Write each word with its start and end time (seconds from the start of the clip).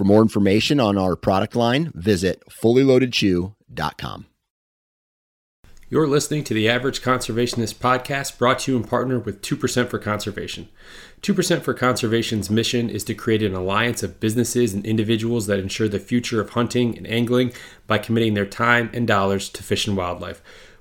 For 0.00 0.04
more 0.04 0.22
information 0.22 0.80
on 0.80 0.96
our 0.96 1.14
product 1.14 1.54
line, 1.54 1.92
visit 1.94 2.42
fullyloadedchew.com. 2.48 4.26
You're 5.90 6.06
listening 6.06 6.42
to 6.44 6.54
the 6.54 6.70
Average 6.70 7.02
Conservationist 7.02 7.74
podcast 7.74 8.38
brought 8.38 8.60
to 8.60 8.72
you 8.72 8.78
in 8.78 8.84
partner 8.84 9.18
with 9.18 9.42
2% 9.42 9.88
for 9.90 9.98
Conservation. 9.98 10.70
2% 11.20 11.60
for 11.60 11.74
Conservation's 11.74 12.48
mission 12.48 12.88
is 12.88 13.04
to 13.04 13.14
create 13.14 13.42
an 13.42 13.54
alliance 13.54 14.02
of 14.02 14.20
businesses 14.20 14.72
and 14.72 14.86
individuals 14.86 15.46
that 15.48 15.58
ensure 15.58 15.86
the 15.86 15.98
future 15.98 16.40
of 16.40 16.48
hunting 16.48 16.96
and 16.96 17.06
angling 17.06 17.52
by 17.86 17.98
committing 17.98 18.32
their 18.32 18.46
time 18.46 18.88
and 18.94 19.06
dollars 19.06 19.50
to 19.50 19.62
fish 19.62 19.86
and 19.86 19.98
wildlife. 19.98 20.40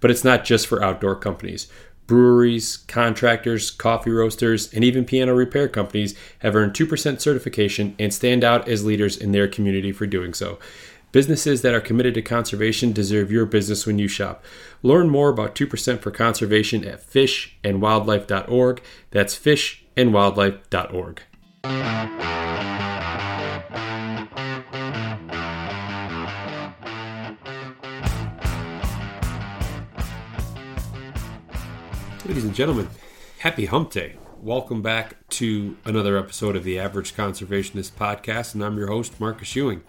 But 0.00 0.10
it's 0.10 0.24
not 0.24 0.44
just 0.44 0.66
for 0.66 0.82
outdoor 0.82 1.16
companies. 1.16 1.68
Breweries, 2.06 2.78
contractors, 2.88 3.70
coffee 3.70 4.10
roasters, 4.10 4.72
and 4.72 4.82
even 4.82 5.04
piano 5.04 5.34
repair 5.34 5.68
companies 5.68 6.14
have 6.38 6.56
earned 6.56 6.72
2% 6.72 7.20
certification 7.20 7.94
and 7.98 8.14
stand 8.14 8.42
out 8.42 8.66
as 8.66 8.84
leaders 8.84 9.16
in 9.16 9.32
their 9.32 9.46
community 9.46 9.92
for 9.92 10.06
doing 10.06 10.32
so. 10.32 10.58
Businesses 11.10 11.62
that 11.62 11.74
are 11.74 11.80
committed 11.80 12.14
to 12.14 12.22
conservation 12.22 12.92
deserve 12.92 13.32
your 13.32 13.46
business 13.46 13.86
when 13.86 13.98
you 13.98 14.08
shop. 14.08 14.44
Learn 14.82 15.08
more 15.08 15.30
about 15.30 15.54
2% 15.54 16.00
for 16.00 16.10
conservation 16.10 16.84
at 16.84 17.00
fishandwildlife.org. 17.00 18.82
That's 19.10 19.38
fishandwildlife.org. 19.38 21.22
Ladies 32.28 32.44
and 32.44 32.54
gentlemen, 32.54 32.90
happy 33.38 33.64
hump 33.64 33.90
day. 33.90 34.16
Welcome 34.42 34.82
back 34.82 35.16
to 35.30 35.78
another 35.86 36.18
episode 36.18 36.56
of 36.56 36.62
the 36.62 36.78
Average 36.78 37.14
Conservationist 37.14 37.92
Podcast, 37.92 38.52
and 38.52 38.62
I'm 38.62 38.76
your 38.76 38.88
host, 38.88 39.18
Marcus 39.18 39.56
Ewing. 39.56 39.82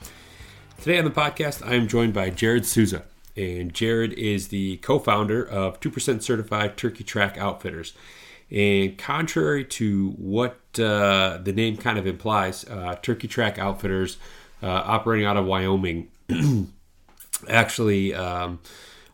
Today 0.80 0.98
on 0.98 1.04
the 1.04 1.12
podcast, 1.12 1.68
I 1.68 1.74
am 1.74 1.90
joined 1.90 2.14
by 2.14 2.30
Jared 2.30 2.66
Souza, 2.66 3.04
and 3.36 3.74
Jared 3.74 4.14
is 4.14 4.48
the 4.48 4.78
co 4.78 5.00
founder 5.00 5.46
of 5.46 5.82
2% 5.82 6.22
Certified 6.22 6.78
Turkey 6.78 7.04
Track 7.04 7.38
Outfitters. 7.38 7.92
And 8.50 8.98
contrary 8.98 9.66
to 9.66 10.12
what 10.12 10.62
uh, 10.80 11.40
the 11.44 11.52
name 11.52 11.76
kind 11.76 12.00
of 12.00 12.08
implies, 12.08 12.64
uh, 12.70 12.96
Turkey 13.02 13.28
Track 13.28 13.60
Outfitters, 13.60 14.18
uh, 14.64 14.68
operating 14.68 15.26
out 15.26 15.36
of 15.36 15.46
Wyoming, 15.46 16.08
actually 17.50 18.14
um, 18.14 18.62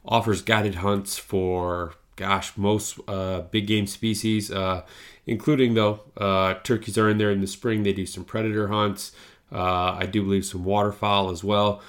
offers 0.06 0.44
guided 0.44 0.76
hunts 0.76 1.18
for 1.18 1.96
gosh, 2.16 2.56
most 2.58 3.00
uh, 3.08 3.42
big 3.42 3.68
game 3.68 3.88
species, 3.88 4.52
uh, 4.52 4.84
including 5.26 5.74
though 5.74 6.02
uh, 6.18 6.56
turkeys 6.64 6.98
are 6.98 7.10
in 7.10 7.18
there 7.18 7.32
in 7.32 7.42
the 7.42 7.48
spring. 7.48 7.84
They 7.84 7.94
do 7.94 8.06
some 8.06 8.24
predator 8.24 8.68
hunts. 8.68 9.12
Uh, 9.52 9.98
I 10.00 10.06
do 10.06 10.24
believe 10.24 10.46
some 10.46 10.64
waterfowl 10.64 11.30
as 11.30 11.44
well, 11.44 11.82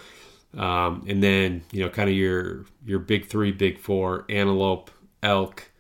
um, 0.57 1.05
and 1.09 1.23
then 1.23 1.65
you 1.73 1.83
know 1.83 1.89
kind 1.89 2.09
of 2.09 2.15
your 2.15 2.65
your 2.85 2.99
big 2.99 3.27
three, 3.27 3.53
big 3.53 3.79
four: 3.79 4.25
antelope, 4.29 4.91
elk, 5.23 5.71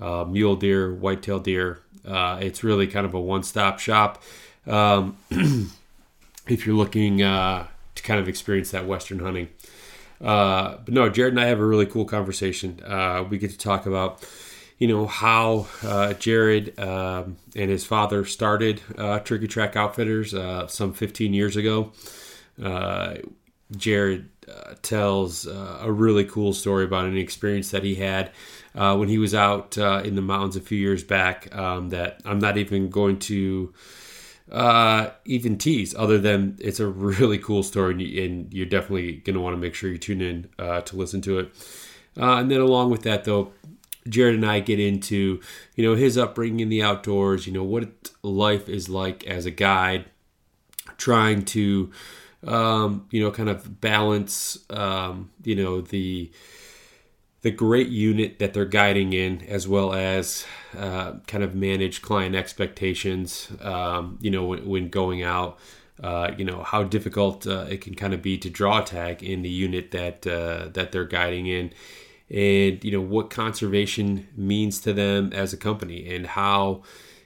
uh, 0.00 0.24
mule 0.24 0.56
deer, 0.56 0.92
whitetail 0.92 1.38
deer. 1.38 1.80
Uh, 2.06 2.38
it's 2.40 2.64
really 2.64 2.86
kind 2.86 3.06
of 3.06 3.14
a 3.14 3.20
one-stop 3.20 3.78
shop. 3.78 4.22
Um, 4.66 5.16
if 6.48 6.66
you're 6.66 6.74
looking 6.74 7.18
to 7.94 8.02
kind 8.02 8.20
of 8.20 8.28
experience 8.28 8.70
that 8.72 8.86
western 8.86 9.20
hunting. 9.20 9.48
Uh, 10.22 10.78
but 10.84 10.94
no, 10.94 11.08
Jared 11.08 11.32
and 11.32 11.40
I 11.40 11.46
have 11.46 11.58
a 11.60 11.66
really 11.66 11.86
cool 11.86 12.04
conversation. 12.04 12.80
Uh, 12.84 13.24
we 13.28 13.38
get 13.38 13.50
to 13.50 13.58
talk 13.58 13.86
about, 13.86 14.24
you 14.78 14.86
know, 14.86 15.06
how 15.06 15.66
uh, 15.82 16.12
Jared 16.14 16.78
um, 16.78 17.36
and 17.56 17.70
his 17.70 17.84
father 17.84 18.24
started 18.24 18.80
uh, 18.96 19.18
Turkey 19.20 19.48
Track 19.48 19.74
Outfitters 19.76 20.32
uh, 20.32 20.66
some 20.68 20.92
15 20.92 21.34
years 21.34 21.56
ago. 21.56 21.92
Uh, 22.62 23.16
Jared 23.76 24.28
tells 24.82 25.46
a 25.46 25.90
really 25.90 26.24
cool 26.24 26.52
story 26.52 26.84
about 26.84 27.06
an 27.06 27.16
experience 27.16 27.70
that 27.70 27.82
he 27.82 27.94
had 27.94 28.30
when 28.74 29.08
he 29.08 29.16
was 29.16 29.34
out 29.34 29.78
in 29.78 30.14
the 30.14 30.20
mountains 30.20 30.56
a 30.56 30.60
few 30.60 30.76
years 30.76 31.02
back. 31.02 31.54
Um, 31.56 31.88
that 31.88 32.20
I'm 32.26 32.38
not 32.38 32.58
even 32.58 32.90
going 32.90 33.18
to 33.20 33.72
uh, 34.50 35.10
even 35.24 35.56
tease, 35.56 35.94
other 35.94 36.18
than 36.18 36.56
it's 36.60 36.80
a 36.80 36.86
really 36.86 37.38
cool 37.38 37.62
story, 37.62 37.92
and, 38.24 38.52
you, 38.52 38.62
are 38.62 38.68
definitely 38.68 39.12
going 39.16 39.34
to 39.34 39.40
want 39.40 39.54
to 39.54 39.60
make 39.60 39.74
sure 39.74 39.90
you 39.90 39.98
tune 39.98 40.20
in 40.20 40.48
uh, 40.58 40.80
to 40.82 40.96
listen 40.96 41.20
to 41.22 41.38
it. 41.38 41.50
Uh, 42.20 42.36
and 42.36 42.50
then 42.50 42.60
along 42.60 42.90
with 42.90 43.02
that, 43.02 43.24
though, 43.24 43.52
Jared 44.08 44.34
and 44.34 44.44
I 44.44 44.60
get 44.60 44.80
into 44.80 45.40
you 45.76 45.88
know 45.88 45.94
his 45.94 46.18
upbringing 46.18 46.60
in 46.60 46.68
the 46.68 46.82
outdoors, 46.82 47.46
you 47.46 47.52
know 47.52 47.62
what 47.62 48.10
life 48.22 48.68
is 48.68 48.88
like 48.88 49.24
as 49.26 49.46
a 49.46 49.50
guide, 49.50 50.06
trying 50.96 51.44
to 51.46 51.90
um, 52.46 53.06
you 53.10 53.22
know 53.22 53.30
kind 53.30 53.48
of 53.48 53.80
balance 53.80 54.58
um, 54.70 55.30
you 55.44 55.54
know 55.54 55.80
the 55.80 56.30
the 57.42 57.50
great 57.50 57.88
unit 57.88 58.38
that 58.38 58.54
they're 58.54 58.64
guiding 58.64 59.12
in, 59.12 59.42
as 59.48 59.66
well 59.66 59.92
as 59.92 60.46
uh, 60.78 61.14
kind 61.26 61.42
of 61.42 61.54
manage 61.54 62.00
client 62.00 62.34
expectations. 62.34 63.48
Um, 63.60 64.18
you 64.20 64.30
know, 64.30 64.44
when, 64.44 64.66
when 64.66 64.88
going 64.88 65.22
out, 65.22 65.58
uh, 66.02 66.32
you 66.38 66.44
know 66.44 66.62
how 66.62 66.82
difficult 66.84 67.46
uh, 67.46 67.66
it 67.68 67.80
can 67.80 67.94
kind 67.94 68.14
of 68.14 68.22
be 68.22 68.38
to 68.38 68.48
draw 68.48 68.80
tag 68.80 69.22
in 69.22 69.42
the 69.42 69.50
unit 69.50 69.90
that 69.90 70.26
uh, 70.26 70.68
that 70.72 70.92
they're 70.92 71.04
guiding 71.04 71.46
in, 71.46 71.72
and 72.30 72.82
you 72.82 72.92
know 72.92 73.00
what 73.00 73.28
conservation 73.28 74.28
means 74.36 74.80
to 74.80 74.92
them 74.92 75.32
as 75.32 75.52
a 75.52 75.56
company, 75.56 76.14
and 76.14 76.28
how 76.28 76.82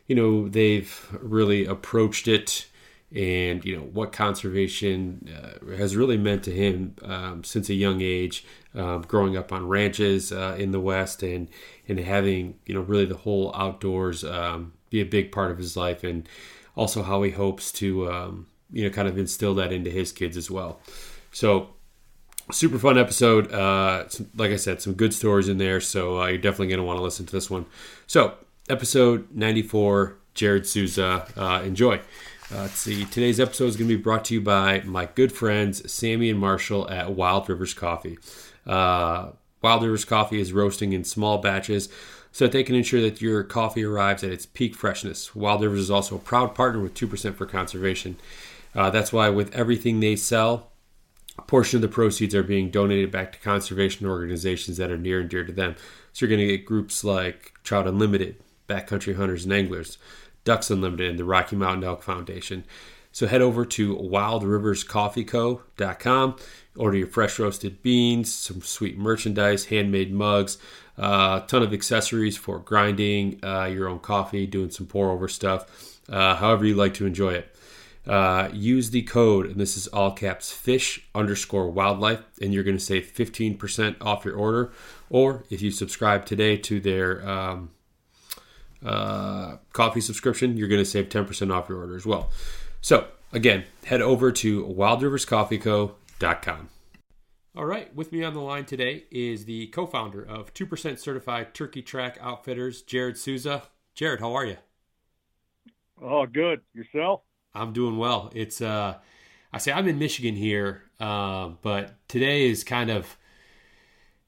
you 0.06 0.16
know 0.16 0.48
they've 0.48 1.09
really 1.21 1.66
approached 1.66 2.27
it 2.27 2.66
and 3.15 3.65
you 3.65 3.77
know 3.77 3.83
what 3.83 4.12
conservation 4.12 5.28
uh, 5.34 5.77
has 5.77 5.97
really 5.97 6.16
meant 6.16 6.42
to 6.45 6.51
him 6.51 6.97
um, 7.03 7.45
since 7.45 7.69
a 7.69 7.75
young 7.75 8.01
age, 8.01 8.45
um, 8.75 9.03
growing 9.03 9.36
up 9.36 9.53
on 9.53 9.69
ranches 9.69 10.33
uh, 10.33 10.57
in 10.59 10.72
the 10.72 10.81
West 10.81 11.22
and 11.22 11.48
and 11.89 12.01
having 12.01 12.59
you 12.66 12.75
know 12.75 12.81
really 12.81 13.04
the 13.04 13.16
whole 13.16 13.54
outdoors 13.54 14.25
um, 14.25 14.72
be 14.91 15.01
a 15.01 15.04
big 15.04 15.31
part 15.31 15.51
of 15.51 15.59
his 15.59 15.77
life, 15.77 16.03
and 16.03 16.28
also 16.75 17.03
how 17.03 17.22
he 17.22 17.31
hopes 17.31 17.71
to 17.72 18.10
um, 18.10 18.47
you 18.72 18.84
know 18.84 18.91
kind 18.91 19.09
of 19.09 19.16
instill 19.19 19.54
that 19.54 19.72
into 19.72 19.91
his 19.91 20.13
kids 20.13 20.36
as 20.36 20.51
well. 20.51 20.81
So 21.33 21.71
super 22.51 22.78
fun 22.78 22.98
episode. 22.98 23.53
Uh, 23.53 24.04
like 24.34 24.51
I 24.51 24.57
said, 24.57 24.83
some 24.83 24.95
good 24.95 25.15
stories 25.15 25.48
in 25.48 25.59
there, 25.59 25.81
so 25.81 26.22
uh, 26.22 26.27
you're 26.27 26.39
definitely 26.39 26.69
going 26.69 26.78
to 26.78 26.84
want 26.84 26.98
to 26.98 27.03
listen 27.03 27.27
to 27.27 27.33
this 27.33 27.48
one. 27.51 27.66
So 28.07 28.34
episode 28.69 29.28
94, 29.33 30.16
Jared 30.34 30.66
Souza. 30.66 31.27
Uh, 31.36 31.63
enjoy. 31.65 32.01
Uh, 32.53 32.60
let's 32.60 32.78
see. 32.78 33.04
Today's 33.04 33.41
episode 33.41 33.66
is 33.66 33.77
going 33.77 33.89
to 33.89 33.97
be 33.97 34.03
brought 34.03 34.25
to 34.27 34.34
you 34.34 34.41
by 34.41 34.81
my 34.84 35.07
good 35.07 35.33
friends 35.33 35.91
Sammy 35.91 36.31
and 36.31 36.39
Marshall 36.39 36.89
at 36.89 37.13
Wild 37.13 37.48
Rivers 37.48 37.75
Coffee. 37.75 38.19
Uh, 38.65 39.31
Wild 39.63 39.83
Rivers 39.83 40.04
Coffee 40.04 40.41
is 40.41 40.53
roasting 40.53 40.93
in 40.93 41.03
small 41.03 41.39
batches 41.39 41.89
so 42.31 42.45
that 42.45 42.53
they 42.53 42.63
can 42.63 42.77
ensure 42.77 43.01
that 43.01 43.21
your 43.21 43.43
coffee 43.43 43.83
arrives 43.83 44.22
at 44.22 44.31
its 44.31 44.47
peak 44.47 44.77
freshness. 44.77 45.34
Wild 45.34 45.60
Rivers 45.60 45.81
is 45.81 45.91
also 45.91 46.15
a 46.15 46.21
proud 46.21 46.54
partner 46.54 46.81
with 46.81 46.95
2% 46.95 47.34
for 47.34 47.47
Conservation. 47.47 48.16
Uh, 48.77 48.91
that's 48.91 49.13
why 49.13 49.28
with 49.28 49.53
everything 49.53 49.98
they 49.98 50.15
sell, 50.15 50.71
a 51.37 51.43
portion 51.43 51.78
of 51.78 51.83
the 51.83 51.89
proceeds 51.89 52.34
are 52.34 52.45
being 52.45 52.71
donated 52.71 53.10
back 53.10 53.33
to 53.33 53.41
conservation 53.41 54.07
organizations 54.07 54.77
that 54.77 54.93
are 54.93 54.98
near 54.98 55.21
and 55.21 55.28
dear 55.28 55.45
to 55.45 55.53
them. 55.53 55.75
So 56.13 56.25
you're 56.25 56.37
going 56.37 56.47
to 56.47 56.57
get 56.57 56.65
groups 56.65 57.03
like 57.03 57.54
Trout 57.65 57.89
Unlimited, 57.89 58.37
Backcountry 58.69 59.16
Hunters 59.16 59.45
and 59.45 59.53
Anglers, 59.53 59.98
Ducks 60.47 60.71
Unlimited, 60.71 61.10
and 61.10 61.19
the 61.19 61.25
Rocky 61.25 61.57
Mountain 61.57 61.84
Elk 61.84 62.03
Foundation. 62.03 62.65
So 63.13 63.27
head 63.27 63.43
over 63.43 63.66
to 63.66 63.97
wildriverscoffeeco.com, 63.97 66.37
order 66.77 66.97
your 66.97 67.07
fresh 67.07 67.39
roasted 67.39 67.83
beans, 67.83 68.33
some 68.33 68.63
sweet 68.63 68.97
merchandise, 68.97 69.66
handmade 69.66 70.10
mugs, 70.13 70.57
a 70.98 71.03
uh, 71.03 71.41
ton 71.41 71.63
of 71.63 71.72
accessories 71.72 72.37
for 72.37 72.59
grinding 72.59 73.41
uh, 73.45 73.65
your 73.65 73.89
own 73.89 73.98
coffee, 73.98 74.47
doing 74.47 74.71
some 74.71 74.87
pour 74.87 75.10
over 75.10 75.28
stuff, 75.28 75.98
uh, 76.09 76.37
however 76.37 76.65
you 76.65 76.75
like 76.75 76.95
to 76.95 77.07
enjoy 77.07 77.34
it. 77.34 77.53
Uh, 78.07 78.48
use 78.53 78.91
the 78.91 79.03
code, 79.03 79.47
and 79.47 79.57
this 79.57 79.77
is 79.77 79.89
all 79.89 80.13
caps 80.13 80.53
fish 80.53 81.04
underscore 81.15 81.71
wildlife, 81.71 82.21
and 82.41 82.54
you're 82.54 82.63
going 82.63 82.77
to 82.77 82.84
save 82.84 83.13
15% 83.13 83.97
off 84.01 84.25
your 84.25 84.37
order. 84.37 84.71
Or 85.10 85.43
if 85.51 85.60
you 85.60 85.72
subscribe 85.72 86.25
today 86.25 86.57
to 86.59 86.78
their 86.81 87.28
um, 87.28 87.71
uh, 88.86 89.56
coffee 89.72 90.00
subscription, 90.00 90.56
you're 90.56 90.68
going 90.68 90.80
to 90.80 90.84
save 90.84 91.09
10% 91.09 91.53
off 91.53 91.68
your 91.68 91.78
order 91.78 91.97
as 91.97 92.06
well. 92.06 92.30
So, 92.80 93.09
again, 93.33 93.65
head 93.84 94.00
over 94.00 94.30
to 94.33 94.65
wildriverscoffeeco.com. 94.65 96.68
All 97.56 97.65
right, 97.65 97.94
with 97.94 98.12
me 98.12 98.22
on 98.22 98.34
the 98.34 98.41
line 98.41 98.66
today 98.66 99.04
is 99.10 99.47
the 99.47 99.68
co 99.68 99.86
founder 99.86 100.22
of 100.22 100.53
2% 100.53 100.98
Certified 100.98 101.54
Turkey 101.54 101.83
Track 101.83 102.18
Outfitters, 102.21 102.83
Jared 102.83 103.16
Souza. 103.16 103.62
Jared, 103.94 104.21
how 104.21 104.34
are 104.34 104.44
you? 104.44 104.59
Oh, 106.00 106.27
good. 106.27 106.60
Yourself? 106.74 107.22
I'm 107.54 107.72
doing 107.72 107.97
well. 107.97 108.30
It's, 108.34 108.60
uh, 108.60 108.98
I 109.53 109.59
say 109.59 109.72
I'm 109.72 109.88
in 109.88 109.98
Michigan 109.98 110.36
here, 110.36 110.83
uh, 111.00 111.50
but 111.62 111.94
today 112.09 112.50
is 112.50 112.62
kind 112.62 112.91
of, 112.91 113.16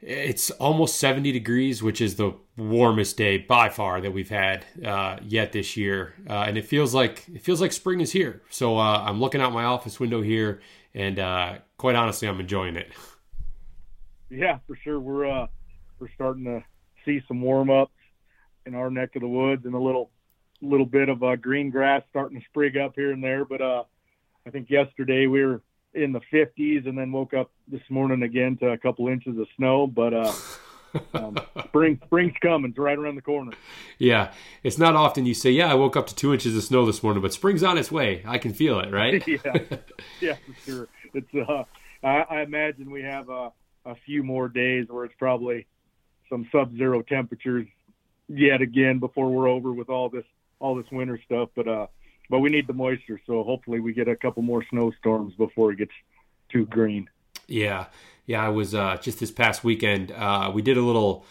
it's 0.01 0.51
almost 0.53 0.99
70 1.01 1.33
degrees, 1.33 1.83
which 1.83 2.01
is 2.01 2.17
the 2.17 2.33
warmest 2.57 3.17
day 3.17 3.39
by 3.39 3.69
far 3.69 4.01
that 4.01 4.13
we've 4.13 4.29
had 4.29 4.65
uh, 4.85 5.19
yet 5.23 5.53
this 5.53 5.77
year, 5.77 6.15
uh, 6.29 6.45
and 6.47 6.57
it 6.57 6.65
feels 6.65 6.95
like 6.95 7.25
it 7.33 7.43
feels 7.43 7.61
like 7.61 7.73
spring 7.73 8.01
is 8.01 8.13
here. 8.13 8.43
So 8.49 8.79
uh, 8.79 9.03
I'm 9.05 9.21
looking 9.21 9.41
out 9.41 9.53
my 9.53 9.65
office 9.65 9.99
window 9.99 10.23
here, 10.23 10.61
and 10.95 11.19
uh, 11.19 11.59
quite 11.79 11.97
honestly, 11.97 12.29
I'm 12.29 12.39
enjoying 12.39 12.77
it. 12.77 12.93
Yeah, 14.31 14.59
for 14.67 14.77
sure. 14.77 15.01
We're 15.01 15.27
uh, 15.27 15.47
we're 15.99 16.11
starting 16.15 16.45
to 16.45 16.63
see 17.05 17.21
some 17.27 17.41
warm 17.41 17.71
ups 17.71 17.93
in 18.67 18.75
our 18.75 18.91
neck 18.91 19.17
of 19.17 19.23
the 19.23 19.29
woods, 19.29 19.65
and 19.65 19.75
a 19.75 19.81
little 19.81 20.11
little 20.61 20.87
bit 20.87 21.09
of 21.09 21.23
uh, 21.25 21.35
green 21.37 21.71
grass 21.71 22.03
starting 22.11 22.39
to 22.39 22.45
sprig 22.47 22.77
up 22.77 22.93
here 22.95 23.11
and 23.11 23.23
there. 23.23 23.45
But 23.45 23.63
I 23.63 24.51
think 24.53 24.71
yesterday 24.71 25.27
we 25.27 25.45
were 25.45 25.63
in 26.03 26.13
the 26.13 26.21
50s, 26.33 26.89
and 26.89 26.97
then 26.97 27.13
woke 27.13 27.35
up 27.35 27.51
this 27.67 27.83
morning 27.89 28.23
again 28.23 28.57
to 28.59 28.69
a 28.69 28.79
couple 28.79 29.09
inches 29.09 29.39
of 29.39 29.47
snow. 29.57 29.87
But 29.87 30.15
uh, 30.15 30.33
um, 31.15 31.39
spring 31.67 32.01
spring's 32.05 32.35
coming. 32.41 32.71
It's 32.71 32.79
right 32.79 32.99
around 32.99 33.17
the 33.17 33.23
corner. 33.23 33.53
Yeah, 33.99 34.33
it's 34.63 34.79
not 34.79 34.97
often 34.97 35.27
you 35.27 35.35
say, 35.35 35.51
"Yeah, 35.51 35.71
I 35.71 35.75
woke 35.75 35.97
up 35.97 36.07
to 36.09 36.15
two 36.15 36.33
inches 36.33 36.57
of 36.57 36.63
snow 36.63 36.87
this 36.87 37.03
morning," 37.03 37.23
but 37.23 37.33
spring's 37.33 37.63
on 37.63 37.79
its 37.79 37.91
way. 37.91 38.23
I 38.27 38.39
can 38.39 38.53
feel 38.53 38.81
it, 38.81 38.93
right? 38.93 39.23
yeah, 39.27 39.79
yeah, 40.21 40.37
for 40.47 40.71
sure. 40.71 40.89
It's 41.15 41.35
uh, 41.35 41.65
I, 42.03 42.25
I 42.31 42.43
imagine 42.43 42.91
we 42.91 43.03
have 43.03 43.29
a, 43.29 43.53
a 43.85 43.95
few 44.07 44.23
more 44.23 44.49
days 44.49 44.87
where 44.89 45.05
it's 45.05 45.15
probably 45.19 45.67
some 46.29 46.47
sub-zero 46.53 47.03
temperatures 47.03 47.67
yet 48.29 48.61
again 48.61 48.99
before 48.99 49.31
we're 49.31 49.49
over 49.49 49.73
with 49.73 49.89
all 49.89 50.09
this 50.09 50.25
all 50.61 50.75
this 50.75 50.87
winter 50.91 51.21
stuff. 51.25 51.51
But 51.55 51.69
uh, 51.69 51.87
but 52.31 52.41
we 52.41 52.51
need 52.51 52.67
the 52.67 52.73
moisture, 52.73 53.21
so 53.27 53.43
hopefully 53.43 53.81
we 53.81 53.93
get 53.93 54.09
a 54.09 54.17
couple 54.17 54.43
more 54.43 54.65
snowstorms 54.71 55.35
before 55.35 55.73
it 55.73 55.79
gets 55.79 55.93
too 56.51 56.67
green. 56.67 57.09
Yeah, 57.47 57.87
yeah. 58.27 58.45
I 58.45 58.49
was 58.51 58.75
uh, 58.75 58.99
just 59.01 59.21
this 59.21 59.31
past 59.31 59.65
weekend. 59.65 60.13
Uh, 60.13 60.51
we 60.53 60.63
did 60.63 60.77
a 60.77 60.83
little 60.83 61.25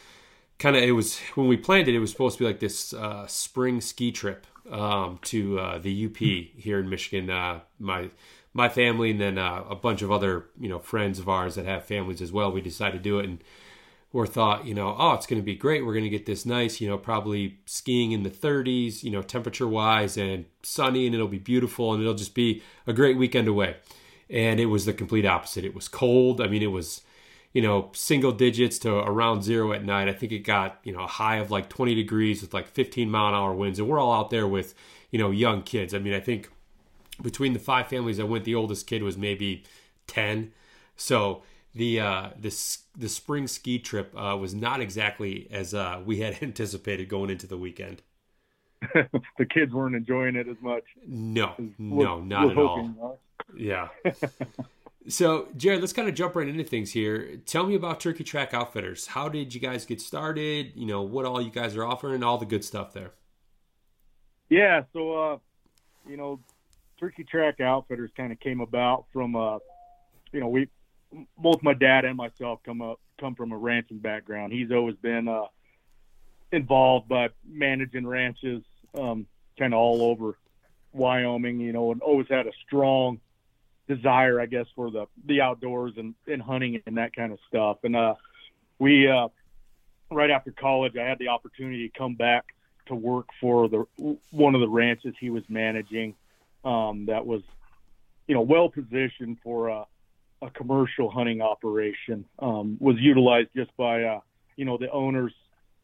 kind 0.58 0.76
of. 0.76 0.84
It 0.84 0.92
was 0.92 1.20
when 1.36 1.48
we 1.48 1.58
planned 1.58 1.88
it. 1.88 1.96
It 1.96 2.00
was 2.00 2.12
supposed 2.12 2.38
to 2.38 2.44
be 2.44 2.48
like 2.48 2.60
this 2.60 2.94
uh, 2.94 3.28
spring 3.28 3.82
ski 3.82 4.12
trip 4.12 4.48
um, 4.72 5.20
to 5.24 5.60
uh, 5.60 5.78
the 5.78 6.06
UP 6.06 6.18
here 6.18 6.80
in 6.80 6.90
Michigan. 6.90 7.30
Uh, 7.30 7.62
my 7.80 8.10
my 8.54 8.68
family 8.68 9.12
and 9.12 9.22
then 9.22 9.38
uh, 9.38 9.64
a 9.70 9.76
bunch 9.76 10.02
of 10.02 10.12
other 10.12 10.48
you 10.60 10.68
know 10.68 10.80
friends 10.80 11.20
of 11.20 11.30
ours 11.30 11.56
that 11.56 11.66
have 11.66 11.86
families 11.86 12.22
as 12.22 12.32
well. 12.32 12.52
We 12.52 12.62
decided 12.62 12.98
to 12.98 13.04
do 13.04 13.20
it 13.20 13.26
and 13.26 13.44
or 14.18 14.26
thought, 14.26 14.66
you 14.66 14.74
know, 14.74 14.96
oh, 14.98 15.14
it's 15.14 15.28
going 15.28 15.40
to 15.40 15.46
be 15.46 15.54
great. 15.54 15.86
We're 15.86 15.94
going 15.94 16.04
to 16.04 16.10
get 16.10 16.26
this 16.26 16.44
nice, 16.44 16.82
you 16.82 16.90
know, 16.90 16.98
probably 16.98 17.60
skiing 17.68 18.14
in 18.14 18.24
the 18.24 18.32
30s, 18.32 19.04
you 19.04 19.12
know, 19.12 19.22
temperature 19.22 19.68
wise 19.68 20.18
and 20.18 20.46
sunny 20.64 21.06
and 21.06 21.14
it'll 21.14 21.28
be 21.28 21.38
beautiful 21.38 21.94
and 21.94 22.02
it'll 22.02 22.16
just 22.16 22.34
be 22.34 22.64
a 22.88 22.94
great 22.94 23.16
weekend 23.16 23.48
away. 23.48 23.76
And 24.28 24.60
it 24.60 24.66
was 24.66 24.86
the 24.86 24.94
complete 24.94 25.24
opposite. 25.24 25.64
It 25.64 25.76
was 25.76 25.88
cold. 25.88 26.42
I 26.42 26.48
mean, 26.48 26.64
it 26.64 26.72
was, 26.72 27.02
you 27.54 27.62
know, 27.62 27.92
single 27.94 28.32
digits 28.32 28.80
to 28.80 28.92
around 28.92 29.44
zero 29.44 29.72
at 29.72 29.86
night. 29.86 30.10
I 30.10 30.14
think 30.14 30.32
it 30.32 30.40
got, 30.40 30.80
you 30.84 30.94
know, 30.94 31.02
a 31.02 31.08
high 31.08 31.36
of 31.36 31.52
like 31.52 31.70
20 31.70 31.94
degrees 31.94 32.42
with 32.42 32.56
like 32.56 32.66
15 32.66 33.12
mile 33.12 33.28
an 33.28 33.36
hour 33.36 33.54
winds. 33.54 33.78
And 33.78 33.88
we're 33.88 34.00
all 34.00 34.14
out 34.14 34.32
there 34.32 34.48
with, 34.48 34.74
you 35.12 35.20
know, 35.20 35.30
young 35.30 35.62
kids. 35.62 35.94
I 35.94 36.00
mean, 36.00 36.16
I 36.16 36.22
think 36.22 36.50
between 37.22 37.54
the 37.54 37.60
five 37.60 37.88
families 37.88 38.18
that 38.18 38.26
went, 38.26 38.46
the 38.46 38.56
oldest 38.56 38.88
kid 38.88 39.04
was 39.04 39.16
maybe 39.16 39.64
10. 40.08 40.54
So, 40.96 41.44
the 41.78 42.00
uh, 42.00 42.30
this 42.38 42.80
the 42.98 43.08
spring 43.08 43.48
ski 43.48 43.80
trip 43.80 44.14
uh, 44.18 44.36
was 44.36 44.54
not 44.54 44.82
exactly 44.82 45.48
as 45.52 45.74
uh, 45.74 46.02
we 46.06 46.20
had 46.20 46.38
anticipated 46.42 47.08
going 47.08 47.30
into 47.30 47.48
the 47.48 47.58
weekend. 47.58 48.02
the 48.94 49.46
kids 49.46 49.74
weren't 49.74 49.96
enjoying 49.96 50.36
it 50.36 50.48
as 50.48 50.58
much. 50.62 50.84
No, 51.08 51.56
no, 51.80 52.20
not 52.22 52.52
at 52.52 52.58
all. 52.58 53.20
Yeah. 53.56 53.88
so, 55.08 55.48
Jared, 55.58 55.82
let's 55.82 55.94
kind 55.94 56.08
of 56.08 56.14
jump 56.14 56.36
right 56.36 56.48
into 56.48 56.64
things 56.64 56.92
here. 56.92 57.38
Tell 57.48 57.66
me 57.66 57.74
about 57.74 58.00
Turkey 58.00 58.24
Track 58.24 58.54
Outfitters. 58.54 59.08
How 59.08 59.30
did 59.30 59.56
you 59.56 59.60
guys 59.60 59.86
get 59.86 60.00
started? 60.00 60.74
You 60.76 60.86
know, 60.86 61.02
what 61.02 61.26
all 61.26 61.42
you 61.42 61.50
guys 61.50 61.76
are 61.76 61.86
offering, 61.86 62.22
all 62.24 62.38
the 62.38 62.46
good 62.46 62.64
stuff 62.64 62.94
there. 62.94 63.14
Yeah, 64.50 64.84
so 64.94 65.14
uh, 65.16 65.38
you 66.08 66.18
know, 66.18 66.40
Turkey 67.00 67.24
Track 67.24 67.60
Outfitters 67.60 68.12
kind 68.16 68.32
of 68.32 68.40
came 68.40 68.62
about 68.62 69.06
from 69.12 69.36
uh, 69.36 69.58
you 70.32 70.40
know, 70.40 70.48
we 70.50 70.70
both 71.38 71.64
my 71.64 71.74
dad 71.74 72.06
and 72.06 72.18
myself 72.18 72.60
come 72.64 72.82
up 72.82 73.00
come 73.20 73.36
from 73.36 73.52
a 73.52 73.58
ranching 73.58 73.98
background. 73.98 74.54
He's 74.54 74.72
always 74.72 74.96
been 74.96 75.28
uh, 75.28 75.46
involved 76.52 77.08
by 77.08 77.30
managing 77.46 78.06
ranches, 78.06 78.64
um, 78.98 79.26
kind 79.58 79.74
of 79.74 79.80
all 79.80 80.04
over 80.04 80.38
Wyoming, 80.94 81.60
you 81.60 81.74
know, 81.74 81.92
and 81.92 82.02
always 82.02 82.28
had 82.30 82.48
a 82.48 82.52
strong 82.66 83.20
desire, 83.88 84.40
I 84.40 84.46
guess, 84.46 84.68
for 84.76 84.92
the 84.92 85.08
the 85.26 85.42
outdoors 85.42 85.94
and, 85.98 86.16
and 86.28 86.42
hunting 86.42 86.82
and 86.86 86.98
that 86.98 87.16
kind 87.16 87.32
of 87.32 87.40
stuff. 87.48 87.78
And 87.84 87.96
uh, 87.96 88.16
we 88.80 89.08
uh, 89.08 89.30
right 90.12 90.30
after 90.30 90.52
college, 90.52 90.96
I 90.98 91.04
had 91.04 91.20
the 91.20 91.30
opportunity 91.30 91.90
to 91.90 91.98
come 91.98 92.16
back 92.16 92.46
to 92.88 92.96
work 92.96 93.28
for 93.40 93.68
the 93.68 93.86
one 94.32 94.56
of 94.56 94.62
the 94.62 94.70
ranches 94.70 95.16
he 95.20 95.30
was 95.30 95.44
managing. 95.50 96.16
Um, 96.66 97.06
that 97.06 97.26
was, 97.26 97.44
you 98.28 98.36
know, 98.36 98.42
well 98.42 98.70
positioned 98.70 99.38
for 99.44 99.70
uh, 99.70 99.86
a 100.42 100.50
commercial 100.50 101.10
hunting 101.10 101.42
operation 101.42 102.26
um, 102.40 102.78
was 102.80 102.98
utilized 103.00 103.50
just 103.56 103.76
by 103.78 104.04
uh, 104.04 104.20
you 104.56 104.66
know 104.66 104.78
the 104.78 104.92
owner's 104.92 105.34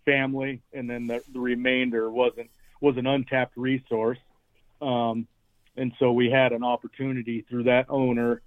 family, 0.06 0.62
and 0.74 0.90
then 0.90 1.08
the, 1.08 1.22
the 1.32 1.40
remainder 1.40 2.10
wasn't 2.10 2.50
was 2.82 2.98
an 2.98 3.08
untapped 3.08 3.58
resource. 3.58 4.20
Um, 4.82 5.28
and 5.76 5.94
so 5.98 6.12
we 6.12 6.30
had 6.30 6.52
an 6.52 6.64
opportunity 6.64 7.46
through 7.50 7.64
that 7.64 7.88
owner, 7.90 8.42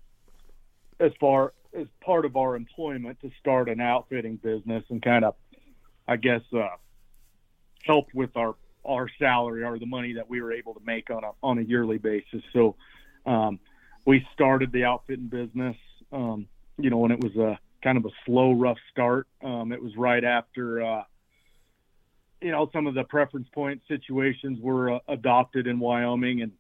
as 1.01 1.11
far 1.19 1.55
as 1.77 1.87
part 2.01 2.25
of 2.25 2.37
our 2.37 2.55
employment, 2.55 3.21
to 3.23 3.31
start 3.41 3.69
an 3.69 3.81
outfitting 3.81 4.37
business 4.37 4.85
and 4.91 5.03
kind 5.03 5.25
of, 5.25 5.35
I 6.07 6.17
guess, 6.17 6.43
uh, 6.57 6.69
help 7.85 8.09
with 8.15 8.37
our 8.37 8.55
our 8.85 9.09
salary 9.19 9.65
or 9.65 9.79
the 9.81 9.87
money 9.87 10.13
that 10.13 10.31
we 10.31 10.41
were 10.41 10.53
able 10.53 10.75
to 10.75 10.81
make 10.85 11.11
on 11.11 11.25
a 11.25 11.31
on 11.43 11.59
a 11.59 11.63
yearly 11.63 11.99
basis. 11.99 12.43
So 12.53 12.77
um, 13.25 13.59
we 14.05 14.25
started 14.33 14.71
the 14.71 14.85
outfitting 14.85 15.27
business 15.27 15.77
um, 16.13 16.49
you 16.79 16.91
know, 16.91 16.99
when 16.99 17.11
it 17.11 17.23
was 17.23 17.37
a 17.37 17.59
kind 17.83 17.99
of 17.99 18.05
a 18.05 18.11
slow, 18.25 18.53
rough 18.53 18.79
start. 18.91 19.27
Um, 19.43 19.73
it 19.73 19.83
was 19.83 19.97
right 19.97 20.25
after, 20.25 20.83
uh, 20.83 21.03
you 22.41 22.51
know, 22.51 22.69
some 22.73 22.87
of 22.87 22.95
the 22.95 23.05
preference 23.05 23.49
point 23.55 23.81
situations 23.89 24.59
were 24.61 24.95
uh, 24.95 24.99
adopted 25.09 25.67
in 25.67 25.79
Wyoming, 25.79 26.43
and 26.43 26.53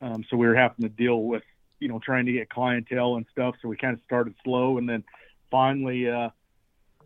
um, 0.00 0.24
so 0.30 0.36
we 0.36 0.46
were 0.46 0.54
having 0.54 0.82
to 0.82 0.88
deal 0.88 1.22
with, 1.22 1.42
you 1.80 1.88
know, 1.88 1.98
trying 1.98 2.26
to 2.26 2.32
get 2.32 2.48
clientele 2.48 3.16
and 3.16 3.26
stuff. 3.32 3.56
So 3.60 3.68
we 3.68 3.76
kind 3.76 3.94
of 3.94 4.00
started 4.04 4.34
slow, 4.44 4.78
and 4.78 4.88
then 4.88 5.04
finally, 5.50 6.08
uh, 6.08 6.30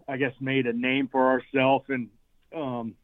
I 0.06 0.16
guess, 0.16 0.34
made 0.40 0.66
a 0.66 0.72
name 0.72 1.08
for 1.08 1.30
ourselves. 1.30 1.86
And 1.88 2.08
um, 2.54 2.94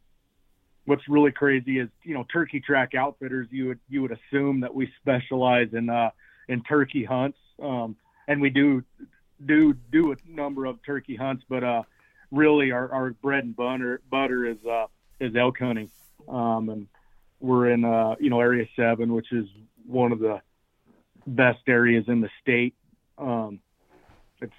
what's 0.84 1.08
really 1.08 1.32
crazy 1.32 1.78
is, 1.78 1.88
you 2.02 2.14
know, 2.14 2.26
turkey 2.32 2.60
track 2.60 2.94
outfitters. 2.94 3.48
You 3.50 3.68
would 3.68 3.80
you 3.88 4.02
would 4.02 4.12
assume 4.12 4.60
that 4.60 4.74
we 4.74 4.92
specialize 5.00 5.68
in 5.72 5.88
uh, 5.88 6.10
in 6.48 6.62
turkey 6.62 7.04
hunts. 7.04 7.38
Um, 7.62 7.96
and 8.28 8.40
we 8.40 8.50
do 8.50 8.84
do 9.44 9.74
do 9.90 10.12
a 10.12 10.16
number 10.28 10.66
of 10.66 10.78
turkey 10.84 11.16
hunts, 11.16 11.42
but 11.48 11.64
uh, 11.64 11.82
really 12.30 12.70
our, 12.70 12.92
our 12.92 13.10
bread 13.10 13.42
and 13.42 13.56
butter 13.56 14.00
butter 14.08 14.46
is 14.46 14.58
uh, 14.64 14.86
is 15.18 15.34
elk 15.34 15.58
hunting, 15.58 15.90
um, 16.28 16.68
and 16.68 16.86
we're 17.40 17.70
in 17.70 17.84
uh, 17.84 18.14
you 18.20 18.30
know 18.30 18.40
area 18.40 18.66
seven, 18.76 19.12
which 19.12 19.32
is 19.32 19.46
one 19.86 20.12
of 20.12 20.20
the 20.20 20.40
best 21.26 21.60
areas 21.66 22.04
in 22.06 22.20
the 22.20 22.28
state. 22.40 22.74
Um, 23.16 23.60
it's 24.40 24.52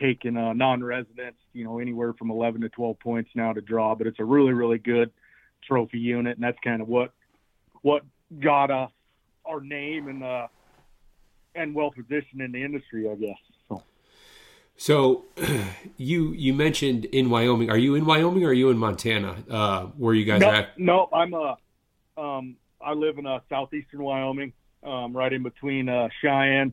taken 0.00 0.36
uh, 0.36 0.52
non-residents, 0.52 1.38
you 1.52 1.64
know, 1.64 1.78
anywhere 1.78 2.14
from 2.14 2.30
11 2.30 2.62
to 2.62 2.68
12 2.70 2.98
points 3.00 3.30
now 3.34 3.52
to 3.52 3.60
draw, 3.60 3.94
but 3.94 4.06
it's 4.06 4.20
a 4.20 4.24
really, 4.24 4.52
really 4.52 4.78
good 4.78 5.10
trophy 5.66 5.98
unit, 5.98 6.36
and 6.36 6.44
that's 6.44 6.58
kind 6.62 6.80
of 6.80 6.88
what 6.88 7.12
what 7.82 8.02
got 8.40 8.70
us 8.70 8.90
our 9.44 9.60
name 9.60 10.08
and 10.08 10.24
uh, 10.24 10.48
and 11.56 11.74
well 11.74 11.90
positioned 11.90 12.40
in 12.40 12.52
the 12.52 12.62
industry, 12.62 13.08
I 13.08 13.14
guess. 13.14 13.38
So. 13.68 13.82
So, 14.76 15.24
you 15.96 16.32
you 16.32 16.52
mentioned 16.52 17.06
in 17.06 17.30
Wyoming. 17.30 17.70
Are 17.70 17.78
you 17.78 17.94
in 17.94 18.04
Wyoming 18.04 18.44
or 18.44 18.48
are 18.48 18.52
you 18.52 18.70
in 18.70 18.78
Montana? 18.78 19.36
Uh, 19.50 19.86
where 19.96 20.14
you 20.14 20.24
guys 20.24 20.40
no, 20.40 20.50
at? 20.50 20.78
No, 20.78 21.08
I'm 21.12 21.34
uh, 21.34 21.54
um, 22.18 22.56
I 22.80 22.92
live 22.92 23.18
in 23.18 23.26
uh, 23.26 23.40
southeastern 23.48 24.02
Wyoming, 24.02 24.52
um, 24.82 25.16
right 25.16 25.32
in 25.32 25.42
between 25.42 25.88
uh, 25.88 26.08
Cheyenne 26.20 26.72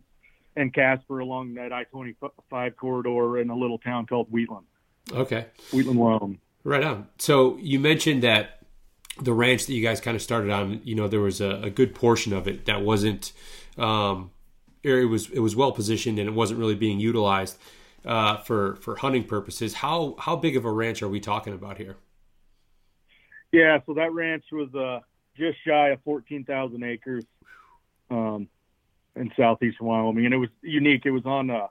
and 0.55 0.73
Casper, 0.73 1.19
along 1.19 1.55
that 1.55 1.73
I-25 1.73 2.75
corridor 2.75 3.39
in 3.39 3.49
a 3.49 3.55
little 3.55 3.79
town 3.79 4.05
called 4.05 4.31
Wheatland. 4.31 4.65
Okay, 5.11 5.47
Wheatland, 5.71 5.97
Wyoming. 5.97 6.39
Right 6.63 6.83
on. 6.83 7.07
So 7.17 7.57
you 7.57 7.79
mentioned 7.79 8.23
that 8.23 8.63
the 9.21 9.33
ranch 9.33 9.65
that 9.65 9.73
you 9.73 9.81
guys 9.81 9.99
kind 9.99 10.15
of 10.15 10.21
started 10.21 10.49
on, 10.49 10.81
you 10.83 10.95
know, 10.95 11.07
there 11.07 11.19
was 11.19 11.41
a, 11.41 11.61
a 11.63 11.69
good 11.69 11.93
portion 11.93 12.33
of 12.33 12.47
it 12.47 12.65
that 12.65 12.81
wasn't, 12.81 13.31
um, 13.77 14.31
it 14.83 15.05
was 15.05 15.29
it 15.29 15.39
was 15.39 15.55
well 15.55 15.71
positioned 15.71 16.19
and 16.19 16.27
it 16.27 16.33
wasn't 16.33 16.59
really 16.59 16.75
being 16.75 16.99
utilized 16.99 17.57
uh, 18.05 18.37
for 18.37 18.75
for 18.77 18.97
hunting 18.97 19.23
purposes. 19.23 19.75
How 19.75 20.15
how 20.19 20.35
big 20.35 20.55
of 20.57 20.65
a 20.65 20.71
ranch 20.71 21.01
are 21.01 21.09
we 21.09 21.19
talking 21.19 21.53
about 21.53 21.77
here? 21.77 21.95
Yeah, 23.51 23.79
so 23.85 23.93
that 23.93 24.11
ranch 24.11 24.45
was 24.51 24.73
uh, 24.75 24.99
just 25.37 25.57
shy 25.65 25.89
of 25.89 26.01
fourteen 26.03 26.43
thousand 26.43 26.83
acres 26.83 27.23
um, 28.09 28.47
in 29.15 29.31
southeastern 29.37 29.87
Wyoming, 29.87 30.25
and 30.25 30.33
it 30.33 30.37
was 30.37 30.49
unique. 30.61 31.05
It 31.05 31.11
was 31.11 31.25
on, 31.25 31.49
uh, 31.49 31.67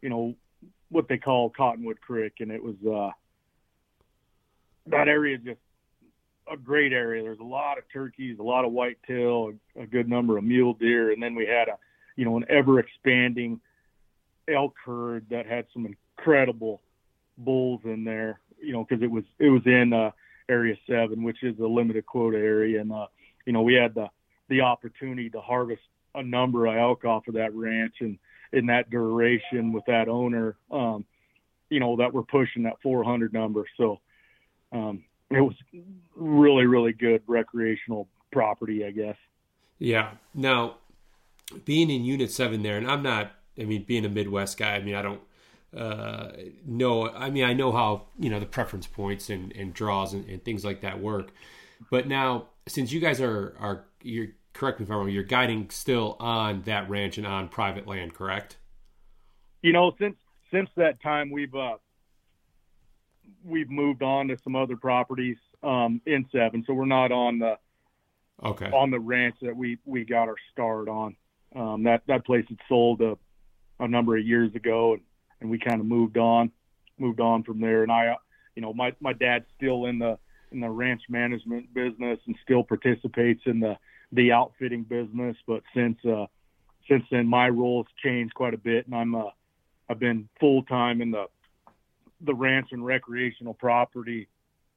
you 0.00 0.08
know, 0.08 0.34
what 0.90 1.08
they 1.08 1.18
call 1.18 1.50
Cottonwood 1.50 2.00
Creek, 2.00 2.34
and 2.40 2.50
it 2.50 2.62
was 2.62 2.76
uh, 2.86 3.10
that 4.86 5.08
area 5.08 5.38
just 5.38 5.58
a 6.50 6.56
great 6.56 6.92
area. 6.92 7.22
There's 7.22 7.38
a 7.40 7.44
lot 7.44 7.78
of 7.78 7.84
turkeys, 7.92 8.38
a 8.38 8.42
lot 8.42 8.64
of 8.64 8.72
whitetail, 8.72 9.52
a 9.76 9.86
good 9.86 10.08
number 10.08 10.36
of 10.36 10.44
mule 10.44 10.74
deer, 10.74 11.10
and 11.10 11.22
then 11.22 11.34
we 11.34 11.46
had 11.46 11.68
a, 11.68 11.78
you 12.16 12.24
know, 12.24 12.36
an 12.36 12.44
ever 12.48 12.78
expanding 12.78 13.60
elk 14.48 14.74
herd 14.84 15.26
that 15.30 15.46
had 15.46 15.66
some 15.72 15.86
incredible 15.86 16.80
bulls 17.38 17.80
in 17.84 18.04
there. 18.04 18.40
You 18.60 18.72
know, 18.72 18.86
because 18.88 19.02
it 19.02 19.10
was 19.10 19.24
it 19.38 19.50
was 19.50 19.62
in 19.66 19.92
uh, 19.92 20.10
Area 20.48 20.76
Seven, 20.88 21.22
which 21.22 21.42
is 21.42 21.58
a 21.58 21.66
limited 21.66 22.06
quota 22.06 22.38
area, 22.38 22.80
and 22.80 22.92
uh, 22.92 23.06
you 23.46 23.52
know 23.52 23.62
we 23.62 23.74
had 23.74 23.94
the 23.94 24.08
the 24.48 24.62
opportunity 24.62 25.30
to 25.30 25.40
harvest 25.40 25.82
a 26.14 26.22
number 26.22 26.66
of 26.66 26.76
elk 26.76 27.04
off 27.04 27.26
of 27.28 27.34
that 27.34 27.54
ranch, 27.54 27.96
and 28.00 28.18
in 28.52 28.66
that 28.66 28.90
duration 28.90 29.72
with 29.72 29.84
that 29.86 30.08
owner, 30.08 30.56
um, 30.70 31.04
you 31.68 31.80
know 31.80 31.96
that 31.96 32.12
we're 32.12 32.22
pushing 32.22 32.62
that 32.64 32.80
400 32.82 33.32
number. 33.32 33.64
So 33.76 34.00
um, 34.72 35.04
it 35.30 35.40
was 35.40 35.56
really 36.14 36.66
really 36.66 36.92
good 36.92 37.22
recreational 37.26 38.08
property, 38.32 38.84
I 38.84 38.90
guess. 38.90 39.16
Yeah. 39.78 40.12
Now, 40.34 40.76
being 41.64 41.90
in 41.90 42.04
Unit 42.04 42.30
Seven 42.30 42.62
there, 42.62 42.76
and 42.76 42.90
I'm 42.90 43.02
not. 43.02 43.32
I 43.58 43.64
mean, 43.64 43.84
being 43.84 44.04
a 44.04 44.08
Midwest 44.08 44.58
guy, 44.58 44.74
I 44.74 44.82
mean, 44.82 44.96
I 44.96 45.02
don't 45.02 45.20
uh, 45.76 46.32
know. 46.66 47.08
I 47.10 47.30
mean, 47.30 47.44
I 47.44 47.52
know 47.52 47.72
how 47.72 48.06
you 48.18 48.30
know 48.30 48.40
the 48.40 48.46
preference 48.46 48.86
points 48.86 49.30
and, 49.30 49.52
and 49.52 49.72
draws 49.72 50.12
and, 50.12 50.28
and 50.28 50.44
things 50.44 50.64
like 50.64 50.80
that 50.80 51.00
work. 51.00 51.32
But 51.90 52.08
now, 52.08 52.48
since 52.66 52.92
you 52.92 53.00
guys 53.00 53.20
are 53.20 53.54
are 53.58 53.84
you're 54.02 54.28
correct 54.52 54.80
me 54.80 54.84
if 54.84 54.90
I'm 54.90 54.98
wrong, 54.98 55.08
you're 55.10 55.22
guiding 55.22 55.70
still 55.70 56.16
on 56.20 56.62
that 56.62 56.88
ranch 56.88 57.18
and 57.18 57.26
on 57.26 57.48
private 57.48 57.86
land, 57.86 58.14
correct? 58.14 58.56
You 59.62 59.72
know, 59.72 59.92
since 59.98 60.16
since 60.50 60.70
that 60.76 61.02
time, 61.02 61.30
we've 61.30 61.54
uh, 61.54 61.76
we've 63.44 63.70
moved 63.70 64.02
on 64.02 64.28
to 64.28 64.36
some 64.42 64.56
other 64.56 64.76
properties 64.76 65.36
um, 65.62 66.00
in 66.06 66.26
seven, 66.32 66.64
so 66.66 66.72
we're 66.72 66.86
not 66.86 67.12
on 67.12 67.38
the 67.38 67.58
okay 68.42 68.70
on 68.70 68.90
the 68.90 69.00
ranch 69.00 69.36
that 69.42 69.54
we 69.56 69.78
we 69.84 70.04
got 70.04 70.28
our 70.28 70.36
start 70.52 70.88
on. 70.88 71.16
Um, 71.54 71.84
that 71.84 72.02
that 72.08 72.26
place 72.26 72.44
had 72.48 72.58
sold 72.68 73.00
a, 73.00 73.16
a 73.78 73.86
number 73.88 74.16
of 74.16 74.26
years 74.26 74.54
ago, 74.54 74.94
and, 74.94 75.02
and 75.40 75.50
we 75.50 75.58
kind 75.58 75.80
of 75.80 75.86
moved 75.86 76.18
on, 76.18 76.50
moved 76.98 77.20
on 77.20 77.44
from 77.44 77.60
there. 77.60 77.82
And 77.82 77.92
I, 77.92 78.16
you 78.54 78.62
know, 78.62 78.72
my 78.72 78.92
my 79.00 79.12
dad's 79.12 79.46
still 79.56 79.86
in 79.86 79.98
the 79.98 80.18
in 80.50 80.60
the 80.60 80.70
ranch 80.70 81.02
management 81.08 81.72
business 81.74 82.18
and 82.26 82.36
still 82.42 82.64
participates 82.64 83.42
in 83.46 83.60
the 83.60 83.76
the 84.12 84.32
outfitting 84.32 84.82
business. 84.84 85.36
But 85.46 85.62
since 85.74 85.98
uh, 86.04 86.26
since 86.88 87.04
then, 87.10 87.26
my 87.26 87.48
role's 87.48 87.86
changed 88.02 88.34
quite 88.34 88.54
a 88.54 88.58
bit, 88.58 88.86
and 88.86 88.94
I'm 88.94 89.14
uh, 89.14 89.30
I've 89.88 89.98
been 90.00 90.28
full 90.40 90.62
time 90.64 91.00
in 91.00 91.10
the 91.10 91.26
the 92.20 92.34
ranch 92.34 92.68
and 92.72 92.84
recreational 92.84 93.54
property 93.54 94.28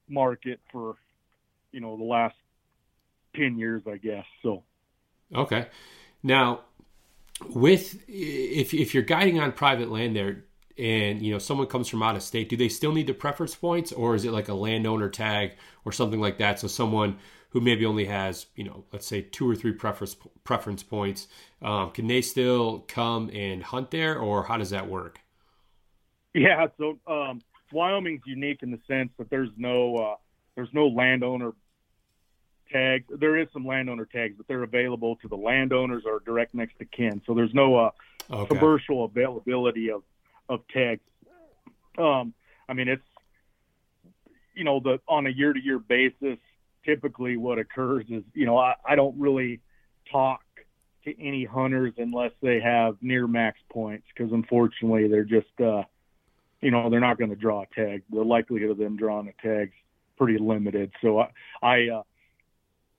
market 0.08 0.60
for 0.70 0.96
you 1.72 1.80
know 1.80 1.96
the 1.96 2.04
last 2.04 2.34
10 3.36 3.58
years 3.58 3.82
i 3.86 3.96
guess 3.96 4.24
so 4.42 4.62
okay 5.34 5.66
now 6.22 6.60
with 7.50 8.02
if 8.08 8.74
if 8.74 8.94
you're 8.94 9.02
guiding 9.02 9.38
on 9.38 9.52
private 9.52 9.90
land 9.90 10.16
there 10.16 10.44
and 10.76 11.22
you 11.22 11.32
know 11.32 11.38
someone 11.38 11.66
comes 11.66 11.88
from 11.88 12.02
out 12.02 12.16
of 12.16 12.22
state 12.22 12.48
do 12.48 12.56
they 12.56 12.68
still 12.68 12.92
need 12.92 13.06
the 13.06 13.12
preference 13.12 13.54
points 13.54 13.92
or 13.92 14.14
is 14.14 14.24
it 14.24 14.32
like 14.32 14.48
a 14.48 14.54
landowner 14.54 15.08
tag 15.08 15.52
or 15.84 15.92
something 15.92 16.20
like 16.20 16.38
that? 16.38 16.58
So 16.58 16.66
someone 16.68 17.18
who 17.50 17.60
maybe 17.60 17.86
only 17.86 18.06
has 18.06 18.46
you 18.56 18.64
know 18.64 18.84
let's 18.92 19.06
say 19.06 19.22
two 19.22 19.48
or 19.48 19.54
three 19.54 19.72
preference 19.72 20.16
preference 20.44 20.82
points 20.82 21.28
um, 21.62 21.90
can 21.90 22.06
they 22.06 22.22
still 22.22 22.80
come 22.88 23.30
and 23.32 23.62
hunt 23.62 23.90
there 23.90 24.18
or 24.18 24.44
how 24.44 24.56
does 24.56 24.70
that 24.70 24.88
work? 24.88 25.20
Yeah, 26.34 26.66
so 26.76 26.98
um, 27.06 27.40
Wyoming's 27.72 28.22
unique 28.26 28.62
in 28.62 28.70
the 28.70 28.80
sense 28.86 29.10
that 29.18 29.30
there's 29.30 29.50
no 29.56 29.96
uh, 29.96 30.14
there's 30.54 30.68
no 30.72 30.88
landowner 30.88 31.52
tags. 32.70 33.04
There 33.10 33.36
is 33.36 33.48
some 33.52 33.66
landowner 33.66 34.04
tags, 34.04 34.34
but 34.36 34.46
they're 34.46 34.62
available 34.62 35.16
to 35.16 35.28
the 35.28 35.36
landowners 35.36 36.04
or 36.06 36.20
direct 36.20 36.54
next 36.54 36.78
to 36.78 36.84
kin. 36.84 37.22
So 37.26 37.34
there's 37.34 37.54
no 37.54 37.76
uh, 37.76 37.90
okay. 38.30 38.54
commercial 38.54 39.04
availability 39.04 39.90
of 39.90 40.02
of 40.48 40.60
tags. 40.68 41.02
Um, 41.98 42.32
I 42.68 42.74
mean, 42.74 42.88
it's 42.88 43.02
you 44.54 44.64
know 44.64 44.80
the 44.80 45.00
on 45.08 45.26
a 45.26 45.30
year 45.30 45.52
to 45.52 45.60
year 45.60 45.78
basis. 45.78 46.38
Typically, 46.84 47.36
what 47.36 47.58
occurs 47.58 48.06
is 48.08 48.22
you 48.34 48.46
know 48.46 48.56
I, 48.56 48.74
I 48.86 48.94
don't 48.96 49.18
really 49.18 49.60
talk 50.10 50.40
to 51.04 51.22
any 51.22 51.44
hunters 51.44 51.94
unless 51.98 52.32
they 52.42 52.60
have 52.60 52.96
near 53.00 53.26
max 53.26 53.58
points 53.70 54.06
because 54.14 54.32
unfortunately 54.32 55.08
they're 55.08 55.24
just 55.24 55.60
uh, 55.60 55.82
you 56.60 56.70
know, 56.70 56.90
they're 56.90 57.00
not 57.00 57.18
going 57.18 57.30
to 57.30 57.36
draw 57.36 57.62
a 57.62 57.66
tag. 57.66 58.02
The 58.10 58.22
likelihood 58.22 58.70
of 58.70 58.78
them 58.78 58.96
drawing 58.96 59.28
a 59.28 59.46
tag's 59.46 59.74
pretty 60.16 60.38
limited. 60.38 60.92
So 61.00 61.20
I, 61.20 61.28
I, 61.62 61.88
uh, 61.88 62.02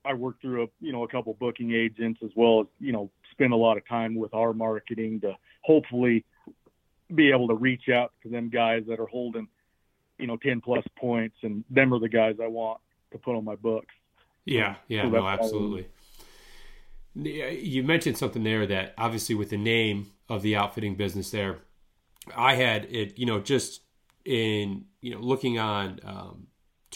I 0.06 0.14
work 0.14 0.42
through 0.42 0.64
a, 0.64 0.68
you 0.80 0.92
know, 0.92 1.04
a 1.04 1.08
couple 1.08 1.36
booking 1.40 1.74
agents 1.74 2.22
as 2.24 2.32
well 2.36 2.62
as, 2.62 2.68
you 2.80 2.92
know, 2.92 3.12
spend 3.32 3.54
a 3.54 3.58
lot 3.58 3.78
of 3.78 3.88
time 3.88 4.16
with 4.16 4.34
our 4.34 4.54
marketing 4.54 5.22
to 5.22 5.36
hopefully 5.62 6.26
be 7.14 7.32
able 7.32 7.48
to 7.48 7.56
reach 7.56 7.90
out 7.90 8.14
to 8.24 8.30
them 8.30 8.50
guys 8.50 8.84
that 8.88 9.00
are 9.00 9.08
holding, 9.08 9.48
you 10.18 10.28
know, 10.28 10.38
10 10.38 10.62
plus 10.62 10.84
points 10.98 11.36
and 11.44 11.64
them 11.70 11.94
are 11.94 12.00
the 12.00 12.10
guys 12.10 12.36
I 12.42 12.48
want 12.48 12.80
to 13.12 13.18
put 13.18 13.36
on 13.36 13.44
my 13.44 13.56
books. 13.56 13.94
Yeah. 14.46 14.76
Yeah. 14.88 15.04
So 15.04 15.10
no, 15.10 15.28
absolutely. 15.28 15.88
You 17.16 17.84
mentioned 17.84 18.18
something 18.18 18.44
there 18.44 18.66
that 18.68 18.94
obviously 18.98 19.36
with 19.36 19.50
the 19.50 19.58
name 19.58 20.12
of 20.30 20.42
the 20.42 20.56
outfitting 20.56 20.96
business 20.96 21.32
there, 21.32 21.60
I 22.36 22.56
had 22.56 22.86
it, 22.86 23.18
you 23.18 23.26
know, 23.26 23.40
just 23.40 23.82
in 24.26 24.86
you 25.02 25.12
know 25.14 25.20
looking 25.20 25.58
on 25.58 26.00
um, 26.04 26.48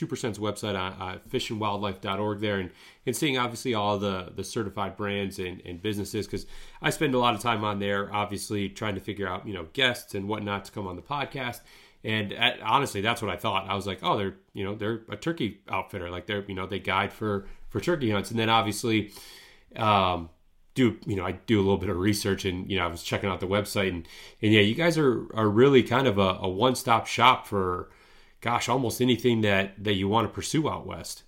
two 0.03 0.07
percent's 0.07 0.37
website 0.37 0.77
on 0.77 0.91
uh, 0.99 1.17
fishandwildlife.org 1.29 2.41
there 2.41 2.59
and, 2.59 2.71
and 3.05 3.15
seeing 3.15 3.37
obviously 3.37 3.73
all 3.73 3.97
the 3.97 4.33
the 4.35 4.43
certified 4.43 4.97
brands 4.97 5.39
and, 5.39 5.61
and 5.65 5.81
businesses 5.81 6.25
because 6.27 6.45
I 6.81 6.89
spend 6.89 7.15
a 7.15 7.19
lot 7.19 7.35
of 7.35 7.39
time 7.39 7.63
on 7.63 7.79
there 7.79 8.13
obviously 8.13 8.67
trying 8.67 8.95
to 8.95 9.01
figure 9.01 9.27
out 9.27 9.47
you 9.47 9.53
know 9.53 9.67
guests 9.71 10.13
and 10.13 10.27
whatnot 10.27 10.65
to 10.65 10.71
come 10.73 10.87
on 10.87 10.97
the 10.97 11.01
podcast. 11.01 11.61
And 12.03 12.33
at, 12.33 12.61
honestly 12.61 12.99
that's 12.99 13.21
what 13.21 13.31
I 13.31 13.37
thought. 13.37 13.69
I 13.69 13.75
was 13.75 13.87
like 13.87 13.99
oh 14.03 14.17
they're 14.17 14.35
you 14.53 14.65
know 14.65 14.75
they're 14.75 15.03
a 15.09 15.15
turkey 15.15 15.61
outfitter. 15.69 16.09
Like 16.09 16.25
they're 16.25 16.43
you 16.45 16.55
know 16.55 16.67
they 16.67 16.79
guide 16.79 17.13
for 17.13 17.47
for 17.69 17.79
turkey 17.79 18.11
hunts. 18.11 18.29
And 18.29 18.37
then 18.37 18.49
obviously 18.49 19.13
um, 19.77 20.29
do 20.75 20.97
you 21.05 21.15
know 21.15 21.25
I 21.25 21.31
do 21.31 21.59
a 21.59 21.63
little 21.63 21.77
bit 21.77 21.89
of 21.89 21.97
research 21.97 22.43
and 22.43 22.69
you 22.69 22.77
know 22.77 22.83
I 22.83 22.87
was 22.87 23.03
checking 23.03 23.29
out 23.29 23.39
the 23.39 23.47
website 23.47 23.89
and 23.89 24.05
and 24.41 24.51
yeah 24.51 24.61
you 24.61 24.75
guys 24.75 24.97
are 24.97 25.33
are 25.33 25.47
really 25.47 25.81
kind 25.81 26.07
of 26.07 26.17
a, 26.17 26.39
a 26.41 26.49
one 26.49 26.75
stop 26.75 27.07
shop 27.07 27.47
for 27.47 27.89
gosh 28.43 28.67
almost 28.67 29.01
anything 29.01 29.41
that 29.41 29.81
that 29.83 29.93
you 29.93 30.07
want 30.07 30.27
to 30.27 30.33
pursue 30.33 30.69
out 30.69 30.85
west. 30.85 31.23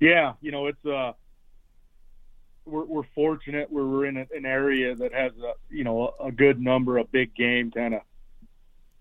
Yeah, 0.00 0.32
you 0.40 0.50
know 0.50 0.66
it's 0.66 0.84
uh 0.84 1.12
we're 2.64 2.84
we're 2.84 3.06
fortunate 3.14 3.70
we're 3.70 4.06
in 4.06 4.16
an 4.16 4.46
area 4.46 4.94
that 4.96 5.12
has 5.12 5.32
a 5.38 5.52
you 5.70 5.84
know 5.84 6.14
a, 6.20 6.26
a 6.26 6.32
good 6.32 6.60
number 6.60 6.98
of 6.98 7.12
big 7.12 7.34
game 7.34 7.70
kind 7.70 7.94
of 7.94 8.00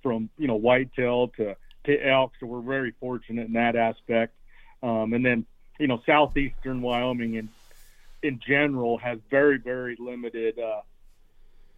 from 0.03 0.29
you 0.37 0.47
know 0.47 0.55
whitetail 0.55 1.29
to 1.29 1.55
to 1.85 2.07
elk 2.07 2.33
so 2.39 2.45
we're 2.45 2.61
very 2.61 2.93
fortunate 2.99 3.47
in 3.47 3.53
that 3.53 3.75
aspect 3.75 4.33
um, 4.83 5.13
and 5.13 5.25
then 5.25 5.45
you 5.79 5.87
know 5.87 5.99
southeastern 6.05 6.81
Wyoming 6.81 7.37
and 7.37 7.49
in 8.21 8.39
general 8.45 8.97
has 8.99 9.17
very 9.31 9.57
very 9.57 9.95
limited 9.99 10.59
uh, 10.59 10.81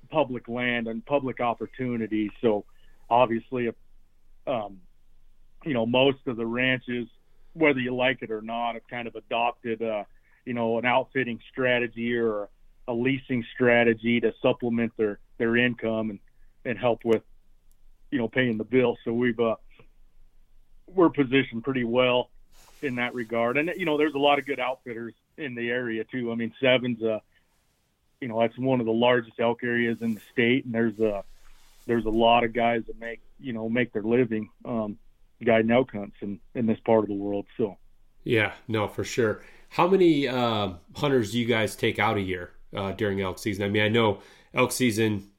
public 0.09 0.47
land 0.47 0.87
and 0.87 1.05
public 1.05 1.39
opportunities. 1.39 2.31
So 2.41 2.65
obviously, 3.09 3.67
um, 4.47 4.79
you 5.65 5.73
know, 5.73 5.85
most 5.85 6.19
of 6.27 6.37
the 6.37 6.45
ranches, 6.45 7.07
whether 7.53 7.79
you 7.79 7.95
like 7.95 8.21
it 8.21 8.31
or 8.31 8.41
not, 8.41 8.73
have 8.73 8.87
kind 8.87 9.07
of 9.07 9.15
adopted, 9.15 9.81
uh, 9.81 10.03
you 10.45 10.53
know, 10.53 10.77
an 10.77 10.85
outfitting 10.85 11.39
strategy 11.51 12.15
or 12.15 12.49
a 12.87 12.93
leasing 12.93 13.43
strategy 13.53 14.19
to 14.21 14.33
supplement 14.41 14.93
their 14.97 15.19
their 15.37 15.57
income 15.57 16.09
and 16.09 16.19
and 16.65 16.77
help 16.77 17.03
with, 17.03 17.23
you 18.11 18.17
know, 18.17 18.27
paying 18.27 18.57
the 18.57 18.63
bill. 18.63 18.97
So 19.03 19.13
we've 19.13 19.39
uh, 19.39 19.55
we're 20.87 21.09
positioned 21.09 21.63
pretty 21.63 21.83
well 21.83 22.29
in 22.81 22.95
that 22.95 23.13
regard. 23.13 23.57
And 23.57 23.71
you 23.75 23.85
know, 23.85 23.97
there's 23.97 24.13
a 24.13 24.19
lot 24.19 24.39
of 24.39 24.45
good 24.45 24.59
outfitters 24.59 25.13
in 25.37 25.55
the 25.55 25.69
area 25.69 26.03
too. 26.03 26.31
I 26.31 26.35
mean, 26.35 26.53
Seven's 26.61 27.03
uh, 27.03 27.19
you 28.21 28.27
know, 28.27 28.39
that's 28.39 28.57
one 28.57 28.79
of 28.79 28.85
the 28.85 28.93
largest 28.93 29.39
elk 29.39 29.63
areas 29.63 29.97
in 30.01 30.15
the 30.15 30.21
state, 30.31 30.65
and 30.65 30.73
there's 30.73 30.99
a 30.99 31.23
there's 31.85 32.05
a 32.05 32.09
lot 32.09 32.43
of 32.43 32.53
guys 32.53 32.83
that 32.87 32.99
make 32.99 33.21
you 33.39 33.53
know 33.53 33.69
make 33.69 33.93
their 33.93 34.03
living 34.03 34.49
um, 34.65 34.97
guiding 35.45 35.71
elk 35.71 35.91
hunts 35.91 36.17
in 36.21 36.39
in 36.55 36.65
this 36.65 36.79
part 36.85 37.03
of 37.03 37.09
the 37.09 37.15
world. 37.15 37.45
So, 37.57 37.77
yeah, 38.23 38.53
no, 38.67 38.87
for 38.87 39.03
sure. 39.03 39.41
How 39.69 39.87
many 39.87 40.27
uh, 40.27 40.73
hunters 40.95 41.31
do 41.31 41.39
you 41.39 41.45
guys 41.45 41.75
take 41.75 41.99
out 41.99 42.17
a 42.17 42.21
year 42.21 42.51
uh, 42.75 42.93
during 42.93 43.21
elk 43.21 43.39
season? 43.39 43.65
I 43.65 43.69
mean, 43.69 43.83
I 43.83 43.89
know 43.89 44.21
elk 44.53 44.71
season 44.71 45.29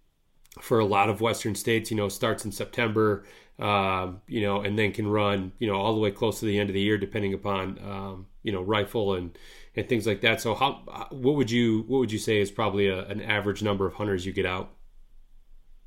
for 0.60 0.78
a 0.78 0.84
lot 0.84 1.08
of 1.08 1.20
western 1.20 1.54
states, 1.54 1.90
you 1.90 1.96
know, 1.96 2.08
starts 2.08 2.44
in 2.44 2.52
September, 2.52 3.24
um, 3.58 4.20
you 4.26 4.42
know, 4.42 4.60
and 4.60 4.78
then 4.78 4.92
can 4.92 5.08
run, 5.08 5.52
you 5.58 5.66
know, 5.66 5.76
all 5.76 5.94
the 5.94 6.00
way 6.00 6.10
close 6.10 6.40
to 6.40 6.46
the 6.46 6.58
end 6.58 6.70
of 6.70 6.74
the 6.74 6.80
year, 6.80 6.98
depending 6.98 7.34
upon, 7.34 7.78
um, 7.82 8.26
you 8.42 8.52
know, 8.52 8.62
rifle 8.62 9.14
and 9.14 9.36
and 9.76 9.88
things 9.88 10.06
like 10.06 10.20
that. 10.22 10.40
So, 10.40 10.54
how 10.54 11.08
what 11.10 11.36
would 11.36 11.50
you 11.50 11.84
what 11.86 11.98
would 11.98 12.12
you 12.12 12.18
say 12.18 12.40
is 12.40 12.50
probably 12.50 12.88
a, 12.88 13.06
an 13.06 13.20
average 13.20 13.62
number 13.62 13.86
of 13.86 13.94
hunters 13.94 14.26
you 14.26 14.32
get 14.32 14.46
out? 14.46 14.70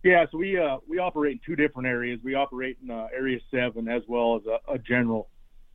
Yeah, 0.04 0.26
so 0.32 0.40
we 0.40 0.58
uh, 0.58 0.78
we 0.88 0.98
operate 0.98 1.34
in 1.34 1.40
two 1.46 1.56
different 1.56 1.88
areas. 1.88 2.20
We 2.24 2.34
operate 2.34 2.78
in 2.82 2.90
uh, 2.90 3.08
Area 3.16 3.40
Seven 3.52 3.88
as 3.88 4.02
well 4.08 4.38
as 4.38 4.42
a, 4.48 4.74
a, 4.74 4.80
general 4.80 5.30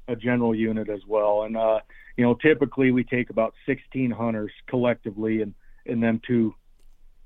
a 0.09 0.17
general 0.17 0.55
unit 0.55 0.89
as 0.89 1.01
well. 1.07 1.43
And 1.43 1.57
uh, 1.57 1.81
you 2.17 2.25
know, 2.25 2.35
typically 2.35 2.91
we 2.91 3.05
take 3.05 3.31
about 3.31 3.55
16 3.67 4.11
hunters 4.11 4.51
collectively 4.67 5.43
in 5.43 5.55
in 5.85 6.01
them 6.01 6.21
two 6.27 6.55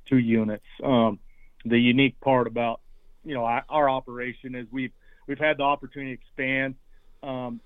two 0.07 0.19
units. 0.19 0.67
Um, 0.85 1.19
the 1.65 1.79
unique 1.79 2.21
part 2.21 2.47
about 2.47 2.81
you 3.25 3.35
know 3.35 3.45
our, 3.45 3.89
operation 3.89 4.55
is 4.55 4.67
we've 4.71 4.93
we've 5.27 5.39
had 5.39 5.57
the 5.57 5.63
opportunity 5.63 6.17
to 6.17 6.23
expand 6.23 6.75
um, 7.23 7.61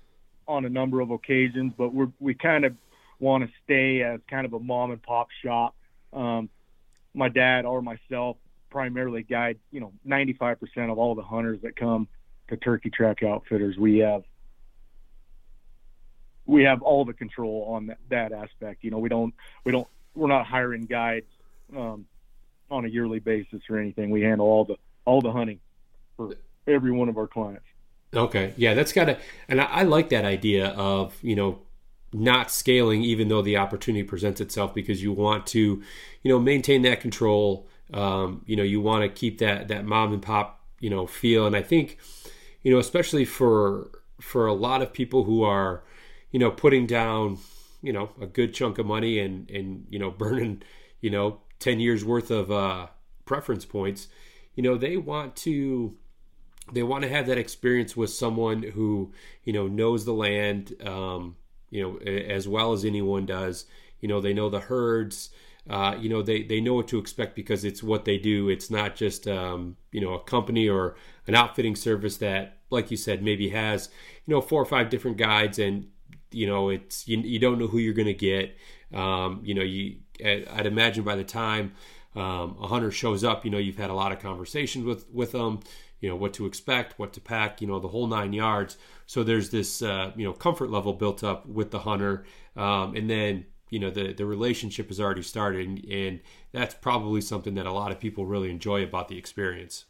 on 0.47 0.63
a 0.63 0.69
number 0.69 1.01
of 1.01 1.11
occasions, 1.11 1.73
but 1.77 1.93
we're 1.93 2.11
we 2.21 2.35
kind 2.35 2.63
of 2.63 2.73
want 3.19 3.43
to 3.43 3.49
stay 3.65 4.01
as 4.01 4.21
kind 4.29 4.45
of 4.45 4.53
a 4.53 4.59
mom 4.59 4.91
and 4.91 5.03
pop 5.03 5.27
shop. 5.43 5.75
Um, 6.13 6.49
my 7.13 7.27
dad 7.27 7.65
or 7.65 7.81
myself 7.81 8.37
primarily 8.75 9.23
guide, 9.23 9.57
you 9.71 9.79
know, 9.79 9.93
95% 10.05 10.91
of 10.91 10.97
all 10.97 11.15
the 11.15 11.21
hunters 11.21 11.61
that 11.61 11.77
come 11.77 12.09
to 12.49 12.57
Turkey 12.57 12.89
Track 12.89 13.23
Outfitters. 13.23 13.77
We 13.77 13.99
have 13.99 14.23
we 16.45 16.63
have 16.63 16.81
all 16.81 17.05
the 17.05 17.13
control 17.13 17.67
on 17.69 17.87
that, 17.87 17.99
that 18.09 18.33
aspect. 18.33 18.83
You 18.83 18.91
know, 18.91 18.99
we 18.99 19.07
don't 19.07 19.33
we 19.63 19.71
don't 19.71 19.87
we're 20.13 20.27
not 20.27 20.45
hiring 20.45 20.81
guides 20.81 21.25
um, 21.73 22.05
on 22.69 22.83
a 22.83 22.89
yearly 22.89 23.19
basis 23.19 23.61
or 23.69 23.77
anything. 23.77 24.09
We 24.09 24.23
handle 24.23 24.45
all 24.45 24.65
the 24.65 24.75
all 25.05 25.21
the 25.21 25.31
hunting 25.31 25.61
for 26.17 26.35
every 26.67 26.91
one 26.91 27.07
of 27.07 27.17
our 27.17 27.27
clients. 27.27 27.65
Okay, 28.13 28.53
yeah, 28.57 28.73
that's 28.73 28.91
got 28.91 29.05
to, 29.05 29.17
and 29.47 29.61
I, 29.61 29.65
I 29.65 29.83
like 29.83 30.09
that 30.09 30.25
idea 30.25 30.67
of 30.71 31.17
you 31.23 31.37
know 31.37 31.61
not 32.11 32.51
scaling 32.51 33.03
even 33.03 33.29
though 33.29 33.41
the 33.41 33.55
opportunity 33.55 34.03
presents 34.03 34.41
itself 34.41 34.73
because 34.73 35.01
you 35.01 35.13
want 35.13 35.47
to 35.47 35.81
you 36.23 36.31
know 36.31 36.39
maintain 36.39 36.81
that 36.81 36.99
control 36.99 37.69
um, 37.93 38.41
you 38.45 38.55
know 38.55 38.63
you 38.63 38.81
want 38.81 39.03
to 39.03 39.09
keep 39.09 39.39
that 39.39 39.67
that 39.67 39.85
mom 39.85 40.13
and 40.13 40.21
pop 40.21 40.63
you 40.79 40.89
know 40.89 41.05
feel 41.05 41.45
and 41.45 41.55
i 41.55 41.61
think 41.61 41.97
you 42.61 42.71
know 42.71 42.79
especially 42.79 43.25
for 43.25 43.89
for 44.19 44.47
a 44.47 44.53
lot 44.53 44.81
of 44.81 44.93
people 44.93 45.23
who 45.23 45.43
are 45.43 45.83
you 46.31 46.39
know 46.39 46.51
putting 46.51 46.85
down 46.85 47.37
you 47.81 47.93
know 47.93 48.09
a 48.19 48.25
good 48.25 48.53
chunk 48.53 48.77
of 48.77 48.85
money 48.85 49.19
and 49.19 49.49
and 49.49 49.85
you 49.89 49.99
know 49.99 50.11
burning 50.11 50.61
you 51.01 51.09
know 51.09 51.39
10 51.59 51.79
years 51.79 52.03
worth 52.03 52.31
of 52.31 52.51
uh 52.51 52.87
preference 53.25 53.65
points 53.65 54.07
you 54.55 54.63
know 54.63 54.77
they 54.77 54.97
want 54.97 55.35
to 55.35 55.95
they 56.73 56.83
want 56.83 57.03
to 57.03 57.09
have 57.09 57.27
that 57.27 57.37
experience 57.37 57.95
with 57.95 58.09
someone 58.09 58.63
who 58.63 59.11
you 59.43 59.53
know 59.53 59.67
knows 59.67 60.05
the 60.05 60.13
land 60.13 60.73
um 60.85 61.35
you 61.75 61.81
know, 61.81 61.97
as 61.97 62.47
well 62.47 62.71
as 62.71 62.85
anyone 62.85 63.25
does. 63.25 63.65
You 63.99 64.07
know, 64.07 64.21
they 64.21 64.33
know 64.33 64.49
the 64.49 64.61
herds. 64.61 65.29
Uh, 65.69 65.95
you 65.99 66.09
know, 66.09 66.21
they, 66.21 66.43
they 66.43 66.61
know 66.61 66.73
what 66.75 66.87
to 66.87 66.99
expect 66.99 67.35
because 67.35 67.65
it's 67.65 67.81
what 67.81 68.05
they 68.05 68.17
do. 68.17 68.49
It's 68.49 68.69
not 68.69 68.95
just, 68.95 69.27
um, 69.27 69.77
you 69.91 70.01
know, 70.01 70.13
a 70.13 70.23
company 70.23 70.69
or 70.69 70.95
an 71.27 71.35
outfitting 71.35 71.75
service 71.75 72.17
that, 72.17 72.57
like 72.69 72.91
you 72.91 72.97
said, 72.97 73.23
maybe 73.23 73.49
has, 73.49 73.89
you 74.25 74.33
know, 74.33 74.41
four 74.41 74.61
or 74.61 74.65
five 74.65 74.89
different 74.89 75.17
guides 75.17 75.57
and, 75.57 75.87
you 76.31 76.45
know, 76.45 76.69
it's, 76.69 77.07
you, 77.07 77.17
you 77.19 77.39
don't 77.39 77.57
know 77.57 77.67
who 77.67 77.79
you're 77.79 77.93
going 77.93 78.05
to 78.05 78.13
get. 78.13 78.55
Um, 78.93 79.41
you 79.43 79.53
know, 79.53 79.63
you, 79.63 79.97
I'd 80.23 80.67
imagine 80.67 81.03
by 81.03 81.15
the 81.15 81.23
time 81.23 81.73
um, 82.15 82.57
a 82.61 82.67
hunter 82.67 82.91
shows 82.91 83.23
up, 83.23 83.43
you 83.43 83.51
know, 83.51 83.57
you've 83.57 83.77
had 83.77 83.89
a 83.89 83.93
lot 83.95 84.11
of 84.11 84.19
conversations 84.19 84.85
with, 84.85 85.09
with 85.11 85.31
them, 85.31 85.61
you 85.99 86.09
know, 86.09 86.15
what 86.15 86.33
to 86.33 86.45
expect, 86.45 86.99
what 86.99 87.13
to 87.13 87.21
pack, 87.21 87.61
you 87.61 87.67
know, 87.67 87.79
the 87.79 87.87
whole 87.87 88.07
nine 88.07 88.33
yards. 88.33 88.77
So 89.07 89.23
there's 89.23 89.49
this 89.49 89.81
uh, 89.81 90.11
you 90.15 90.25
know 90.25 90.33
comfort 90.33 90.69
level 90.69 90.93
built 90.93 91.23
up 91.23 91.45
with 91.45 91.71
the 91.71 91.79
hunter, 91.79 92.25
um, 92.55 92.95
and 92.95 93.09
then 93.09 93.45
you 93.75 93.81
know 93.81 93.89
the 93.89 94.13
the 94.13 94.25
relationship 94.25 94.87
has 94.87 95.01
already 95.01 95.21
started, 95.21 95.67
and, 95.67 95.85
and 95.91 96.21
that's 96.53 96.73
probably 96.73 97.19
something 97.19 97.55
that 97.55 97.65
a 97.65 97.73
lot 97.73 97.91
of 97.91 97.99
people 97.99 98.25
really 98.25 98.49
enjoy 98.49 98.81
about 98.81 99.09
the 99.09 99.17
experience. 99.17 99.83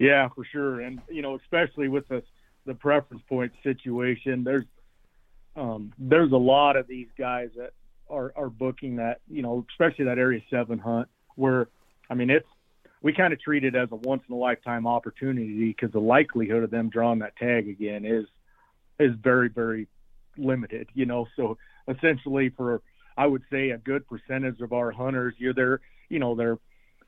Yeah, 0.00 0.28
for 0.34 0.44
sure, 0.44 0.80
and 0.80 1.00
you 1.08 1.22
know 1.22 1.36
especially 1.36 1.86
with 1.86 2.08
the 2.08 2.24
the 2.66 2.74
preference 2.74 3.22
point 3.28 3.52
situation, 3.62 4.42
there's 4.42 4.64
um, 5.54 5.92
there's 6.00 6.32
a 6.32 6.36
lot 6.36 6.74
of 6.74 6.88
these 6.88 7.06
guys 7.16 7.50
that 7.56 7.74
are 8.10 8.32
are 8.34 8.50
booking 8.50 8.96
that 8.96 9.20
you 9.30 9.42
know 9.42 9.64
especially 9.70 10.06
that 10.06 10.18
area 10.18 10.40
seven 10.50 10.80
hunt 10.80 11.06
where 11.36 11.68
I 12.10 12.14
mean 12.14 12.28
it's 12.28 12.48
we 13.02 13.12
kind 13.12 13.32
of 13.32 13.40
treat 13.40 13.62
it 13.62 13.76
as 13.76 13.88
a 13.92 13.96
once 13.96 14.24
in 14.28 14.34
a 14.34 14.38
lifetime 14.38 14.84
opportunity 14.84 15.68
because 15.68 15.92
the 15.92 16.00
likelihood 16.00 16.64
of 16.64 16.72
them 16.72 16.88
drawing 16.88 17.20
that 17.20 17.36
tag 17.36 17.68
again 17.68 18.04
is 18.04 18.26
is 18.98 19.14
very 19.22 19.48
very 19.48 19.86
limited 20.36 20.88
you 20.94 21.06
know 21.06 21.28
so 21.36 21.56
essentially 21.88 22.50
for 22.50 22.82
i 23.16 23.26
would 23.26 23.42
say 23.50 23.70
a 23.70 23.78
good 23.78 24.06
percentage 24.06 24.60
of 24.60 24.72
our 24.72 24.90
hunters. 24.90 25.34
You're 25.38 25.54
there 25.54 25.80
you 26.08 26.18
know 26.18 26.34
they're 26.34 26.58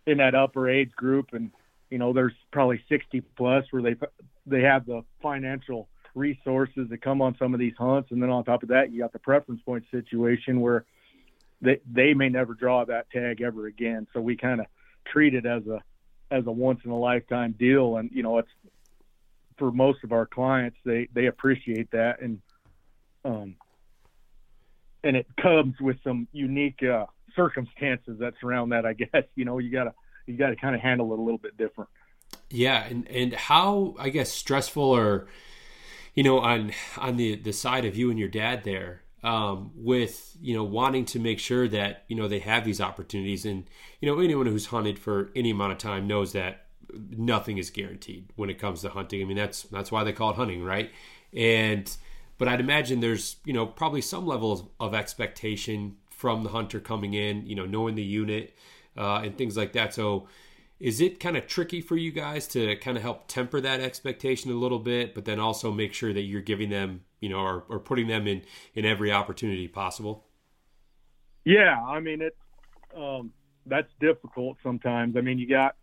in 0.07 0.19
that 0.19 0.35
upper 0.35 0.69
age 0.69 0.91
group 0.93 1.29
and 1.33 1.51
you 1.91 1.99
know 1.99 2.13
there's 2.13 2.35
probably 2.53 2.83
60 2.89 3.21
plus 3.37 3.65
where 3.71 3.83
they 3.83 3.97
they 4.47 4.63
have 4.63 4.87
the 4.87 5.03
financial 5.23 5.89
resources 6.15 6.89
to 6.91 6.97
come 6.97 7.23
on 7.23 7.37
some 7.39 7.55
of 7.55 7.61
these 7.61 7.75
hunts. 7.79 8.11
And 8.11 8.23
then 8.23 8.31
on 8.31 8.45
top 8.45 8.63
of 8.63 8.71
that 8.71 8.93
you 8.93 9.01
got 9.01 9.13
the 9.13 9.19
preference 9.19 9.63
point 9.63 9.85
situation 9.91 10.61
where 10.61 10.85
they 11.61 11.81
they 11.91 12.15
may 12.15 12.29
never 12.29 12.55
draw 12.55 12.85
that 12.85 13.11
tag 13.11 13.41
ever 13.43 13.67
again. 13.67 14.07
So 14.13 14.21
we 14.21 14.37
kind 14.37 14.61
of 14.61 14.67
treat 15.07 15.35
it 15.35 15.47
as 15.47 15.67
a 15.67 15.81
as 16.31 16.47
a 16.47 16.53
once 16.53 16.81
in 16.85 16.91
a 16.91 16.99
lifetime 16.99 17.55
deal. 17.59 17.97
And 17.97 18.11
you 18.13 18.23
know 18.23 18.39
it's 18.39 18.49
for 19.59 19.71
most 19.71 20.05
of 20.05 20.13
our 20.13 20.27
clients 20.27 20.77
they 20.85 21.09
they 21.13 21.27
appreciate 21.27 21.91
that. 21.91 22.21
And 22.21 22.41
um 23.25 23.57
and 25.05 25.17
it 25.17 25.27
comes 25.41 25.75
with 25.81 25.97
some 26.03 26.29
unique 26.33 26.83
uh 26.83 27.07
circumstances 27.35 28.19
that 28.19 28.35
surround 28.41 28.73
that 28.73 28.85
i 28.85 28.93
guess 29.13 29.25
you 29.35 29.45
know 29.45 29.59
you 29.59 29.71
gotta 29.71 29.93
you 30.27 30.37
gotta 30.37 30.57
kind 30.57 30.75
of 30.75 30.81
handle 30.81 31.13
it 31.13 31.19
a 31.19 31.23
little 31.23 31.39
bit 31.39 31.57
different. 31.57 31.91
Yeah 32.49 32.85
and 32.85 33.09
and 33.09 33.33
how 33.35 33.95
i 33.99 34.09
guess 34.09 34.31
stressful 34.31 34.83
or 34.83 35.27
you 36.15 36.23
know 36.23 36.39
on 36.39 36.73
on 36.99 37.17
the 37.17 37.37
the 37.37 37.53
side 37.53 37.85
of 37.85 37.97
you 37.97 38.11
and 38.11 38.19
your 38.19 38.29
dad 38.29 38.63
there 38.65 39.03
um, 39.23 39.73
with 39.75 40.37
you 40.41 40.55
know 40.55 40.65
wanting 40.65 41.05
to 41.07 41.19
make 41.19 41.39
sure 41.39 41.69
that 41.69 42.05
you 42.09 42.17
know 42.17 42.29
they 42.29 42.39
have 42.39 42.65
these 42.65 42.81
opportunities 42.81 43.45
and 43.45 43.65
you 44.01 44.11
know 44.11 44.21
anyone 44.21 44.47
who's 44.47 44.67
hunted 44.67 44.99
for 44.99 45.31
any 45.37 45.51
amount 45.51 45.73
of 45.73 45.79
time 45.79 46.07
knows 46.07 46.33
that 46.33 46.67
nothing 47.11 47.59
is 47.59 47.71
guaranteed 47.71 48.31
when 48.37 48.51
it 48.51 48.59
comes 48.59 48.81
to 48.83 48.89
hunting. 48.89 49.21
I 49.21 49.25
mean 49.25 49.37
that's 49.37 49.65
that's 49.65 49.93
why 49.93 50.05
they 50.05 50.13
call 50.13 50.31
it 50.31 50.37
hunting 50.37 50.65
right? 50.65 50.91
And 51.35 51.95
but 52.41 52.49
i'd 52.49 52.59
imagine 52.59 52.99
there's 52.99 53.37
you 53.45 53.53
know 53.53 53.67
probably 53.67 54.01
some 54.01 54.27
level 54.27 54.73
of, 54.81 54.95
expectation 54.95 55.97
from 56.11 56.43
the 56.43 56.51
hunter 56.51 56.81
coming 56.81 57.15
in 57.15 57.47
you 57.47 57.55
know 57.55 57.65
knowing 57.65 57.95
the 57.95 58.03
unit 58.03 58.57
uh, 58.97 59.21
and 59.25 59.37
things 59.39 59.57
like 59.57 59.73
that. 59.73 59.95
So 59.95 60.29
is 60.79 61.01
it 61.01 61.21
kind 61.21 61.37
of 61.37 61.47
tricky 61.47 61.81
for 61.81 61.97
you 61.97 62.11
guys 62.11 62.47
to 62.49 62.77
kind 62.77 62.97
of 62.97 63.03
help 63.03 63.29
temper 63.29 63.61
that 63.61 63.81
expectation 63.81 64.51
a 64.51 64.55
little 64.55 64.79
bit 64.79 65.15
but 65.15 65.25
then 65.25 65.39
also 65.39 65.71
make 65.71 65.93
sure 65.93 66.13
that 66.13 66.23
you're 66.23 66.41
giving 66.41 66.71
them 66.71 67.03
you 67.21 67.29
know 67.29 67.39
or, 67.39 67.65
or 67.69 67.79
putting 67.79 68.09
them 68.09 68.27
in 68.27 68.43
in 68.75 68.85
every 68.85 69.13
opportunity 69.13 69.69
possible? 69.69 70.27
Yeah 71.45 71.81
i 71.87 72.01
mean 72.01 72.21
it 72.21 72.37
um, 72.97 73.33
that's 73.67 73.91
difficult 74.01 74.57
sometimes. 74.63 75.17
I 75.17 75.21
mean 75.21 75.39
you 75.39 75.49
got 75.49 75.77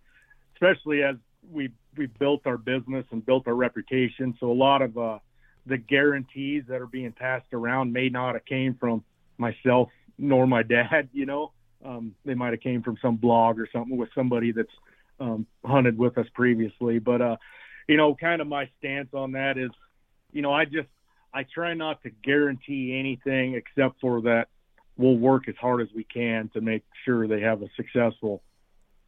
especially 0.55 1.03
as 1.03 1.15
we 1.49 1.69
we 1.95 2.07
built 2.07 2.45
our 2.45 2.57
business 2.57 3.05
and 3.11 3.25
built 3.25 3.47
our 3.47 3.55
reputation. 3.55 4.35
So 4.39 4.51
a 4.51 4.53
lot 4.53 4.81
of 4.81 4.97
uh, 4.97 5.19
the 5.67 5.77
guarantees 5.77 6.63
that 6.69 6.81
are 6.81 6.87
being 6.87 7.11
passed 7.11 7.53
around 7.53 7.91
may 7.91 8.09
not 8.09 8.33
have 8.33 8.45
came 8.45 8.75
from 8.75 9.03
myself 9.37 9.89
nor 10.17 10.47
my 10.47 10.63
dad. 10.63 11.09
You 11.13 11.25
know, 11.25 11.51
um, 11.83 12.15
they 12.25 12.33
might 12.33 12.53
have 12.53 12.61
came 12.61 12.81
from 12.83 12.97
some 13.01 13.17
blog 13.17 13.59
or 13.59 13.67
something 13.71 13.97
with 13.97 14.09
somebody 14.15 14.51
that's 14.51 14.71
um, 15.19 15.45
hunted 15.65 15.97
with 15.97 16.17
us 16.17 16.27
previously. 16.33 16.99
But 16.99 17.21
uh, 17.21 17.37
you 17.87 17.97
know, 17.97 18.15
kind 18.15 18.41
of 18.41 18.47
my 18.47 18.69
stance 18.79 19.09
on 19.13 19.33
that 19.33 19.57
is, 19.57 19.71
you 20.31 20.41
know, 20.41 20.53
I 20.53 20.65
just 20.65 20.89
I 21.33 21.43
try 21.43 21.73
not 21.73 22.01
to 22.03 22.09
guarantee 22.09 22.97
anything 22.97 23.55
except 23.55 23.99
for 24.01 24.21
that 24.21 24.47
we'll 24.97 25.17
work 25.17 25.47
as 25.47 25.55
hard 25.59 25.81
as 25.81 25.87
we 25.95 26.03
can 26.03 26.49
to 26.49 26.61
make 26.61 26.83
sure 27.05 27.27
they 27.27 27.41
have 27.41 27.61
a 27.61 27.67
successful 27.75 28.41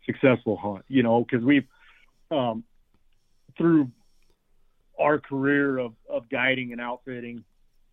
successful 0.06 0.58
hunt. 0.58 0.86
You 0.88 1.04
know, 1.04 1.24
because 1.24 1.46
we've 1.46 1.68
um, 2.32 2.64
through 3.58 3.92
our 5.00 5.20
career 5.20 5.78
of, 5.78 5.94
of 6.10 6.30
guiding 6.30 6.72
and 6.72 6.82
outfitting 6.82 7.44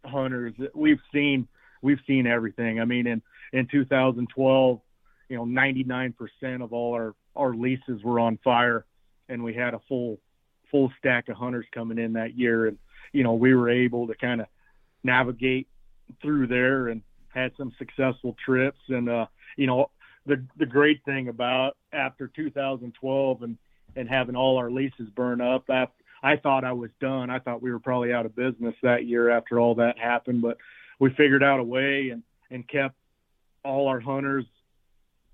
hunters, 0.05 0.55
we've 0.75 1.01
seen 1.13 1.49
we've 1.83 2.01
seen 2.07 2.27
everything. 2.27 2.81
I 2.81 2.85
mean, 2.85 3.07
in 3.07 3.23
in 3.53 3.67
2012, 3.69 4.81
you 5.29 5.37
know, 5.37 5.45
99% 5.45 6.63
of 6.63 6.73
all 6.73 6.95
our 6.95 7.15
our 7.35 7.55
leases 7.55 8.03
were 8.03 8.19
on 8.19 8.39
fire, 8.43 8.85
and 9.29 9.43
we 9.43 9.55
had 9.55 9.75
a 9.75 9.81
full 9.89 10.19
full 10.71 10.93
stack 10.99 11.29
of 11.29 11.37
hunters 11.37 11.67
coming 11.73 11.99
in 11.99 12.15
that 12.15 12.37
year, 12.37 12.67
and 12.67 12.79
you 13.13 13.23
know, 13.23 13.35
we 13.35 13.55
were 13.55 13.71
able 13.71 14.07
to 14.09 14.15
kind 14.15 14.41
of 14.41 14.47
navigate 15.05 15.69
through 16.21 16.47
there 16.47 16.89
and 16.89 17.03
had 17.29 17.53
some 17.57 17.73
successful 17.79 18.37
trips. 18.45 18.81
And 18.89 19.09
uh, 19.09 19.27
you 19.57 19.67
know, 19.67 19.91
the 20.27 20.45
the 20.57 20.67
great 20.67 21.05
thing 21.05 21.29
about 21.29 21.77
after 21.93 22.29
2012 22.29 23.43
and 23.43 23.59
and 23.95 24.09
having 24.09 24.37
all 24.37 24.59
our 24.59 24.71
leases 24.71 25.09
burn 25.15 25.41
up, 25.41 25.65
after, 25.71 25.95
I 26.27 26.37
thought 26.37 26.65
I 26.65 26.73
was 26.73 26.91
done. 27.01 27.31
I 27.31 27.39
thought 27.39 27.63
we 27.63 27.71
were 27.71 27.79
probably 27.79 28.13
out 28.13 28.27
of 28.27 28.35
business 28.35 28.75
that 28.83 29.07
year 29.07 29.31
after 29.31 29.61
all 29.61 29.77
that 29.77 29.97
happened, 29.97 30.43
but 30.43 30.57
we 30.99 31.11
figured 31.11 31.45
out 31.45 31.61
a 31.61 31.63
way 31.63 32.09
and 32.11 32.25
and 32.51 32.67
kept 32.67 32.97
all 33.65 33.87
our 33.87 34.01
hunters 34.01 34.45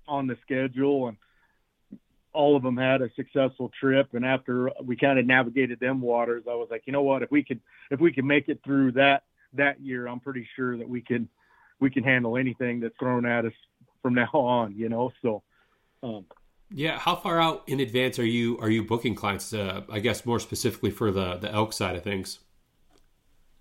on 0.07 0.27
the 0.27 0.37
schedule 0.43 1.07
and 1.07 1.17
all 2.31 2.55
of 2.55 2.61
them 2.61 2.77
had 2.77 3.01
a 3.01 3.09
successful 3.15 3.71
trip. 3.79 4.09
And 4.13 4.23
after 4.23 4.69
we 4.83 4.95
kind 4.95 5.17
of 5.17 5.25
navigated 5.25 5.79
them 5.79 5.99
waters 5.99 6.43
i 6.47 6.53
was 6.53 6.67
like 6.69 6.83
you 6.85 6.93
know 6.93 7.01
what? 7.01 7.23
If 7.23 7.31
we 7.31 7.43
could 7.43 7.61
if 7.89 7.99
we 7.99 8.13
could 8.13 8.25
make 8.25 8.47
it 8.47 8.59
through 8.63 8.91
that 8.91 9.23
that 9.53 9.81
year 9.81 10.07
i'm 10.07 10.19
pretty 10.19 10.47
sure 10.55 10.77
that 10.77 10.87
we 10.87 11.01
can 11.01 11.27
we 11.79 11.89
can 11.89 12.03
handle 12.03 12.37
anything 12.37 12.79
that's 12.79 12.95
thrown 12.99 13.25
at 13.25 13.45
us 13.45 13.53
from 14.03 14.13
now 14.13 14.29
on 14.33 14.75
you 14.75 14.89
know? 14.89 15.11
So 15.23 15.41
um, 16.03 16.25
yeah 16.73 16.97
how 16.97 17.15
far 17.15 17.39
out 17.39 17.63
in 17.67 17.79
advance 17.79 18.19
are 18.19 18.25
you 18.25 18.57
are 18.59 18.69
you 18.69 18.83
booking 18.83 19.15
clients 19.15 19.53
uh, 19.53 19.81
i 19.91 19.99
guess 19.99 20.25
more 20.25 20.39
specifically 20.39 20.91
for 20.91 21.11
the 21.11 21.35
the 21.37 21.51
elk 21.51 21.71
side 21.73 21.95
of 21.95 22.03
things 22.03 22.39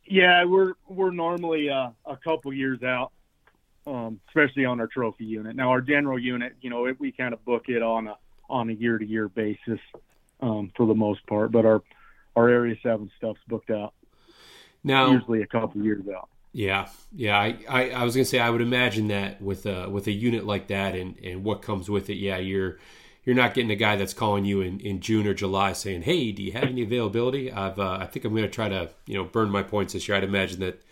yeah 0.04 0.44
we're 0.44 0.72
we're 0.88 1.10
normally 1.10 1.68
uh, 1.70 1.90
a 2.06 2.16
couple 2.16 2.52
years 2.52 2.82
out 2.82 3.12
um, 3.86 4.20
especially 4.28 4.64
on 4.64 4.80
our 4.80 4.86
trophy 4.86 5.24
unit 5.24 5.54
now 5.54 5.70
our 5.70 5.80
general 5.80 6.18
unit 6.18 6.54
you 6.60 6.70
know 6.70 6.86
it, 6.86 6.98
we 6.98 7.12
kind 7.12 7.32
of 7.34 7.44
book 7.44 7.64
it 7.68 7.82
on 7.82 8.06
a 8.08 8.16
on 8.52 8.68
a 8.68 8.72
year 8.72 8.98
to 8.98 9.04
year 9.04 9.28
basis 9.28 9.80
um, 10.40 10.70
for 10.76 10.86
the 10.86 10.94
most 10.94 11.26
part. 11.26 11.50
But 11.50 11.64
our 11.64 11.82
our 12.36 12.48
Area 12.48 12.76
Seven 12.82 13.10
stuff's 13.16 13.40
booked 13.48 13.70
out. 13.70 13.94
Now, 14.84 15.10
usually 15.10 15.42
a 15.42 15.46
couple 15.46 15.82
years 15.82 16.04
out. 16.14 16.28
Yeah, 16.52 16.88
yeah. 17.14 17.38
I, 17.38 17.58
I, 17.68 17.90
I, 17.90 18.04
was 18.04 18.14
gonna 18.14 18.26
say 18.26 18.38
I 18.38 18.50
would 18.50 18.60
imagine 18.60 19.08
that 19.08 19.40
with 19.40 19.64
a 19.64 19.88
with 19.88 20.06
a 20.06 20.12
unit 20.12 20.44
like 20.44 20.66
that 20.68 20.94
and, 20.94 21.16
and 21.24 21.44
what 21.44 21.62
comes 21.62 21.88
with 21.88 22.10
it, 22.10 22.16
yeah, 22.16 22.36
you're 22.36 22.78
you're 23.24 23.36
not 23.36 23.54
getting 23.54 23.70
a 23.70 23.76
guy 23.76 23.96
that's 23.96 24.14
calling 24.14 24.44
you 24.44 24.60
in, 24.60 24.80
in 24.80 25.00
June 25.00 25.26
or 25.26 25.34
July 25.34 25.72
saying, 25.72 26.02
"Hey, 26.02 26.32
do 26.32 26.42
you 26.42 26.52
have 26.52 26.64
any 26.64 26.82
availability?" 26.82 27.52
I've 27.52 27.78
uh, 27.78 27.98
I 28.00 28.06
think 28.06 28.24
I'm 28.24 28.34
gonna 28.34 28.48
try 28.48 28.68
to 28.68 28.90
you 29.06 29.14
know 29.14 29.24
burn 29.24 29.50
my 29.50 29.62
points 29.62 29.92
this 29.92 30.08
year. 30.08 30.16
I'd 30.16 30.24
imagine 30.24 30.60
that 30.60 30.82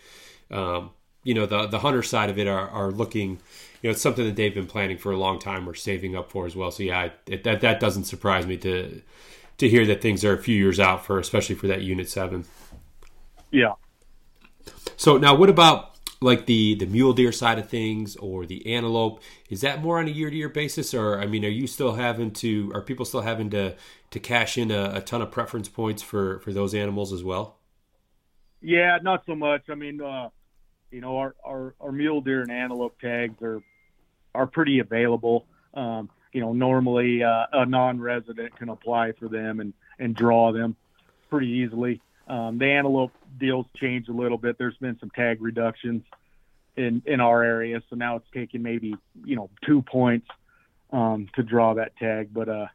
um, 0.50 0.90
you 1.24 1.34
know 1.34 1.46
the 1.46 1.66
the 1.66 1.80
hunter 1.80 2.02
side 2.02 2.30
of 2.30 2.38
it 2.38 2.46
are, 2.46 2.68
are 2.68 2.90
looking 2.90 3.40
you 3.82 3.88
know, 3.88 3.92
it's 3.92 4.02
something 4.02 4.26
that 4.26 4.36
they've 4.36 4.54
been 4.54 4.66
planning 4.66 4.98
for 4.98 5.12
a 5.12 5.16
long 5.16 5.38
time 5.38 5.68
or 5.68 5.74
saving 5.74 6.14
up 6.14 6.30
for 6.30 6.46
as 6.46 6.54
well. 6.54 6.70
So 6.70 6.82
yeah, 6.82 7.10
it, 7.26 7.44
that 7.44 7.60
that 7.62 7.80
doesn't 7.80 8.04
surprise 8.04 8.46
me 8.46 8.56
to 8.58 9.00
to 9.58 9.68
hear 9.68 9.86
that 9.86 10.02
things 10.02 10.24
are 10.24 10.34
a 10.34 10.38
few 10.42 10.56
years 10.56 10.78
out 10.78 11.04
for, 11.04 11.18
especially 11.18 11.54
for 11.54 11.66
that 11.68 11.82
Unit 11.82 12.08
Seven. 12.08 12.44
Yeah. 13.50 13.74
So 14.96 15.16
now, 15.16 15.34
what 15.34 15.48
about 15.48 15.89
like 16.22 16.46
the 16.46 16.74
the 16.74 16.86
mule 16.86 17.12
deer 17.12 17.32
side 17.32 17.58
of 17.58 17.68
things 17.68 18.16
or 18.16 18.46
the 18.46 18.66
antelope? 18.74 19.22
Is 19.48 19.62
that 19.62 19.82
more 19.82 19.98
on 19.98 20.06
a 20.06 20.10
year 20.10 20.30
to 20.30 20.36
year 20.36 20.48
basis, 20.48 20.92
or 20.92 21.20
I 21.20 21.26
mean, 21.26 21.44
are 21.44 21.48
you 21.48 21.66
still 21.66 21.92
having 21.92 22.30
to? 22.32 22.70
Are 22.74 22.82
people 22.82 23.04
still 23.04 23.22
having 23.22 23.50
to 23.50 23.74
to 24.10 24.20
cash 24.20 24.58
in 24.58 24.70
a, 24.70 24.92
a 24.96 25.00
ton 25.00 25.22
of 25.22 25.30
preference 25.30 25.68
points 25.68 26.02
for 26.02 26.40
for 26.40 26.52
those 26.52 26.74
animals 26.74 27.12
as 27.12 27.24
well? 27.24 27.58
Yeah, 28.60 28.98
not 29.02 29.24
so 29.26 29.34
much. 29.34 29.62
I 29.70 29.74
mean, 29.74 30.02
uh, 30.02 30.28
you 30.90 31.00
know, 31.00 31.16
our, 31.16 31.34
our, 31.44 31.74
our 31.80 31.92
mule 31.92 32.20
deer 32.20 32.42
and 32.42 32.50
antelope 32.50 33.00
tags 33.00 33.40
are 33.42 33.62
are 34.34 34.46
pretty 34.46 34.78
available. 34.78 35.46
Um, 35.74 36.10
you 36.32 36.40
know, 36.40 36.52
normally 36.52 37.22
uh, 37.22 37.46
a 37.52 37.66
non-resident 37.66 38.56
can 38.56 38.68
apply 38.68 39.12
for 39.12 39.28
them 39.28 39.60
and 39.60 39.72
and 39.98 40.14
draw 40.14 40.52
them 40.52 40.76
pretty 41.30 41.48
easily. 41.48 42.00
Um, 42.30 42.58
the 42.58 42.66
antelope 42.66 43.10
deals 43.40 43.66
change 43.76 44.06
a 44.06 44.12
little 44.12 44.38
bit. 44.38 44.56
There's 44.56 44.76
been 44.76 44.96
some 45.00 45.10
tag 45.10 45.42
reductions 45.42 46.04
in 46.76 47.02
in 47.04 47.20
our 47.20 47.42
area, 47.42 47.82
so 47.90 47.96
now 47.96 48.16
it's 48.16 48.28
taking 48.32 48.62
maybe 48.62 48.94
you 49.24 49.34
know 49.34 49.50
two 49.66 49.82
points 49.82 50.28
um, 50.92 51.28
to 51.34 51.42
draw 51.42 51.74
that 51.74 51.96
tag. 51.96 52.32
But 52.32 52.48
uh, 52.48 52.66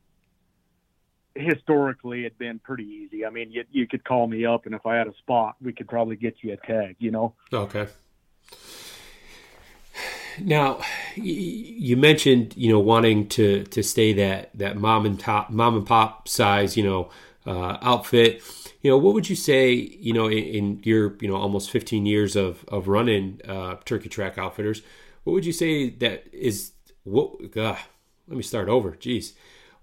historically, 1.35 2.25
it'd 2.25 2.37
been 2.37 2.59
pretty 2.59 2.83
easy. 2.83 3.25
I 3.25 3.29
mean, 3.29 3.49
you 3.49 3.63
you 3.71 3.87
could 3.87 4.03
call 4.03 4.27
me 4.27 4.45
up, 4.45 4.65
and 4.65 4.75
if 4.75 4.85
I 4.85 4.97
had 4.97 5.07
a 5.07 5.15
spot, 5.19 5.55
we 5.61 5.71
could 5.71 5.87
probably 5.87 6.17
get 6.17 6.35
you 6.41 6.51
a 6.51 6.57
tag. 6.57 6.97
You 6.99 7.11
know. 7.11 7.33
Okay. 7.53 7.87
Now, 10.41 10.81
you 11.15 11.95
mentioned 11.95 12.57
you 12.57 12.73
know 12.73 12.79
wanting 12.79 13.29
to 13.29 13.63
to 13.63 13.81
stay 13.81 14.11
that 14.11 14.49
that 14.55 14.75
mom 14.75 15.05
and 15.05 15.17
top 15.17 15.49
mom 15.49 15.77
and 15.77 15.87
pop 15.87 16.27
size 16.27 16.75
you 16.75 16.83
know 16.83 17.09
uh, 17.45 17.77
outfit. 17.81 18.41
You 18.81 18.91
know, 18.91 18.97
what 18.97 19.13
would 19.13 19.29
you 19.29 19.35
say? 19.35 19.73
You 19.73 20.13
know, 20.13 20.27
in, 20.27 20.43
in 20.43 20.81
your 20.83 21.15
you 21.19 21.27
know 21.27 21.35
almost 21.35 21.71
15 21.71 22.05
years 22.05 22.35
of 22.35 22.65
of 22.67 22.87
running 22.87 23.41
uh, 23.47 23.75
turkey 23.85 24.09
track 24.09 24.37
outfitters, 24.37 24.81
what 25.23 25.33
would 25.33 25.45
you 25.45 25.53
say 25.53 25.89
that 25.89 26.25
is 26.31 26.71
what? 27.03 27.55
Let 27.55 28.37
me 28.37 28.43
start 28.43 28.69
over. 28.69 28.91
Jeez, 28.91 29.33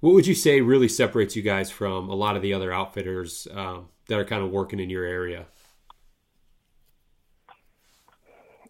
what 0.00 0.14
would 0.14 0.26
you 0.26 0.34
say 0.34 0.60
really 0.60 0.88
separates 0.88 1.36
you 1.36 1.42
guys 1.42 1.70
from 1.70 2.08
a 2.08 2.14
lot 2.14 2.36
of 2.36 2.42
the 2.42 2.52
other 2.54 2.72
outfitters 2.72 3.46
um, 3.52 3.88
that 4.08 4.18
are 4.18 4.24
kind 4.24 4.42
of 4.42 4.50
working 4.50 4.80
in 4.80 4.90
your 4.90 5.04
area? 5.04 5.46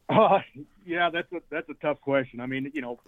Uh, 0.08 0.40
yeah, 0.84 1.08
that's 1.10 1.32
a 1.32 1.40
that's 1.50 1.68
a 1.70 1.74
tough 1.80 2.00
question. 2.00 2.40
I 2.40 2.46
mean, 2.46 2.70
you 2.74 2.82
know, 2.82 3.00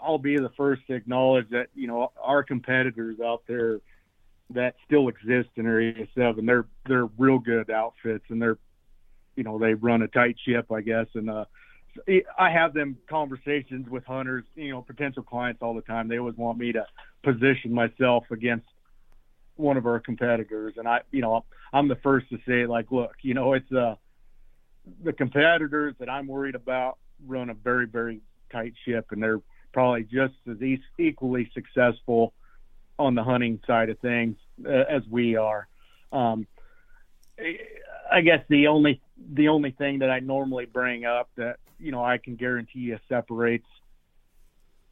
I'll 0.00 0.18
be 0.18 0.36
the 0.36 0.50
first 0.56 0.86
to 0.88 0.94
acknowledge 0.94 1.48
that 1.50 1.68
you 1.74 1.86
know 1.86 2.10
our 2.20 2.42
competitors 2.42 3.20
out 3.20 3.42
there 3.46 3.80
that 4.50 4.74
still 4.84 5.08
exist 5.08 5.48
in 5.56 5.66
Area 5.66 6.06
Seven. 6.14 6.46
They're 6.46 6.66
they're 6.86 7.06
real 7.18 7.38
good 7.38 7.70
outfits, 7.70 8.24
and 8.28 8.40
they're 8.40 8.58
you 9.34 9.44
know 9.44 9.58
they 9.58 9.74
run 9.74 10.02
a 10.02 10.08
tight 10.08 10.36
ship, 10.46 10.70
I 10.70 10.80
guess. 10.80 11.06
And 11.14 11.30
uh, 11.30 11.44
I 12.38 12.50
have 12.50 12.72
them 12.72 12.96
conversations 13.08 13.88
with 13.88 14.04
hunters, 14.04 14.44
you 14.54 14.70
know, 14.70 14.82
potential 14.82 15.22
clients 15.22 15.62
all 15.62 15.74
the 15.74 15.82
time. 15.82 16.08
They 16.08 16.18
always 16.18 16.36
want 16.36 16.58
me 16.58 16.72
to 16.72 16.86
position 17.22 17.72
myself 17.72 18.24
against 18.30 18.66
one 19.56 19.76
of 19.76 19.86
our 19.86 19.98
competitors, 19.98 20.74
and 20.76 20.86
I, 20.86 21.00
you 21.10 21.22
know, 21.22 21.44
I'm 21.72 21.88
the 21.88 21.96
first 21.96 22.28
to 22.30 22.38
say 22.46 22.66
like, 22.66 22.92
look, 22.92 23.12
you 23.22 23.34
know, 23.34 23.54
it's 23.54 23.70
uh 23.72 23.96
the 25.02 25.12
competitors 25.12 25.94
that 25.98 26.08
I'm 26.08 26.28
worried 26.28 26.54
about 26.54 26.98
run 27.26 27.50
a 27.50 27.54
very, 27.54 27.86
very 27.86 28.20
tight 28.52 28.74
ship, 28.84 29.06
and 29.10 29.22
they're 29.22 29.40
probably 29.72 30.04
just 30.04 30.34
as 30.48 30.56
equally 30.98 31.50
successful 31.52 32.32
on 32.98 33.14
the 33.14 33.22
hunting 33.22 33.60
side 33.66 33.90
of 33.90 33.98
things 33.98 34.36
uh, 34.64 34.70
as 34.70 35.02
we 35.08 35.36
are. 35.36 35.68
Um, 36.12 36.46
I 38.10 38.20
guess 38.22 38.42
the 38.48 38.68
only 38.68 39.00
the 39.32 39.48
only 39.48 39.72
thing 39.72 39.98
that 39.98 40.10
I 40.10 40.20
normally 40.20 40.66
bring 40.66 41.04
up 41.04 41.28
that 41.36 41.56
you 41.78 41.92
know 41.92 42.02
I 42.02 42.18
can 42.18 42.36
guarantee 42.36 42.80
you 42.80 42.98
separates 43.08 43.66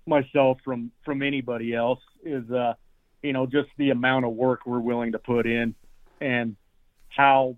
myself 0.07 0.59
from 0.65 0.91
from 1.05 1.23
anybody 1.23 1.75
else 1.75 2.01
is 2.23 2.51
uh 2.51 2.75
you 3.23 3.33
know 3.33 3.47
just 3.47 3.69
the 3.79 3.91
amount 3.91 4.27
of 4.27 4.33
work 4.33 4.67
we're 4.67 4.81
willing 4.81 5.13
to 5.13 5.19
put 5.19 5.47
in 5.47 5.75
and 6.21 6.57
how 7.09 7.57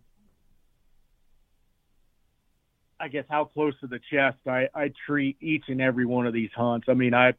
I 3.00 3.09
guess 3.09 3.24
how 3.28 3.44
close 3.44 3.74
to 3.80 3.87
the 3.87 4.00
chest 4.11 4.38
I, 4.46 4.68
I 4.74 4.92
treat 5.06 5.37
each 5.40 5.64
and 5.68 5.80
every 5.80 6.06
one 6.06 6.26
of 6.26 6.32
these 6.32 6.50
hunts. 6.54 6.87
I 6.88 6.94
mean, 6.94 7.14
I 7.14 7.35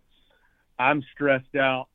I'm 0.78 1.04
stressed 1.14 1.56
out 1.56 1.88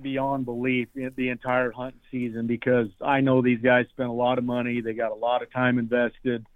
beyond 0.00 0.44
belief 0.44 0.88
the 0.94 1.28
entire 1.28 1.70
hunt 1.70 1.94
season 2.10 2.46
because 2.46 2.88
I 3.00 3.20
know 3.20 3.42
these 3.42 3.60
guys 3.60 3.86
spent 3.90 4.08
a 4.08 4.12
lot 4.12 4.38
of 4.38 4.44
money, 4.44 4.80
they 4.80 4.94
got 4.94 5.12
a 5.12 5.16
lot 5.16 5.42
of 5.42 5.52
time 5.52 5.78
invested, 5.78 6.46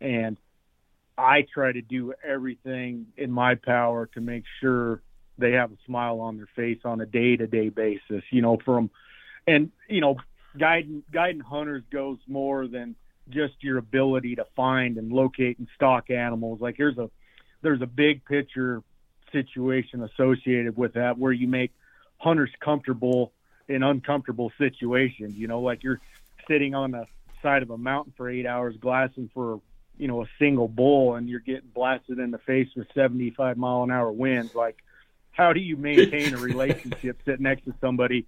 and 0.00 0.36
I 1.16 1.46
try 1.52 1.72
to 1.72 1.82
do 1.82 2.14
everything 2.26 3.06
in 3.16 3.30
my 3.30 3.56
power 3.56 4.06
to 4.14 4.20
make 4.20 4.44
sure 4.60 5.02
they 5.36 5.52
have 5.52 5.72
a 5.72 5.76
smile 5.86 6.20
on 6.20 6.36
their 6.36 6.48
face 6.56 6.78
on 6.84 7.00
a 7.00 7.06
day-to-day 7.06 7.70
basis. 7.70 8.22
You 8.30 8.42
know, 8.42 8.58
from 8.64 8.90
and 9.46 9.70
you 9.88 10.00
know, 10.00 10.16
guiding 10.58 11.02
guiding 11.12 11.40
hunters 11.40 11.82
goes 11.90 12.18
more 12.26 12.66
than 12.66 12.94
just 13.28 13.54
your 13.60 13.78
ability 13.78 14.36
to 14.36 14.46
find 14.56 14.96
and 14.96 15.12
locate 15.12 15.58
and 15.58 15.68
stalk 15.74 16.10
animals. 16.10 16.60
Like 16.60 16.76
here's 16.76 16.98
a 16.98 17.10
there's 17.62 17.82
a 17.82 17.86
big 17.86 18.24
picture 18.24 18.82
situation 19.32 20.02
associated 20.02 20.76
with 20.76 20.94
that 20.94 21.18
where 21.18 21.32
you 21.32 21.48
make 21.48 21.72
hunters 22.18 22.50
comfortable 22.60 23.32
in 23.68 23.82
uncomfortable 23.82 24.52
situations. 24.58 25.36
You 25.36 25.48
know, 25.48 25.60
like 25.60 25.82
you're 25.82 26.00
sitting 26.46 26.74
on 26.74 26.90
the 26.92 27.06
side 27.42 27.62
of 27.62 27.70
a 27.70 27.78
mountain 27.78 28.12
for 28.16 28.28
eight 28.28 28.46
hours 28.46 28.76
glassing 28.80 29.30
for 29.32 29.60
you 29.96 30.08
know 30.08 30.22
a 30.22 30.26
single 30.38 30.68
bull 30.68 31.14
and 31.16 31.28
you're 31.28 31.40
getting 31.40 31.68
blasted 31.74 32.18
in 32.18 32.30
the 32.30 32.38
face 32.38 32.68
with 32.76 32.86
75 32.94 33.56
mile 33.56 33.82
an 33.82 33.90
hour 33.90 34.10
winds 34.10 34.54
like 34.54 34.76
how 35.32 35.52
do 35.52 35.60
you 35.60 35.76
maintain 35.76 36.34
a 36.34 36.38
relationship 36.38 37.20
sitting 37.24 37.42
next 37.42 37.64
to 37.64 37.74
somebody 37.80 38.26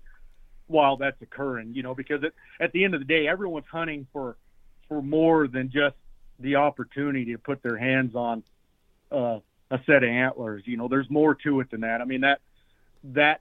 while 0.66 0.96
that's 0.96 1.20
occurring 1.22 1.74
you 1.74 1.82
know 1.82 1.94
because 1.94 2.22
it, 2.22 2.34
at 2.60 2.72
the 2.72 2.84
end 2.84 2.94
of 2.94 3.00
the 3.00 3.06
day 3.06 3.26
everyone's 3.26 3.66
hunting 3.70 4.06
for 4.12 4.36
for 4.88 5.02
more 5.02 5.46
than 5.46 5.70
just 5.70 5.96
the 6.38 6.56
opportunity 6.56 7.32
to 7.32 7.38
put 7.38 7.62
their 7.62 7.76
hands 7.76 8.14
on 8.14 8.42
uh, 9.12 9.38
a 9.70 9.78
set 9.86 10.02
of 10.02 10.08
antlers 10.08 10.62
you 10.66 10.76
know 10.76 10.88
there's 10.88 11.10
more 11.10 11.34
to 11.34 11.60
it 11.60 11.70
than 11.70 11.80
that 11.80 12.00
i 12.00 12.04
mean 12.04 12.20
that 12.20 12.40
that 13.04 13.40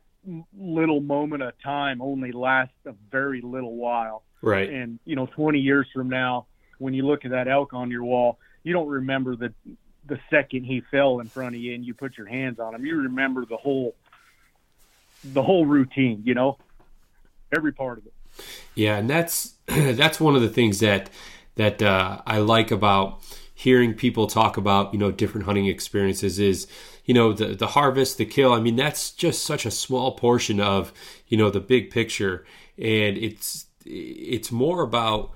little 0.57 1.01
moment 1.01 1.41
of 1.41 1.53
time 1.63 2.01
only 2.01 2.31
lasts 2.31 2.73
a 2.85 2.93
very 3.09 3.41
little 3.41 3.75
while 3.75 4.23
right 4.41 4.69
and 4.69 4.99
you 5.05 5.15
know 5.15 5.25
20 5.25 5.59
years 5.59 5.87
from 5.93 6.09
now 6.09 6.45
when 6.79 6.93
you 6.93 7.05
look 7.05 7.25
at 7.25 7.31
that 7.31 7.47
elk 7.47 7.73
on 7.73 7.91
your 7.91 8.03
wall, 8.03 8.39
you 8.63 8.73
don't 8.73 8.87
remember 8.87 9.35
the 9.35 9.53
the 10.07 10.19
second 10.31 10.63
he 10.63 10.81
fell 10.89 11.19
in 11.19 11.27
front 11.27 11.53
of 11.53 11.61
you 11.61 11.75
and 11.75 11.85
you 11.85 11.93
put 11.93 12.17
your 12.17 12.25
hands 12.25 12.59
on 12.59 12.73
him. 12.73 12.83
You 12.83 12.95
remember 12.95 13.45
the 13.45 13.57
whole 13.57 13.95
the 15.23 15.43
whole 15.43 15.65
routine, 15.65 16.23
you 16.25 16.33
know, 16.33 16.57
every 17.55 17.73
part 17.73 17.99
of 17.99 18.07
it. 18.07 18.13
Yeah, 18.73 18.97
and 18.97 19.09
that's 19.09 19.53
that's 19.67 20.19
one 20.19 20.35
of 20.35 20.41
the 20.41 20.49
things 20.49 20.79
that 20.79 21.09
that 21.55 21.81
uh, 21.81 22.21
I 22.25 22.39
like 22.39 22.71
about 22.71 23.21
hearing 23.53 23.93
people 23.93 24.25
talk 24.25 24.57
about 24.57 24.93
you 24.93 24.99
know 24.99 25.11
different 25.11 25.45
hunting 25.45 25.67
experiences 25.67 26.39
is 26.39 26.65
you 27.09 27.15
know 27.15 27.33
the 27.33 27.55
the 27.55 27.69
harvest 27.69 28.19
the 28.19 28.25
kill. 28.25 28.53
I 28.53 28.59
mean 28.59 28.75
that's 28.75 29.09
just 29.09 29.43
such 29.43 29.65
a 29.65 29.71
small 29.71 30.11
portion 30.11 30.59
of 30.59 30.93
you 31.27 31.37
know 31.37 31.49
the 31.49 31.59
big 31.59 31.89
picture. 31.89 32.45
And 32.77 33.17
it's 33.17 33.65
it's 33.83 34.51
more 34.51 34.83
about 34.83 35.31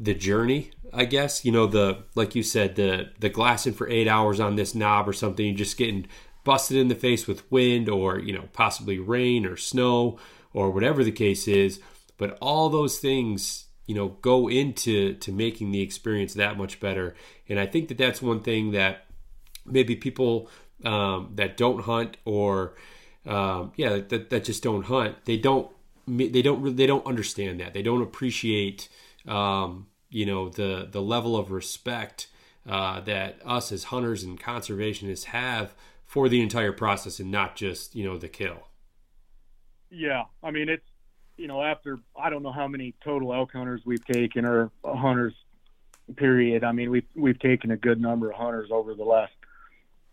the 0.00 0.14
journey 0.14 0.72
i 0.92 1.04
guess. 1.04 1.44
You 1.44 1.52
know 1.52 1.68
the 1.68 1.98
like 2.16 2.34
you 2.34 2.42
said 2.42 2.74
the 2.74 3.10
the 3.20 3.28
glassing 3.28 3.72
for 3.72 3.88
eight 3.88 4.08
hours 4.08 4.40
on 4.40 4.56
this 4.56 4.74
knob 4.74 5.08
or 5.08 5.12
something 5.12 5.54
just 5.54 5.76
getting 5.76 6.08
busted 6.42 6.76
in 6.76 6.88
the 6.88 6.96
face 6.96 7.28
with 7.28 7.48
wind 7.52 7.88
or 7.88 8.18
you 8.18 8.32
know 8.32 8.48
possibly 8.52 8.98
rain 8.98 9.46
or 9.46 9.56
snow 9.56 10.18
or 10.52 10.72
whatever 10.72 11.04
the 11.04 11.12
case 11.12 11.46
is. 11.46 11.78
But 12.18 12.36
all 12.40 12.68
those 12.68 12.98
things 12.98 13.66
you 13.86 13.94
know 13.94 14.08
go 14.22 14.48
into 14.48 15.14
to 15.14 15.30
making 15.30 15.70
the 15.70 15.82
experience 15.82 16.34
that 16.34 16.58
much 16.58 16.80
better. 16.80 17.14
And 17.48 17.60
i 17.60 17.66
think 17.66 17.86
that 17.86 17.98
that's 17.98 18.20
one 18.20 18.40
thing 18.40 18.72
that 18.72 19.04
maybe 19.64 19.94
people 19.94 20.48
um, 20.84 21.32
that 21.34 21.56
don't 21.56 21.82
hunt 21.82 22.16
or 22.24 22.74
um, 23.26 23.72
yeah 23.76 23.98
that, 24.08 24.30
that 24.30 24.44
just 24.44 24.62
don't 24.62 24.84
hunt 24.84 25.16
they 25.24 25.36
don't 25.36 25.70
they 26.06 26.42
don't 26.42 26.76
they 26.76 26.86
don't 26.86 27.06
understand 27.06 27.60
that 27.60 27.74
they 27.74 27.82
don't 27.82 28.02
appreciate 28.02 28.88
um, 29.26 29.86
you 30.10 30.26
know 30.26 30.48
the 30.48 30.88
the 30.90 31.02
level 31.02 31.36
of 31.36 31.50
respect 31.50 32.28
uh, 32.68 33.00
that 33.00 33.38
us 33.44 33.72
as 33.72 33.84
hunters 33.84 34.22
and 34.22 34.40
conservationists 34.40 35.24
have 35.24 35.74
for 36.04 36.28
the 36.28 36.40
entire 36.40 36.72
process 36.72 37.20
and 37.20 37.30
not 37.30 37.56
just 37.56 37.94
you 37.94 38.04
know 38.04 38.16
the 38.16 38.28
kill. 38.28 38.68
Yeah, 39.90 40.24
I 40.42 40.50
mean 40.50 40.68
it's 40.68 40.86
you 41.36 41.48
know 41.48 41.62
after 41.62 41.98
I 42.16 42.30
don't 42.30 42.42
know 42.42 42.52
how 42.52 42.68
many 42.68 42.94
total 43.02 43.34
elk 43.34 43.52
hunters 43.52 43.82
we've 43.84 44.04
taken 44.04 44.44
or 44.44 44.70
hunters 44.84 45.34
period. 46.16 46.64
I 46.64 46.72
mean 46.72 46.90
we've 46.90 47.06
we've 47.14 47.38
taken 47.38 47.70
a 47.70 47.76
good 47.76 48.00
number 48.00 48.30
of 48.30 48.36
hunters 48.36 48.70
over 48.72 48.94
the 48.94 49.04
last 49.04 49.32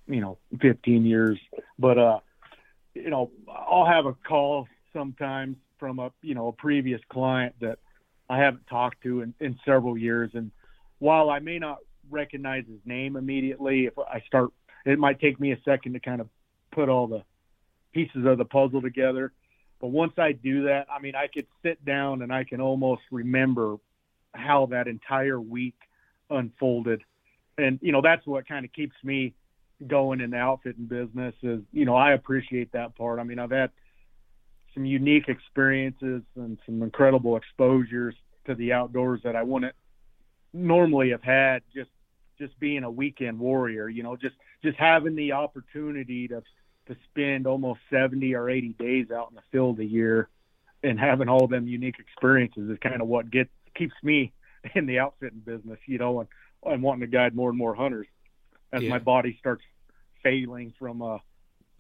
you 0.08 0.22
know 0.22 0.38
15 0.62 1.06
years, 1.06 1.40
but 1.80 1.98
uh 1.98 2.20
you 2.94 3.10
know 3.10 3.32
I'll 3.50 3.86
have 3.86 4.06
a 4.06 4.14
call 4.14 4.68
sometimes 4.92 5.58
from 5.80 6.00
a 6.00 6.12
you 6.22 6.36
know 6.36 6.48
a 6.48 6.54
previous 6.54 7.02
client 7.10 7.56
that 7.62 7.80
I 8.30 8.40
haven't 8.40 8.68
talked 8.68 9.02
to 9.04 9.22
in, 9.22 9.34
in 9.40 9.60
several 9.66 9.98
years. 9.98 10.32
And 10.34 10.52
while 11.00 11.30
I 11.30 11.40
may 11.40 11.60
not 11.60 11.80
recognize 12.10 12.64
his 12.68 12.80
name 12.86 13.16
immediately, 13.16 13.86
if 13.86 13.98
I 14.00 14.22
start, 14.28 14.52
it 14.86 14.98
might 15.00 15.20
take 15.20 15.40
me 15.40 15.52
a 15.52 15.60
second 15.66 15.94
to 15.94 16.00
kind 16.00 16.22
of 16.22 16.30
put 16.72 16.90
all 16.90 17.08
the 17.08 17.24
pieces 17.94 18.26
of 18.26 18.38
the 18.38 18.46
puzzle 18.46 18.82
together. 18.82 19.32
But 19.80 19.88
once 19.88 20.14
I 20.18 20.32
do 20.32 20.64
that, 20.64 20.88
I 20.90 21.00
mean, 21.00 21.16
I 21.16 21.28
could 21.28 21.48
sit 21.62 21.84
down 21.84 22.22
and 22.22 22.32
I 22.32 22.44
can 22.44 22.62
almost 22.62 23.02
remember 23.12 23.78
how 24.34 24.68
that 24.68 24.88
entire 24.88 25.40
week 25.40 25.76
unfolded. 26.30 27.02
And, 27.58 27.80
you 27.82 27.92
know, 27.92 28.02
that's 28.02 28.26
what 28.26 28.48
kind 28.48 28.66
of 28.66 28.72
keeps 28.74 28.96
me 29.04 29.34
going 29.86 30.22
in 30.22 30.32
the 30.32 30.38
outfitting 30.38 30.86
business 30.86 31.34
is, 31.42 31.62
you 31.72 31.86
know, 31.86 31.96
I 31.96 32.14
appreciate 32.14 32.72
that 32.74 32.96
part. 32.96 33.20
I 33.20 33.24
mean, 33.24 33.40
I've 33.40 33.52
had 33.52 33.72
some 34.74 34.86
unique 34.86 35.28
experiences 35.28 36.24
and 36.36 36.58
some 36.66 36.82
incredible 36.82 37.38
exposures 37.38 38.16
to 38.46 38.56
the 38.56 38.74
outdoors 38.74 39.22
that 39.24 39.36
I 39.36 39.44
wouldn't 39.44 39.76
normally 40.54 41.10
have 41.10 41.24
had 41.24 41.64
just 41.74 41.90
just 42.38 42.58
being 42.60 42.84
a 42.84 42.92
weekend 42.92 43.40
warrior 43.40 43.90
you 43.90 44.04
know 44.04 44.16
just 44.16 44.36
just 44.64 44.78
having 44.78 45.16
the 45.16 45.32
opportunity 45.32 46.28
to 46.28 46.42
to 46.88 46.96
spend 47.10 47.48
almost 47.48 47.80
70 47.90 48.36
or 48.36 48.50
80 48.50 48.70
days 48.74 49.08
out 49.12 49.30
in 49.30 49.36
the 49.36 49.42
field 49.52 49.80
a 49.80 49.86
year 49.86 50.30
and 50.84 51.00
having 51.00 51.30
all 51.30 51.48
them 51.48 51.68
unique 51.68 51.98
experiences 52.00 52.70
is 52.70 52.78
kind 52.80 53.02
of 53.02 53.08
what 53.08 53.32
gets 53.32 53.50
keeps 53.76 53.96
me 54.04 54.32
in 54.76 54.86
the 54.86 55.00
outfitting 55.00 55.40
business 55.40 55.80
you 55.88 55.98
know 55.98 56.20
and 56.20 56.30
and 56.66 56.84
wanting 56.84 57.02
to 57.02 57.08
guide 57.08 57.36
more 57.36 57.50
and 57.50 57.58
more 57.58 57.76
hunters 57.76 58.08
as 58.74 58.84
yeah. 58.84 58.90
my 58.90 59.00
body 59.00 59.38
starts 59.40 59.64
failing 60.22 60.74
from 60.78 61.02
uh 61.02 61.18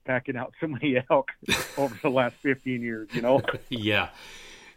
packing 0.05 0.35
out 0.35 0.53
so 0.59 0.67
many 0.67 0.97
elk 1.11 1.31
over 1.77 1.97
the 2.01 2.09
last 2.09 2.35
15 2.37 2.81
years, 2.81 3.09
you 3.13 3.21
know? 3.21 3.41
yeah. 3.69 4.09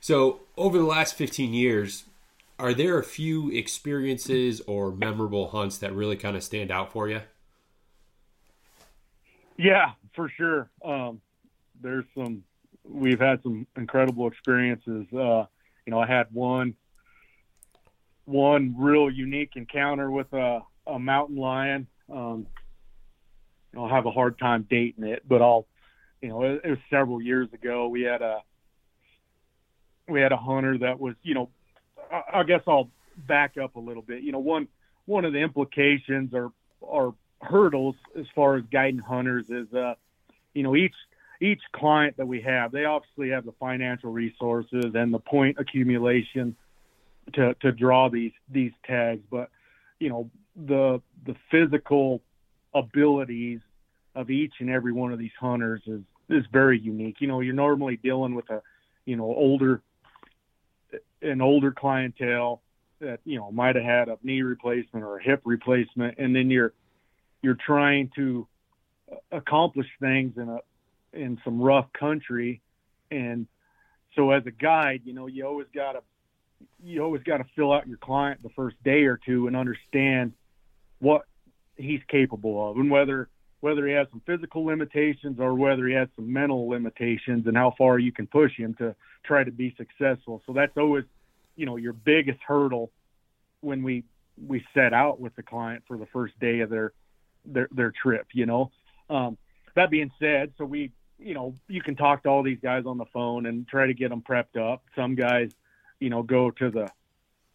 So, 0.00 0.40
over 0.57 0.79
the 0.79 0.85
last 0.85 1.16
15 1.16 1.52
years, 1.52 2.05
are 2.59 2.72
there 2.72 2.98
a 2.98 3.05
few 3.05 3.50
experiences 3.50 4.61
or 4.66 4.92
memorable 4.92 5.48
hunts 5.48 5.79
that 5.79 5.92
really 5.92 6.16
kind 6.16 6.37
of 6.37 6.42
stand 6.42 6.70
out 6.70 6.92
for 6.92 7.09
you? 7.09 7.22
Yeah, 9.57 9.92
for 10.14 10.29
sure. 10.29 10.70
Um, 10.85 11.20
there's 11.83 12.05
some, 12.14 12.44
we've 12.85 13.20
had 13.20 13.42
some 13.42 13.66
incredible 13.76 14.29
experiences. 14.29 15.07
Uh, 15.12 15.46
you 15.87 15.90
know, 15.90 15.98
I 15.98 16.07
had 16.07 16.29
one, 16.33 16.74
one 18.24 18.74
real 18.79 19.11
unique 19.11 19.52
encounter 19.57 20.11
with 20.11 20.33
a, 20.33 20.61
a 20.87 20.98
mountain 20.98 21.37
lion. 21.37 21.87
Um, 22.12 22.47
I'll 23.77 23.88
have 23.88 24.07
a 24.07 24.11
hard 24.11 24.38
time 24.38 24.66
dating 24.69 25.05
it, 25.05 25.23
but 25.29 25.42
I'll, 25.42 25.66
you 26.23 26.29
know, 26.29 26.42
it, 26.42 26.61
it 26.64 26.71
was 26.71 26.79
several 26.90 27.21
years 27.21 27.53
ago. 27.53 27.88
We 27.88 28.03
had 28.03 28.23
a 28.23 28.42
we 30.09 30.21
had 30.21 30.33
a 30.33 30.37
hunter 30.37 30.79
that 30.79 31.01
was, 31.01 31.14
you 31.23 31.35
know, 31.35 31.51
I, 32.11 32.40
I 32.40 32.42
guess 32.45 32.62
I'll 32.66 32.90
back 33.16 33.57
up 33.59 33.77
a 33.77 33.81
little 33.81 34.03
bit. 34.03 34.23
You 34.23 34.33
know, 34.33 34.38
one 34.38 34.69
one 35.05 35.25
of 35.25 35.33
the 35.33 35.40
implications 35.40 36.33
or 36.33 36.53
or 36.81 37.14
hurdles 37.42 37.97
as 38.19 38.27
far 38.35 38.57
as 38.57 38.64
guiding 38.73 39.01
hunters 39.01 39.51
is, 39.51 39.73
uh, 39.75 39.95
you 40.55 40.62
know, 40.62 40.75
each 40.75 40.95
each 41.40 41.61
client 41.73 42.16
that 42.16 42.27
we 42.27 42.40
have, 42.40 42.73
they 42.73 42.85
obviously 42.85 43.31
have 43.31 43.45
the 43.45 43.53
financial 43.53 44.11
resources 44.11 44.95
and 44.95 45.12
the 45.12 45.19
point 45.19 45.59
accumulation 45.59 46.57
to 47.35 47.55
to 47.61 47.73
draw 47.73 48.09
these 48.09 48.33
these 48.51 48.73
tags, 48.85 49.23
but 49.31 49.51
you 49.99 50.09
know 50.09 50.31
the 50.57 51.03
the 51.25 51.37
physical 51.51 52.23
abilities 52.75 53.61
of 54.14 54.31
each 54.31 54.55
and 54.61 54.71
every 54.71 54.92
one 54.92 55.12
of 55.12 55.19
these 55.19 55.33
hunters 55.38 55.83
is 55.87 56.01
is 56.29 56.45
very 56.53 56.79
unique. 56.81 57.16
You 57.21 57.29
know, 57.29 57.40
you're 57.40 57.55
normally 57.55 57.97
dealing 57.97 58.35
with 58.35 58.49
a 58.51 58.62
you 59.05 59.16
know 59.16 59.25
older 59.25 59.83
an 61.23 61.40
older 61.40 61.73
clientele 61.73 62.62
that 63.01 63.21
you 63.25 63.38
know 63.38 63.51
might 63.53 63.77
have 63.77 63.85
had 63.85 64.09
a 64.09 64.19
knee 64.23 64.42
replacement 64.42 65.05
or 65.05 65.19
a 65.19 65.23
hip 65.23 65.42
replacement, 65.45 66.19
and 66.19 66.35
then 66.35 66.51
you're 66.51 66.73
you're 67.42 67.59
trying 67.66 68.11
to 68.16 68.47
accomplish 69.31 69.87
things 70.01 70.37
in 70.37 70.49
a 70.49 70.59
in 71.12 71.38
some 71.45 71.61
rough 71.61 71.92
country, 71.92 72.61
and 73.11 73.47
so 74.14 74.31
as 74.31 74.45
a 74.47 74.51
guide, 74.51 75.03
you 75.05 75.12
know, 75.12 75.27
you 75.27 75.47
always 75.47 75.66
got 75.75 75.92
to 75.92 76.03
you 76.83 77.03
always 77.03 77.23
got 77.23 77.38
to 77.38 77.45
fill 77.55 77.73
out 77.73 77.87
your 77.87 77.99
client 77.99 78.42
the 78.42 78.49
first 78.51 78.83
day 78.83 79.05
or 79.05 79.19
two 79.25 79.47
and 79.47 79.55
understand 79.55 80.33
what 80.98 81.22
he's 81.76 82.00
capable 82.09 82.70
of, 82.70 82.76
and 82.76 82.90
whether 82.90 83.28
whether 83.61 83.87
he 83.87 83.94
has 83.94 84.06
some 84.11 84.22
physical 84.26 84.64
limitations 84.64 85.40
or 85.40 85.54
whether 85.54 85.87
he 85.88 85.94
has 85.94 86.09
some 86.14 86.32
mental 86.32 86.68
limitations, 86.68 87.46
and 87.46 87.56
how 87.56 87.74
far 87.76 87.98
you 87.98 88.12
can 88.12 88.26
push 88.26 88.52
him 88.56 88.74
to 88.74 88.94
try 89.24 89.42
to 89.42 89.50
be 89.50 89.74
successful. 89.76 90.42
So 90.46 90.52
that's 90.52 90.76
always, 90.76 91.04
you 91.56 91.66
know, 91.66 91.76
your 91.76 91.92
biggest 91.92 92.38
hurdle 92.46 92.92
when 93.61 93.82
we 93.82 94.04
we 94.46 94.64
set 94.74 94.92
out 94.92 95.18
with 95.20 95.35
the 95.37 95.42
client 95.42 95.85
for 95.88 95.96
the 95.96 96.06
first 96.06 96.38
day 96.38 96.61
of 96.61 96.70
their 96.70 96.92
their 97.44 97.68
their 97.72 97.92
trip. 97.92 98.26
You 98.32 98.46
know, 98.46 98.70
um, 99.09 99.38
that 99.74 99.90
being 99.90 100.11
said, 100.18 100.52
so 100.59 100.64
we 100.64 100.92
you 101.18 101.35
know 101.35 101.54
you 101.68 101.82
can 101.82 101.96
talk 101.96 102.22
to 102.24 102.28
all 102.28 102.42
these 102.42 102.61
guys 102.62 102.85
on 102.87 102.98
the 102.98 103.06
phone 103.06 103.46
and 103.46 103.66
try 103.66 103.87
to 103.87 103.94
get 103.94 104.11
them 104.11 104.22
prepped 104.22 104.56
up. 104.56 104.85
Some 104.94 105.14
guys, 105.14 105.50
you 105.98 106.11
know, 106.11 106.22
go 106.22 106.50
to 106.50 106.70
the 106.70 106.88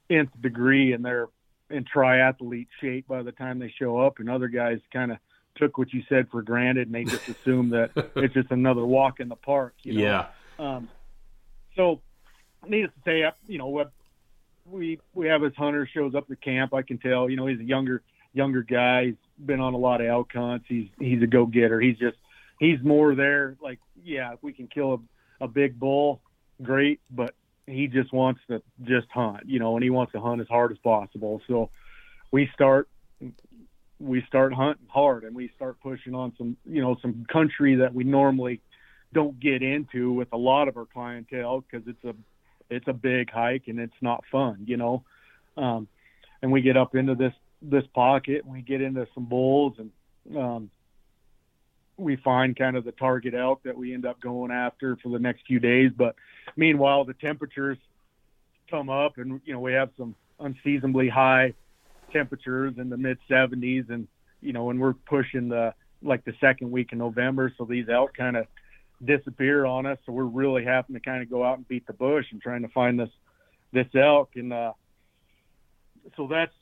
nth 0.10 0.32
degree 0.42 0.94
and 0.94 1.06
they're 1.06 1.28
in 1.72 1.86
triathlete 1.86 2.68
shape 2.80 3.08
by 3.08 3.24
the 3.24 3.32
time 3.32 3.60
they 3.60 3.74
show 3.78 3.98
up, 3.98 4.20
and 4.20 4.30
other 4.30 4.48
guys 4.48 4.80
kind 4.92 5.12
of 5.12 5.18
took 5.56 5.78
what 5.78 5.92
you 5.94 6.02
said 6.08 6.28
for 6.30 6.42
granted 6.42 6.88
and 6.88 6.96
they 6.96 7.04
just 7.04 7.28
assume 7.28 7.70
that 7.72 7.92
it's 8.16 8.34
just 8.34 8.52
another 8.52 8.86
walk 8.86 9.20
in 9.20 9.30
the 9.30 9.36
park. 9.36 9.74
You 9.84 9.94
know? 9.94 10.02
Yeah. 10.02 10.26
Um, 10.60 10.90
so, 11.76 12.02
needless 12.68 12.94
to 13.04 13.10
say, 13.10 13.32
you 13.48 13.58
know, 13.58 13.86
we 14.66 15.00
we 15.14 15.28
have 15.28 15.42
his 15.42 15.56
hunter 15.56 15.88
shows 15.92 16.16
up 16.16 16.28
to 16.28 16.36
camp. 16.36 16.74
I 16.74 16.82
can 16.82 16.98
tell, 16.98 17.30
you 17.30 17.36
know, 17.36 17.48
he's 17.48 17.60
a 17.60 17.64
younger 17.64 18.02
younger 18.34 18.64
guy. 18.64 19.06
He's 19.06 19.16
been 19.46 19.60
on 19.60 19.74
a 19.74 19.78
lot 19.78 20.02
of 20.02 20.08
elk 20.08 20.32
hunts. 20.34 20.66
He's 20.68 20.88
he's 21.00 21.22
a 21.22 21.28
go 21.28 21.46
getter. 21.46 21.80
He's 21.80 21.98
just 21.98 22.18
he's 22.60 22.82
more 22.84 23.16
there. 23.16 23.58
Like, 23.62 23.80
yeah, 24.04 24.34
if 24.34 24.44
we 24.44 24.54
can 24.54 24.68
kill 24.68 24.94
a, 25.40 25.46
a 25.46 25.48
big 25.48 25.80
bull, 25.80 26.22
great. 26.62 27.00
But 27.10 27.34
he 27.68 27.88
just 27.88 28.12
wants 28.12 28.42
to 28.50 28.62
just 28.84 29.08
hunt, 29.12 29.44
you 29.46 29.60
know, 29.60 29.76
and 29.76 29.84
he 29.84 29.90
wants 29.90 30.12
to 30.14 30.20
hunt 30.20 30.42
as 30.42 30.48
hard 30.48 30.72
as 30.72 30.78
possible. 30.80 31.42
So 31.48 31.70
we 32.32 32.50
start 32.54 32.88
we 34.00 34.24
start 34.28 34.52
hunting 34.54 34.88
hard 34.88 35.24
and 35.24 35.36
we 35.36 35.52
start 35.56 35.78
pushing 35.82 36.16
on 36.16 36.34
some 36.38 36.58
you 36.66 36.82
know 36.82 36.98
some 37.02 37.26
country 37.32 37.76
that 37.76 37.94
we 37.94 38.04
normally 38.04 38.60
don't 39.14 39.40
get 39.40 39.62
into 39.62 40.12
with 40.12 40.30
a 40.32 40.38
lot 40.38 40.68
of 40.68 40.78
our 40.78 40.86
clientele 40.86 41.62
because 41.62 41.88
it's 41.88 42.04
a 42.04 42.16
it's 42.70 42.88
a 42.88 42.94
big 42.94 43.30
hike 43.30 43.68
and 43.68 43.80
it's 43.80 44.02
not 44.02 44.24
fun, 44.32 44.64
you 44.66 44.78
know. 44.78 45.04
Um, 45.58 45.88
and 46.42 46.52
we 46.52 46.62
get 46.62 46.78
up 46.78 46.96
into 46.96 47.16
this 47.16 47.34
this 47.62 47.84
pocket 47.94 48.44
and 48.44 48.54
we 48.54 48.62
get 48.62 48.82
into 48.82 49.08
some 49.14 49.26
bulls 49.26 49.74
and 49.78 50.38
um, 50.38 50.72
we 52.02 52.16
find 52.18 52.56
kind 52.56 52.76
of 52.76 52.84
the 52.84 52.92
target 52.92 53.34
elk 53.34 53.64
that 53.64 53.78
we 53.78 53.94
end 53.94 54.06
up 54.06 54.20
going 54.20 54.52
after 54.52 54.98
for 54.98 55.10
the 55.10 55.20
next 55.20 55.42
few 55.48 55.60
days. 55.60 55.92
But 55.96 56.16
meanwhile, 56.56 57.06
the 57.06 57.14
temperatures 57.14 57.78
come 58.70 58.90
up 58.90 59.18
and 59.18 59.42
you 59.46 59.54
know 59.54 59.60
we 59.60 59.74
have 59.74 59.90
some 59.98 60.16
unseasonably 60.40 61.10
high 61.10 61.54
temperatures 62.14 62.74
in 62.78 62.90
the 62.90 62.98
mid 62.98 63.18
70s 63.30 63.90
and 63.90 64.08
you 64.42 64.54
know 64.54 64.64
when 64.64 64.80
we're 64.80 64.94
pushing 64.94 65.50
the 65.50 65.74
like 66.02 66.24
the 66.24 66.34
second 66.40 66.72
week 66.72 66.94
in 66.94 66.98
November 66.98 67.54
so 67.58 67.66
these 67.66 67.90
elk 67.90 68.14
kind 68.16 68.38
of 68.38 68.48
disappear 69.04 69.66
on 69.66 69.86
us. 69.86 69.98
So 70.06 70.12
we're 70.12 70.24
really 70.24 70.64
having 70.64 70.94
to 70.96 71.00
kind 71.00 71.22
of 71.22 71.30
go 71.30 71.44
out 71.44 71.58
and 71.58 71.68
beat 71.68 71.88
the 71.88 71.94
bush 71.94 72.26
and 72.32 72.42
trying 72.42 72.62
to 72.62 72.68
find 72.70 73.00
this 73.00 73.10
this 73.74 73.88
elk. 73.96 74.32
And 74.36 74.54
uh, 74.54 74.74
so 76.16 76.28
that's 76.28 76.54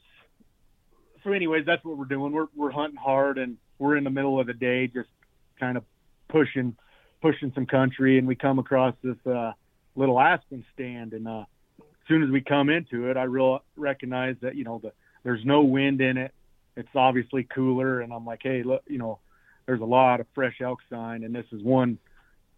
so. 1.23 1.31
Anyways, 1.31 1.65
that's 1.65 1.83
what 1.83 1.97
we're 1.97 2.05
doing. 2.05 2.31
We're 2.31 2.47
we're 2.55 2.71
hunting 2.71 2.97
hard 2.97 3.37
and 3.37 3.57
we're 3.77 3.97
in 3.97 4.03
the 4.03 4.09
middle 4.09 4.39
of 4.39 4.47
the 4.47 4.53
day, 4.53 4.87
just 4.87 5.09
kind 5.59 5.77
of 5.77 5.83
pushing 6.29 6.75
pushing 7.21 7.51
some 7.53 7.65
country. 7.65 8.17
And 8.17 8.27
we 8.27 8.35
come 8.35 8.59
across 8.59 8.95
this 9.03 9.17
uh, 9.25 9.51
little 9.95 10.19
aspen 10.19 10.65
stand. 10.73 11.13
And 11.13 11.27
uh, 11.27 11.45
as 11.79 11.85
soon 12.07 12.23
as 12.23 12.29
we 12.29 12.41
come 12.41 12.69
into 12.69 13.09
it, 13.09 13.17
I 13.17 13.23
real 13.23 13.63
recognize 13.75 14.35
that 14.41 14.55
you 14.55 14.63
know 14.63 14.79
the 14.81 14.91
there's 15.23 15.43
no 15.43 15.61
wind 15.61 16.01
in 16.01 16.17
it. 16.17 16.33
It's 16.75 16.89
obviously 16.95 17.43
cooler. 17.43 18.01
And 18.01 18.13
I'm 18.13 18.25
like, 18.25 18.39
hey, 18.41 18.63
look, 18.63 18.83
you 18.87 18.97
know, 18.97 19.19
there's 19.65 19.81
a 19.81 19.85
lot 19.85 20.19
of 20.19 20.27
fresh 20.33 20.61
elk 20.61 20.79
sign, 20.89 21.23
and 21.23 21.35
this 21.35 21.45
is 21.51 21.61
one 21.61 21.99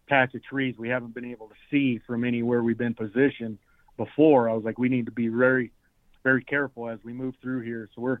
patch 0.08 0.34
of 0.34 0.42
trees 0.44 0.74
we 0.78 0.88
haven't 0.88 1.14
been 1.14 1.24
able 1.24 1.48
to 1.48 1.54
see 1.70 2.00
from 2.06 2.24
anywhere 2.24 2.62
we've 2.62 2.78
been 2.78 2.94
positioned 2.94 3.58
before. 3.96 4.48
I 4.48 4.54
was 4.54 4.64
like, 4.64 4.78
we 4.78 4.88
need 4.88 5.06
to 5.06 5.12
be 5.12 5.28
very, 5.28 5.72
very 6.22 6.44
careful 6.44 6.88
as 6.88 6.98
we 7.04 7.12
move 7.12 7.34
through 7.42 7.60
here. 7.60 7.88
So 7.94 8.02
we're 8.02 8.20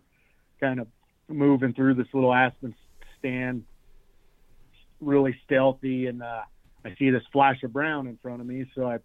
kind 0.60 0.80
of 0.80 0.88
moving 1.28 1.72
through 1.72 1.94
this 1.94 2.06
little 2.12 2.32
aspen 2.32 2.74
stand, 3.18 3.64
really 5.02 5.36
stealthy, 5.44 6.06
and 6.06 6.22
uh, 6.22 6.42
I 6.84 6.94
see 6.98 7.10
this 7.10 7.22
flash 7.32 7.62
of 7.62 7.72
brown 7.72 8.06
in 8.06 8.18
front 8.22 8.40
of 8.40 8.46
me. 8.46 8.66
So 8.74 8.86
I, 8.86 8.98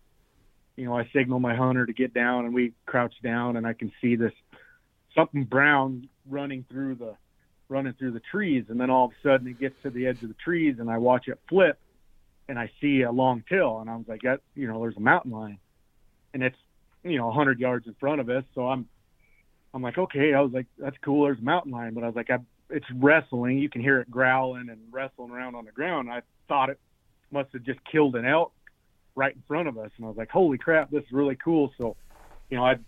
you 0.75 0.85
know, 0.85 0.97
I 0.97 1.09
signal 1.13 1.39
my 1.39 1.55
hunter 1.55 1.85
to 1.85 1.93
get 1.93 2.13
down, 2.13 2.45
and 2.45 2.53
we 2.53 2.73
crouch 2.85 3.15
down, 3.23 3.57
and 3.57 3.65
I 3.65 3.73
can 3.73 3.91
see 4.01 4.15
this 4.15 4.33
something 5.15 5.43
brown 5.43 6.07
running 6.29 6.65
through 6.69 6.95
the 6.95 7.15
running 7.69 7.93
through 7.93 8.11
the 8.11 8.21
trees, 8.31 8.65
and 8.69 8.79
then 8.79 8.89
all 8.89 9.05
of 9.05 9.11
a 9.11 9.27
sudden 9.27 9.47
it 9.47 9.59
gets 9.59 9.75
to 9.83 9.89
the 9.89 10.07
edge 10.07 10.21
of 10.23 10.29
the 10.29 10.35
trees, 10.35 10.75
and 10.79 10.89
I 10.89 10.99
watch 10.99 11.27
it 11.27 11.39
flip 11.49 11.77
and 12.49 12.57
I 12.57 12.71
see 12.81 13.01
a 13.01 13.11
long 13.11 13.43
tail, 13.49 13.79
and 13.81 13.89
I 13.89 13.95
was 13.95 14.05
like, 14.07 14.21
that, 14.21 14.41
you 14.55 14.67
know, 14.67 14.79
there's 14.81 14.97
a 14.97 15.01
mountain 15.01 15.31
lion, 15.31 15.59
and 16.33 16.43
it's, 16.43 16.57
you 17.03 17.17
know, 17.17 17.25
a 17.25 17.27
100 17.27 17.59
yards 17.59 17.87
in 17.87 17.95
front 17.99 18.21
of 18.21 18.29
us. 18.29 18.43
So 18.55 18.67
I'm, 18.67 18.87
I'm 19.73 19.81
like, 19.81 19.97
okay. 19.97 20.33
I 20.33 20.41
was 20.41 20.51
like, 20.53 20.65
that's 20.77 20.95
cool. 21.03 21.25
There's 21.25 21.39
a 21.39 21.43
mountain 21.43 21.71
lion, 21.71 21.93
but 21.93 22.03
I 22.03 22.07
was 22.07 22.15
like, 22.15 22.29
I, 22.29 22.39
it's 22.69 22.85
wrestling. 22.95 23.57
You 23.57 23.69
can 23.69 23.81
hear 23.81 23.99
it 23.99 24.09
growling 24.09 24.69
and 24.69 24.79
wrestling 24.91 25.31
around 25.31 25.55
on 25.55 25.65
the 25.65 25.71
ground. 25.71 26.09
I 26.09 26.21
thought 26.47 26.69
it 26.69 26.79
must 27.31 27.51
have 27.53 27.63
just 27.63 27.79
killed 27.89 28.15
an 28.15 28.25
elk 28.25 28.53
right 29.15 29.33
in 29.33 29.43
front 29.47 29.67
of 29.67 29.77
us, 29.77 29.91
and 29.97 30.05
I 30.05 30.09
was 30.09 30.17
like, 30.17 30.29
holy 30.29 30.57
crap, 30.57 30.91
this 30.91 31.03
is 31.03 31.11
really 31.11 31.35
cool. 31.35 31.71
So, 31.77 31.95
you 32.49 32.57
know, 32.57 32.65
I'd 32.65 32.83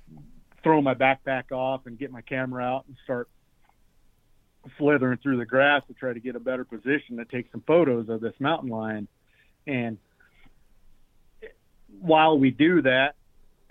throw 0.63 0.81
my 0.81 0.93
backpack 0.93 1.51
off 1.51 1.85
and 1.85 1.97
get 1.97 2.11
my 2.11 2.21
camera 2.21 2.63
out 2.63 2.85
and 2.87 2.95
start 3.03 3.29
slithering 4.77 5.17
through 5.23 5.37
the 5.37 5.45
grass 5.45 5.81
to 5.87 5.93
try 5.93 6.13
to 6.13 6.19
get 6.19 6.35
a 6.35 6.39
better 6.39 6.65
position 6.65 7.17
to 7.17 7.25
take 7.25 7.49
some 7.51 7.63
photos 7.65 8.09
of 8.09 8.21
this 8.21 8.33
mountain 8.39 8.69
lion 8.69 9.07
and 9.65 9.97
while 11.99 12.37
we 12.37 12.51
do 12.51 12.81
that, 12.81 13.15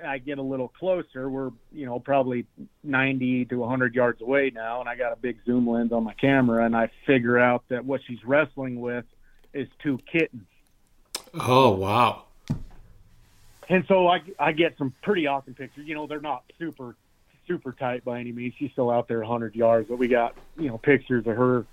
I 0.04 0.18
get 0.18 0.38
a 0.38 0.42
little 0.42 0.68
closer. 0.68 1.28
We're, 1.28 1.50
you 1.72 1.86
know, 1.86 1.98
probably 1.98 2.46
90 2.84 3.46
to 3.46 3.58
100 3.58 3.94
yards 3.94 4.20
away 4.20 4.52
now, 4.54 4.80
and 4.80 4.88
I 4.88 4.96
got 4.96 5.12
a 5.12 5.16
big 5.16 5.38
zoom 5.44 5.68
lens 5.68 5.92
on 5.92 6.04
my 6.04 6.14
camera, 6.14 6.64
and 6.64 6.76
I 6.76 6.90
figure 7.06 7.38
out 7.38 7.64
that 7.68 7.84
what 7.84 8.00
she's 8.06 8.24
wrestling 8.24 8.80
with 8.80 9.04
is 9.52 9.68
two 9.82 9.98
kittens. 10.10 10.46
Oh, 11.34 11.70
wow. 11.70 12.24
And 13.68 13.84
so 13.86 14.06
I, 14.06 14.20
I 14.38 14.52
get 14.52 14.78
some 14.78 14.94
pretty 15.02 15.26
awesome 15.26 15.54
pictures. 15.54 15.86
You 15.86 15.94
know, 15.94 16.06
they're 16.06 16.20
not 16.20 16.44
super, 16.58 16.96
super 17.46 17.72
tight 17.72 18.04
by 18.04 18.20
any 18.20 18.32
means. 18.32 18.54
She's 18.58 18.70
still 18.72 18.90
out 18.90 19.08
there 19.08 19.20
100 19.20 19.54
yards, 19.54 19.88
but 19.88 19.98
we 19.98 20.08
got, 20.08 20.34
you 20.56 20.68
know, 20.68 20.78
pictures 20.78 21.26
of 21.26 21.36
her 21.36 21.66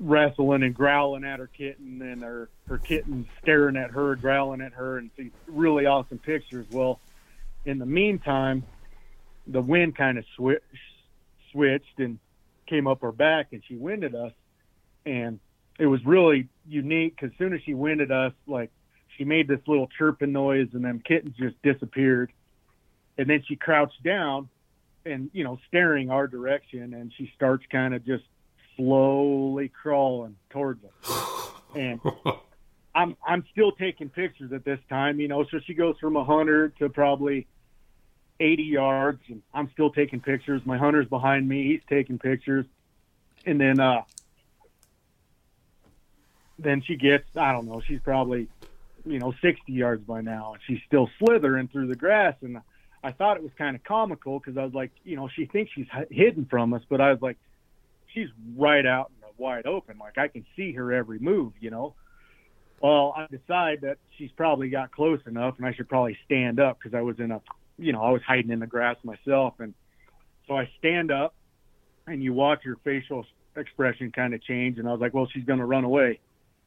wrestling 0.00 0.62
and 0.62 0.74
growling 0.74 1.24
at 1.24 1.38
her 1.38 1.46
kitten 1.46 2.00
and 2.00 2.22
her 2.22 2.48
her 2.66 2.78
kitten 2.78 3.28
staring 3.42 3.76
at 3.76 3.90
her 3.90 4.16
growling 4.16 4.62
at 4.62 4.72
her 4.72 4.96
and 4.96 5.10
see 5.16 5.30
really 5.46 5.84
awesome 5.86 6.18
pictures. 6.18 6.66
Well 6.70 6.98
in 7.66 7.78
the 7.78 7.86
meantime 7.86 8.64
the 9.46 9.60
wind 9.60 9.94
kind 9.96 10.16
of 10.16 10.24
switched 10.36 10.64
switched 11.52 11.98
and 11.98 12.18
came 12.66 12.86
up 12.86 13.02
her 13.02 13.12
back 13.12 13.48
and 13.52 13.62
she 13.66 13.76
winded 13.76 14.14
us. 14.14 14.32
And 15.04 15.40
it 15.78 15.86
was 15.86 16.04
really 16.04 16.48
unique 16.66 17.16
because 17.20 17.36
soon 17.36 17.52
as 17.52 17.60
she 17.64 17.74
winded 17.74 18.10
us 18.10 18.32
like 18.46 18.70
she 19.18 19.24
made 19.24 19.48
this 19.48 19.60
little 19.66 19.88
chirping 19.98 20.32
noise 20.32 20.68
and 20.72 20.84
then 20.84 21.02
kittens 21.04 21.36
just 21.36 21.60
disappeared. 21.62 22.32
And 23.18 23.28
then 23.28 23.42
she 23.46 23.56
crouched 23.56 24.02
down 24.02 24.48
and 25.04 25.30
you 25.32 25.44
know 25.44 25.58
staring 25.68 26.10
our 26.10 26.26
direction 26.26 26.94
and 26.94 27.12
she 27.16 27.30
starts 27.34 27.64
kind 27.70 27.94
of 27.94 28.04
just 28.06 28.24
slowly 28.80 29.68
crawling 29.68 30.36
towards 30.50 30.82
us. 30.84 31.26
And 31.72 32.00
I'm 32.96 33.16
I'm 33.24 33.44
still 33.52 33.70
taking 33.70 34.08
pictures 34.08 34.52
at 34.52 34.64
this 34.64 34.80
time, 34.88 35.20
you 35.20 35.28
know. 35.28 35.44
So 35.44 35.60
she 35.64 35.72
goes 35.72 35.96
from 36.00 36.16
a 36.16 36.24
hundred 36.24 36.76
to 36.78 36.88
probably 36.88 37.46
80 38.40 38.64
yards, 38.64 39.22
and 39.28 39.40
I'm 39.54 39.70
still 39.70 39.90
taking 39.90 40.18
pictures. 40.18 40.62
My 40.64 40.78
hunter's 40.78 41.06
behind 41.06 41.48
me; 41.48 41.68
he's 41.68 41.82
taking 41.88 42.18
pictures, 42.18 42.66
and 43.46 43.60
then 43.60 43.78
uh, 43.78 44.02
then 46.58 46.82
she 46.82 46.96
gets 46.96 47.24
I 47.36 47.52
don't 47.52 47.66
know, 47.66 47.80
she's 47.86 48.00
probably 48.00 48.48
you 49.06 49.20
know 49.20 49.32
60 49.40 49.72
yards 49.72 50.02
by 50.02 50.22
now, 50.22 50.54
and 50.54 50.62
she's 50.66 50.80
still 50.88 51.08
slithering 51.20 51.68
through 51.68 51.86
the 51.86 51.94
grass, 51.94 52.34
and 52.42 52.60
I 53.04 53.12
thought 53.12 53.36
it 53.36 53.44
was 53.44 53.52
kind 53.56 53.76
of 53.76 53.84
comical 53.84 54.40
because 54.40 54.58
I 54.58 54.64
was 54.64 54.74
like, 54.74 54.90
you 55.04 55.14
know, 55.14 55.28
she 55.28 55.46
thinks 55.46 55.70
she's 55.72 55.86
hidden 56.10 56.46
from 56.50 56.74
us, 56.74 56.82
but 56.88 57.00
I 57.00 57.12
was 57.12 57.22
like, 57.22 57.38
she's 58.14 58.28
right 58.56 58.86
out 58.86 59.10
in 59.14 59.20
the 59.20 59.42
wide 59.42 59.66
open. 59.66 59.98
Like 59.98 60.18
I 60.18 60.28
can 60.28 60.44
see 60.56 60.72
her 60.72 60.92
every 60.92 61.18
move, 61.18 61.52
you 61.60 61.70
know. 61.70 61.94
Well, 62.80 63.12
I 63.16 63.26
decide 63.30 63.82
that 63.82 63.98
she's 64.16 64.30
probably 64.36 64.70
got 64.70 64.90
close 64.90 65.20
enough, 65.26 65.56
and 65.58 65.66
I 65.66 65.74
should 65.74 65.88
probably 65.88 66.16
stand 66.24 66.58
up 66.58 66.78
because 66.78 66.96
I 66.96 67.02
was 67.02 67.18
in 67.18 67.30
a, 67.30 67.42
you 67.78 67.92
know, 67.92 68.02
I 68.02 68.10
was 68.10 68.22
hiding 68.26 68.50
in 68.50 68.60
the 68.60 68.66
grass 68.66 68.96
myself, 69.04 69.54
and 69.58 69.74
so 70.48 70.56
I 70.56 70.70
stand 70.78 71.10
up, 71.10 71.34
and 72.06 72.22
you 72.22 72.32
watch 72.32 72.60
her 72.64 72.76
facial 72.82 73.26
expression 73.56 74.10
kind 74.12 74.32
of 74.32 74.42
change, 74.42 74.78
and 74.78 74.88
I 74.88 74.92
was 74.92 75.00
like, 75.00 75.12
well, 75.12 75.28
she's 75.30 75.44
gonna 75.44 75.66
run 75.66 75.84
away. 75.84 76.20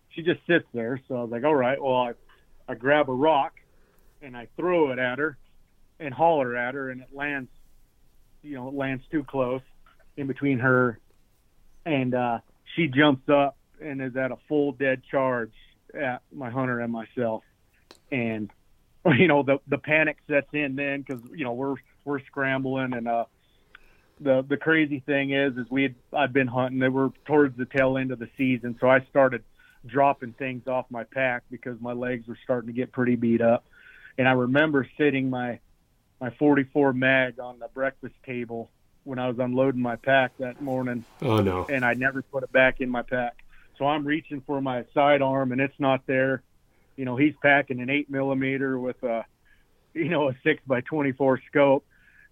She 0.10 0.22
just 0.22 0.40
sits 0.46 0.66
there, 0.74 1.02
so 1.08 1.16
I 1.16 1.22
was 1.22 1.32
like, 1.32 1.44
all 1.44 1.56
right, 1.56 1.82
well, 1.82 1.96
I, 1.96 2.12
I 2.70 2.76
grab 2.76 3.10
a 3.10 3.14
rock, 3.14 3.54
and 4.22 4.38
I 4.38 4.48
throw 4.56 4.92
it 4.92 5.00
at 5.00 5.18
her, 5.18 5.38
and 6.00 6.14
holler 6.14 6.56
at 6.56 6.76
her, 6.76 6.92
and 6.92 7.02
it 7.02 7.10
lands, 7.12 7.50
you 8.44 8.54
know, 8.54 8.68
it 8.68 8.76
lands 8.76 9.04
too 9.10 9.24
close 9.24 9.62
in 10.16 10.28
between 10.28 10.60
her 10.60 11.00
and 11.86 12.14
uh, 12.14 12.40
she 12.76 12.88
jumps 12.88 13.28
up 13.30 13.58
and 13.82 14.02
is 14.02 14.16
at 14.16 14.32
a 14.32 14.38
full 14.48 14.72
dead 14.72 15.02
charge 15.10 15.54
at 15.94 16.22
my 16.32 16.50
hunter 16.50 16.80
and 16.80 16.92
myself, 16.92 17.44
and 18.12 18.50
you 19.06 19.28
know 19.28 19.44
the 19.44 19.60
the 19.68 19.78
panic 19.78 20.18
sets 20.28 20.48
in 20.54 20.76
then 20.76 21.02
because 21.02 21.22
you 21.34 21.44
know 21.44 21.54
we're 21.54 21.76
we're 22.06 22.20
scrambling 22.22 22.94
and 22.94 23.08
uh 23.08 23.26
the 24.20 24.46
the 24.48 24.58
crazy 24.58 25.02
thing 25.06 25.32
is 25.32 25.58
is 25.58 25.66
we 25.70 25.84
had 25.84 25.96
I'd 26.14 26.34
been 26.34 26.48
hunting. 26.48 26.80
They 26.80 26.90
were 26.90 27.10
towards 27.26 27.58
the 27.58 27.66
tail 27.66 27.98
end 27.98 28.12
of 28.12 28.20
the 28.20 28.30
season. 28.38 28.78
So 28.80 28.88
I 28.88 29.02
started 29.10 29.44
dropping 29.86 30.34
things 30.34 30.68
off 30.68 30.86
my 30.90 31.04
pack 31.04 31.44
because 31.52 31.80
my 31.82 31.94
legs 31.94 32.28
were 32.28 32.38
starting 32.44 32.68
to 32.68 32.74
get 32.74 32.92
pretty 32.92 33.16
beat 33.16 33.42
up. 33.42 33.66
And 34.18 34.28
I 34.28 34.32
remember 34.32 34.88
sitting 34.98 35.30
my 35.30 35.60
my 36.22 36.30
44 36.40 36.94
mag 36.94 37.40
on 37.40 37.60
the 37.60 37.68
breakfast 37.68 38.16
table 38.26 38.70
when 39.04 39.20
I 39.20 39.28
was 39.28 39.38
unloading 39.40 39.82
my 39.82 39.96
pack 39.96 40.32
that 40.40 40.62
morning. 40.62 41.06
Oh 41.22 41.42
no! 41.42 41.66
And 41.66 41.84
I 41.84 41.94
never 41.94 42.22
put 42.22 42.44
it 42.44 42.52
back 42.52 42.82
in 42.82 42.90
my 42.90 43.02
pack. 43.02 43.44
So 43.78 43.86
I'm 43.86 44.06
reaching 44.06 44.42
for 44.42 44.62
my 44.62 44.86
sidearm 44.94 45.52
and 45.52 45.60
it's 45.60 45.80
not 45.80 46.06
there. 46.06 46.44
You 46.96 47.06
know, 47.06 47.16
he's 47.16 47.34
packing 47.42 47.80
an 47.80 47.90
eight 47.90 48.10
millimeter 48.10 48.78
with 48.80 49.02
a, 49.04 49.26
you 49.94 50.10
know, 50.10 50.30
a 50.30 50.36
six 50.44 50.62
by 50.66 50.82
24 50.82 51.42
scope, 51.50 51.86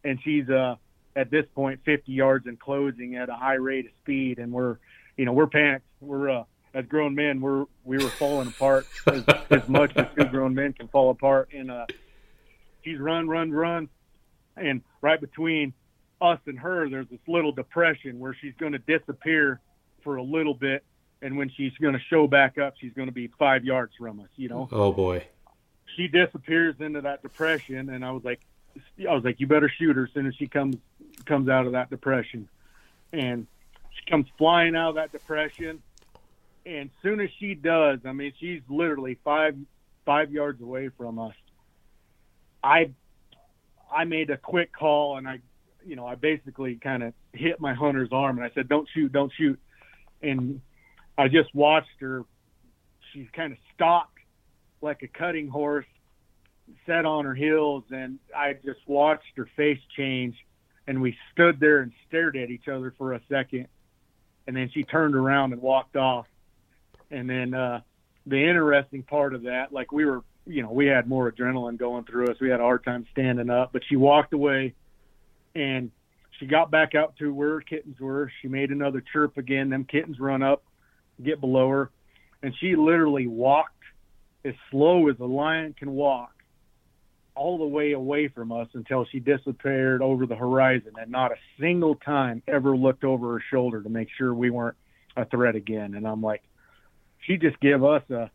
and 0.04 0.20
she's 0.24 0.50
uh 0.50 0.76
at 1.16 1.30
this 1.30 1.46
point 1.54 1.82
50 1.84 2.12
yards 2.12 2.48
in 2.48 2.58
closing 2.58 3.16
at 3.16 3.30
a 3.30 3.36
high 3.36 3.56
rate 3.56 3.86
of 3.86 3.92
speed, 4.02 4.40
and 4.40 4.52
we're, 4.52 4.78
you 5.18 5.26
know, 5.26 5.34
we're 5.34 5.48
panicked. 5.48 5.86
We're 6.00 6.30
uh, 6.30 6.44
as 6.74 6.86
grown 6.86 7.16
men, 7.16 7.42
we're 7.42 7.66
we 7.84 7.98
were 7.98 8.10
falling 8.10 8.48
apart 8.48 8.88
as, 9.08 9.24
as 9.50 9.68
much 9.68 9.96
as 9.96 10.08
two 10.16 10.26
grown 10.26 10.54
men 10.54 10.74
can 10.74 10.88
fall 10.88 11.10
apart. 11.10 11.50
And 11.54 11.70
uh, 11.70 11.86
she's 12.84 13.00
run, 13.00 13.28
run, 13.28 13.52
run, 13.52 13.90
and 14.56 14.82
right 15.02 15.20
between 15.20 15.74
us 16.22 16.40
and 16.46 16.60
her, 16.60 16.88
there's 16.90 17.08
this 17.08 17.20
little 17.28 17.52
depression 17.52 18.20
where 18.20 18.36
she's 18.40 18.54
going 18.60 18.74
to 18.74 18.80
disappear 18.80 19.60
for 20.04 20.18
a 20.18 20.24
little 20.24 20.54
bit, 20.54 20.84
and 21.22 21.38
when 21.38 21.50
she's 21.50 21.74
going 21.82 21.94
to 21.94 22.00
show 22.10 22.28
back 22.28 22.58
up, 22.58 22.76
she's 22.80 22.94
going 22.94 23.08
to 23.08 23.14
be 23.14 23.28
five 23.40 23.64
yards 23.66 23.94
from 23.98 24.20
us. 24.20 24.30
You 24.36 24.50
know. 24.50 24.70
Oh 24.72 24.92
boy. 24.92 25.26
She 25.96 26.08
disappears 26.08 26.76
into 26.80 27.02
that 27.02 27.22
depression, 27.22 27.90
and 27.90 28.06
I 28.06 28.12
was 28.12 28.24
like, 28.24 28.40
I 29.08 29.14
was 29.14 29.24
like, 29.24 29.40
you 29.40 29.48
better 29.48 29.70
shoot 29.70 29.96
her 29.98 30.06
as 30.06 30.14
soon 30.14 30.28
as 30.28 30.36
she 30.36 30.48
comes 30.48 30.78
comes 31.26 31.50
out 31.50 31.66
of 31.66 31.74
that 31.74 31.90
depression, 31.90 32.48
and 33.12 33.48
she 33.92 34.10
comes 34.10 34.28
flying 34.38 34.76
out 34.76 34.90
of 34.90 34.96
that 34.96 35.12
depression, 35.12 35.82
and 36.66 36.90
soon 37.02 37.20
as 37.20 37.30
she 37.40 37.56
does, 37.56 38.00
I 38.06 38.14
mean, 38.14 38.34
she's 38.40 38.62
literally 38.70 39.18
five 39.24 39.58
five 40.06 40.32
yards 40.32 40.62
away 40.62 40.90
from 40.90 41.20
us. 41.20 41.36
I 42.64 42.92
I 43.94 44.06
made 44.06 44.30
a 44.30 44.38
quick 44.38 44.72
call, 44.72 45.18
and 45.18 45.28
I, 45.28 45.40
you 45.86 45.96
know, 45.96 46.06
I 46.06 46.16
basically 46.16 46.76
kind 46.76 47.04
of 47.04 47.14
hit 47.34 47.60
my 47.60 47.74
hunter's 47.74 48.10
arm, 48.12 48.38
and 48.38 48.46
I 48.46 48.52
said, 48.54 48.68
"Don't 48.68 48.88
shoot, 48.94 49.12
don't 49.12 49.32
shoot," 49.38 49.60
and 50.22 50.62
I 51.18 51.28
just 51.28 51.54
watched 51.54 52.00
her. 52.00 52.26
She 53.14 53.28
kind 53.34 53.52
of 53.52 53.58
stopped 53.74 54.18
like 54.82 55.04
a 55.04 55.08
cutting 55.08 55.48
horse, 55.48 55.86
set 56.86 57.06
on 57.06 57.26
her 57.26 57.36
heels, 57.36 57.84
and 57.92 58.20
I 58.36 58.54
just 58.54 58.80
watched 58.88 59.38
her 59.38 59.50
face 59.56 59.80
change. 59.96 60.36
And 60.88 61.02
we 61.02 61.16
stood 61.32 61.60
there 61.60 61.82
and 61.82 61.92
stared 62.08 62.36
at 62.36 62.50
each 62.50 62.68
other 62.68 62.94
for 62.98 63.14
a 63.14 63.22
second, 63.30 63.68
and 64.48 64.56
then 64.56 64.70
she 64.74 64.84
turned 64.84 65.16
around 65.16 65.54
and 65.54 65.62
walked 65.62 65.96
off. 65.96 66.26
And 67.12 67.30
then 67.30 67.54
uh, 67.54 67.82
the 68.26 68.38
interesting 68.38 69.04
part 69.04 69.36
of 69.36 69.44
that, 69.44 69.72
like 69.72 69.92
we 69.92 70.06
were, 70.06 70.24
you 70.48 70.64
know, 70.64 70.72
we 70.72 70.88
had 70.88 71.08
more 71.08 71.32
adrenaline 71.32 71.78
going 71.78 72.04
through 72.06 72.30
us. 72.30 72.38
We 72.42 72.50
had 72.50 72.60
a 72.60 72.64
hard 72.64 72.84
time 72.84 73.06
standing 73.12 73.50
up, 73.50 73.72
but 73.74 73.84
she 73.88 73.96
walked 73.96 74.34
away, 74.34 74.74
and 75.56 75.92
she 76.40 76.46
got 76.46 76.72
back 76.72 76.96
out 76.96 77.16
to 77.18 77.34
where 77.34 77.52
her 77.52 77.62
kittens 77.62 78.00
were. 78.00 78.32
She 78.42 78.48
made 78.48 78.72
another 78.72 79.04
chirp 79.14 79.38
again. 79.38 79.70
Them 79.70 79.86
kittens 79.86 80.20
run 80.20 80.42
up, 80.42 80.64
get 81.24 81.40
below 81.40 81.70
her, 81.70 81.92
and 82.42 82.54
she 82.60 82.76
literally 82.76 83.28
walked 83.28 83.76
as 84.44 84.56
slow 84.72 85.08
as 85.08 85.20
a 85.20 85.26
lion 85.26 85.76
can 85.78 85.92
walk 85.92 86.32
all 87.36 87.58
the 87.58 87.66
way 87.66 87.94
away 87.94 88.28
from 88.28 88.52
us 88.52 88.68
until 88.74 89.06
she 89.06 89.20
disappeared 89.20 90.02
over 90.02 90.26
the 90.26 90.36
horizon 90.36 90.94
and 91.00 91.12
not 91.12 91.32
a 91.32 91.36
single 91.60 91.96
time 91.96 92.44
ever 92.48 92.76
looked 92.76 93.04
over 93.04 93.34
her 93.34 93.44
shoulder 93.50 93.82
to 93.82 93.90
make 93.90 94.10
sure 94.18 94.34
we 94.34 94.50
weren't 94.50 94.76
a 95.16 95.26
threat 95.26 95.56
again. 95.56 95.94
And 95.94 96.08
I'm 96.08 96.22
like, 96.22 96.44
she 97.20 97.38
just 97.38 97.60
gave 97.60 97.84
us 97.84 98.04
a, 98.10 98.30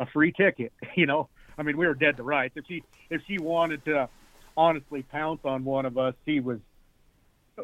a 0.00 0.06
free 0.06 0.32
ticket, 0.32 0.72
you 0.96 1.06
know? 1.06 1.28
I 1.56 1.62
mean, 1.62 1.76
we 1.76 1.86
were 1.86 1.94
dead 1.94 2.16
to 2.16 2.22
rights. 2.22 2.54
If 2.56 2.64
she, 2.66 2.82
if 3.10 3.20
she 3.28 3.38
wanted 3.38 3.84
to 3.84 4.08
honestly 4.56 5.02
pounce 5.02 5.40
on 5.44 5.64
one 5.64 5.86
of 5.86 5.98
us, 5.98 6.14
he 6.24 6.40
was, 6.40 6.58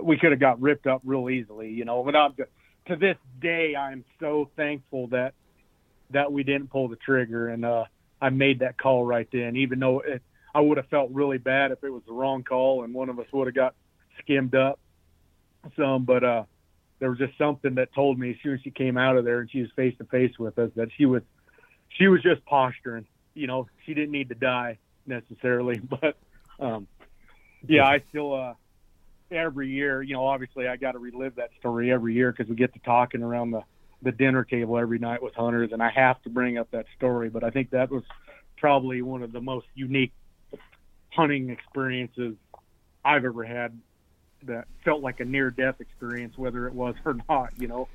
we 0.02 0.18
could 0.18 0.30
have 0.30 0.40
got 0.40 0.60
ripped 0.60 0.86
up 0.86 1.02
real 1.04 1.30
easily, 1.30 1.70
you 1.70 1.84
know, 1.84 2.02
but 2.02 2.14
I'm, 2.16 2.34
to 2.34 2.96
this 2.96 3.16
day, 3.40 3.74
I'm 3.76 4.04
so 4.20 4.50
thankful 4.56 5.08
that, 5.08 5.34
that 6.10 6.32
we 6.32 6.42
didn't 6.42 6.70
pull 6.70 6.88
the 6.88 6.96
trigger 6.96 7.48
and, 7.48 7.64
uh, 7.64 7.84
I 8.20 8.30
made 8.30 8.60
that 8.60 8.78
call 8.78 9.04
right 9.04 9.28
then, 9.32 9.56
even 9.56 9.78
though 9.78 10.00
it, 10.00 10.22
I 10.54 10.60
would 10.60 10.76
have 10.76 10.88
felt 10.88 11.10
really 11.12 11.38
bad 11.38 11.70
if 11.70 11.84
it 11.84 11.90
was 11.90 12.02
the 12.06 12.12
wrong 12.12 12.42
call 12.42 12.84
and 12.84 12.92
one 12.92 13.08
of 13.08 13.18
us 13.18 13.26
would 13.32 13.46
have 13.46 13.54
got 13.54 13.74
skimmed 14.18 14.54
up 14.54 14.78
some. 15.76 16.04
But 16.04 16.24
uh, 16.24 16.44
there 16.98 17.10
was 17.10 17.18
just 17.18 17.36
something 17.38 17.76
that 17.76 17.94
told 17.94 18.18
me 18.18 18.30
as 18.30 18.36
soon 18.42 18.54
as 18.54 18.60
she 18.62 18.70
came 18.70 18.96
out 18.96 19.16
of 19.16 19.24
there 19.24 19.40
and 19.40 19.50
she 19.50 19.60
was 19.60 19.70
face 19.76 19.94
to 19.98 20.04
face 20.04 20.38
with 20.38 20.58
us 20.58 20.70
that 20.76 20.88
she 20.96 21.06
was 21.06 21.22
she 21.90 22.08
was 22.08 22.22
just 22.22 22.44
posturing. 22.44 23.06
You 23.34 23.46
know, 23.46 23.68
she 23.86 23.94
didn't 23.94 24.10
need 24.10 24.30
to 24.30 24.34
die 24.34 24.78
necessarily, 25.06 25.78
but 26.00 26.16
um, 26.58 26.86
yeah, 27.66 27.86
I 27.86 28.02
still 28.10 28.34
uh, 28.34 28.54
every 29.30 29.68
year. 29.68 30.02
You 30.02 30.14
know, 30.14 30.26
obviously 30.26 30.68
I 30.68 30.76
got 30.76 30.92
to 30.92 30.98
relive 30.98 31.36
that 31.36 31.50
story 31.58 31.92
every 31.92 32.14
year 32.14 32.32
because 32.32 32.48
we 32.48 32.56
get 32.56 32.72
to 32.74 32.80
talking 32.80 33.22
around 33.22 33.50
the 33.50 33.62
the 34.00 34.12
dinner 34.12 34.44
table 34.44 34.78
every 34.78 34.98
night 34.98 35.22
with 35.22 35.34
hunters, 35.34 35.72
and 35.72 35.82
I 35.82 35.90
have 35.90 36.22
to 36.22 36.30
bring 36.30 36.56
up 36.56 36.70
that 36.70 36.86
story. 36.96 37.30
But 37.30 37.42
I 37.42 37.50
think 37.50 37.70
that 37.70 37.90
was 37.90 38.04
probably 38.56 39.02
one 39.02 39.22
of 39.22 39.32
the 39.32 39.40
most 39.40 39.66
unique 39.74 40.12
hunting 41.10 41.50
experiences 41.50 42.36
I've 43.04 43.24
ever 43.24 43.44
had 43.44 43.78
that 44.44 44.66
felt 44.84 45.02
like 45.02 45.20
a 45.20 45.24
near 45.24 45.50
death 45.50 45.80
experience, 45.80 46.38
whether 46.38 46.66
it 46.66 46.74
was 46.74 46.94
or 47.04 47.16
not, 47.28 47.52
you 47.58 47.68
know. 47.68 47.88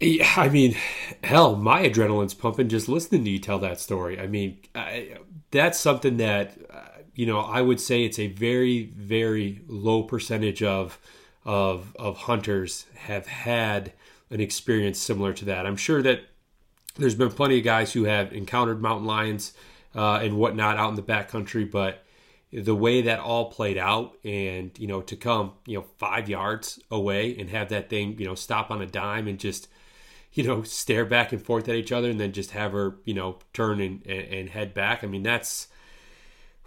Yeah, 0.00 0.32
I 0.36 0.48
mean, 0.48 0.76
hell, 1.24 1.56
my 1.56 1.82
adrenaline's 1.82 2.34
pumping 2.34 2.68
just 2.68 2.88
listening 2.88 3.24
to 3.24 3.30
you 3.30 3.40
tell 3.40 3.58
that 3.58 3.80
story. 3.80 4.20
I 4.20 4.28
mean, 4.28 4.58
I, 4.72 5.16
that's 5.50 5.80
something 5.80 6.18
that 6.18 6.56
uh, 6.72 6.97
you 7.18 7.26
know 7.26 7.40
I 7.40 7.62
would 7.62 7.80
say 7.80 8.04
it's 8.04 8.20
a 8.20 8.28
very, 8.28 8.92
very 8.96 9.60
low 9.66 10.04
percentage 10.04 10.62
of 10.62 11.00
of 11.44 11.96
of 11.96 12.16
hunters 12.16 12.86
have 12.94 13.26
had 13.26 13.92
an 14.30 14.40
experience 14.40 15.00
similar 15.00 15.32
to 15.32 15.44
that. 15.46 15.66
I'm 15.66 15.76
sure 15.76 16.00
that 16.00 16.20
there's 16.96 17.16
been 17.16 17.32
plenty 17.32 17.58
of 17.58 17.64
guys 17.64 17.92
who 17.92 18.04
have 18.04 18.32
encountered 18.32 18.80
mountain 18.80 19.06
lions 19.06 19.52
uh, 19.96 20.20
and 20.22 20.36
whatnot 20.36 20.76
out 20.76 20.90
in 20.90 20.94
the 20.94 21.02
backcountry, 21.02 21.68
but 21.68 22.04
the 22.52 22.74
way 22.74 23.02
that 23.02 23.18
all 23.18 23.50
played 23.50 23.78
out 23.78 24.16
and 24.24 24.70
you 24.78 24.86
know 24.86 25.00
to 25.02 25.16
come 25.16 25.54
you 25.66 25.76
know 25.76 25.86
five 25.96 26.28
yards 26.28 26.78
away 26.88 27.36
and 27.36 27.50
have 27.50 27.68
that 27.70 27.90
thing 27.90 28.16
you 28.20 28.26
know 28.26 28.36
stop 28.36 28.70
on 28.70 28.80
a 28.80 28.86
dime 28.86 29.26
and 29.26 29.40
just 29.40 29.66
you 30.34 30.44
know 30.44 30.62
stare 30.62 31.04
back 31.04 31.32
and 31.32 31.42
forth 31.42 31.68
at 31.68 31.74
each 31.74 31.90
other 31.90 32.08
and 32.08 32.20
then 32.20 32.30
just 32.32 32.52
have 32.52 32.70
her 32.72 32.96
you 33.04 33.12
know 33.12 33.38
turn 33.52 33.80
and, 33.80 34.06
and, 34.06 34.28
and 34.32 34.48
head 34.50 34.72
back 34.72 35.04
i 35.04 35.06
mean 35.06 35.24
that's 35.24 35.68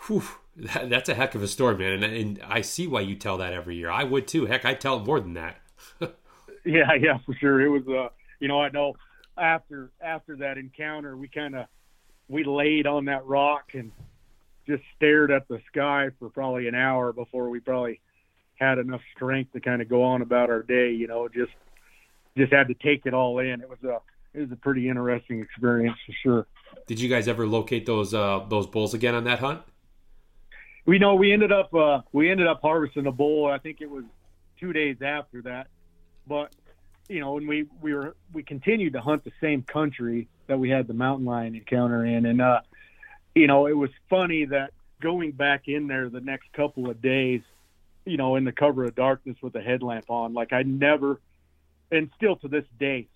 whew, 0.07 0.23
that, 0.55 0.89
that's 0.89 1.09
a 1.09 1.13
heck 1.13 1.35
of 1.35 1.43
a 1.43 1.47
story 1.47 1.75
man 1.77 2.03
and, 2.03 2.03
and 2.03 2.41
i 2.47 2.61
see 2.61 2.87
why 2.87 3.01
you 3.01 3.15
tell 3.15 3.37
that 3.37 3.53
every 3.53 3.75
year 3.75 3.89
i 3.89 4.03
would 4.03 4.27
too 4.27 4.45
heck 4.45 4.65
i 4.65 4.73
tell 4.73 4.97
it 4.97 5.05
more 5.05 5.19
than 5.19 5.33
that 5.33 5.57
yeah 6.65 6.93
yeah 6.99 7.17
for 7.25 7.33
sure 7.35 7.61
it 7.61 7.69
was 7.69 7.87
uh 7.87 8.09
you 8.39 8.47
know 8.47 8.61
i 8.61 8.69
know 8.69 8.93
after 9.37 9.91
after 10.01 10.35
that 10.37 10.57
encounter 10.57 11.15
we 11.15 11.27
kind 11.27 11.55
of 11.55 11.65
we 12.27 12.43
laid 12.43 12.87
on 12.87 13.05
that 13.05 13.25
rock 13.25 13.71
and 13.73 13.91
just 14.67 14.83
stared 14.95 15.31
at 15.31 15.47
the 15.47 15.59
sky 15.67 16.09
for 16.17 16.29
probably 16.29 16.67
an 16.67 16.75
hour 16.75 17.11
before 17.11 17.49
we 17.49 17.59
probably 17.59 17.99
had 18.55 18.77
enough 18.77 19.01
strength 19.15 19.51
to 19.53 19.59
kind 19.59 19.81
of 19.81 19.89
go 19.89 20.03
on 20.03 20.21
about 20.21 20.49
our 20.49 20.63
day. 20.63 20.91
You 20.91 21.07
know, 21.07 21.27
just 21.27 21.51
just 22.37 22.53
had 22.53 22.67
to 22.69 22.73
take 22.75 23.05
it 23.05 23.13
all 23.13 23.39
in. 23.39 23.61
It 23.61 23.69
was 23.69 23.83
a 23.83 23.99
it 24.33 24.41
was 24.41 24.51
a 24.51 24.55
pretty 24.55 24.87
interesting 24.87 25.41
experience 25.41 25.97
for 26.05 26.13
sure. 26.23 26.47
Did 26.87 26.99
you 26.99 27.09
guys 27.09 27.27
ever 27.27 27.45
locate 27.45 27.85
those 27.85 28.13
uh, 28.13 28.45
those 28.47 28.67
bulls 28.67 28.93
again 28.93 29.15
on 29.15 29.25
that 29.25 29.39
hunt? 29.39 29.61
We 30.85 30.99
know 30.99 31.15
we 31.15 31.31
ended 31.31 31.51
up 31.51 31.73
uh, 31.73 32.01
we 32.11 32.29
ended 32.29 32.47
up 32.47 32.61
harvesting 32.61 33.07
a 33.07 33.11
bull. 33.11 33.45
I 33.45 33.59
think 33.59 33.81
it 33.81 33.89
was 33.89 34.03
two 34.59 34.73
days 34.73 34.97
after 35.01 35.41
that, 35.43 35.67
but 36.27 36.51
you 37.07 37.19
know, 37.19 37.37
and 37.37 37.47
we 37.47 37.67
we 37.81 37.93
were 37.93 38.15
we 38.33 38.43
continued 38.43 38.93
to 38.93 39.01
hunt 39.01 39.23
the 39.23 39.31
same 39.41 39.63
country 39.63 40.27
that 40.47 40.57
we 40.57 40.69
had 40.69 40.87
the 40.87 40.93
mountain 40.93 41.25
lion 41.25 41.55
encounter 41.55 42.05
in, 42.05 42.25
and 42.25 42.41
uh, 42.41 42.61
you 43.35 43.47
know, 43.47 43.67
it 43.67 43.77
was 43.77 43.89
funny 44.09 44.45
that 44.45 44.71
going 45.01 45.31
back 45.31 45.67
in 45.67 45.87
there 45.87 46.09
the 46.09 46.21
next 46.21 46.51
couple 46.53 46.89
of 46.89 47.01
days, 47.01 47.41
you 48.05 48.17
know, 48.17 48.35
in 48.35 48.43
the 48.43 48.51
cover 48.51 48.85
of 48.85 48.95
darkness 48.95 49.37
with 49.41 49.55
a 49.55 49.61
headlamp 49.61 50.09
on, 50.09 50.33
like 50.33 50.53
I 50.53 50.63
never, 50.63 51.19
and 51.91 52.09
still 52.15 52.35
to 52.37 52.47
this 52.47 52.65
day, 52.79 53.07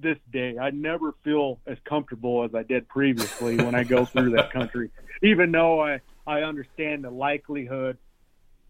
this 0.00 0.18
day, 0.32 0.58
I 0.58 0.70
never 0.70 1.12
feel 1.22 1.60
as 1.66 1.78
comfortable 1.84 2.44
as 2.44 2.54
I 2.54 2.62
did 2.62 2.88
previously 2.88 3.56
when 3.56 3.74
I 3.74 3.84
go 3.84 4.04
through 4.04 4.30
that 4.30 4.52
country, 4.52 4.90
even 5.22 5.52
though 5.52 5.80
I, 5.80 6.00
I 6.26 6.40
understand 6.40 7.04
the 7.04 7.10
likelihood 7.10 7.98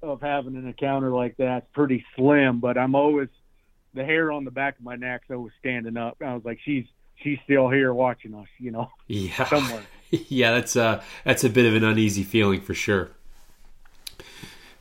of 0.02 0.20
having 0.20 0.56
an 0.56 0.66
encounter 0.66 1.10
like 1.10 1.36
that's 1.36 1.66
pretty 1.72 2.04
slim, 2.16 2.60
but 2.60 2.76
I'm 2.76 2.94
always, 2.94 3.28
the 3.94 4.04
hair 4.04 4.32
on 4.32 4.44
the 4.44 4.50
back 4.50 4.78
of 4.78 4.84
my 4.84 4.96
neck's 4.96 5.30
always 5.30 5.52
standing 5.58 5.96
up. 5.96 6.16
I 6.24 6.34
was 6.34 6.44
like, 6.44 6.58
she's, 6.64 6.84
she's 7.16 7.38
still 7.44 7.68
here 7.68 7.94
watching 7.94 8.34
us, 8.34 8.48
you 8.58 8.70
know, 8.70 8.90
yeah. 9.06 9.44
somewhere. 9.48 9.82
yeah, 10.10 10.52
that's 10.52 10.76
a 10.76 11.02
that's 11.24 11.44
a 11.44 11.50
bit 11.50 11.66
of 11.66 11.74
an 11.74 11.84
uneasy 11.84 12.22
feeling 12.22 12.60
for 12.60 12.74
sure. 12.74 13.10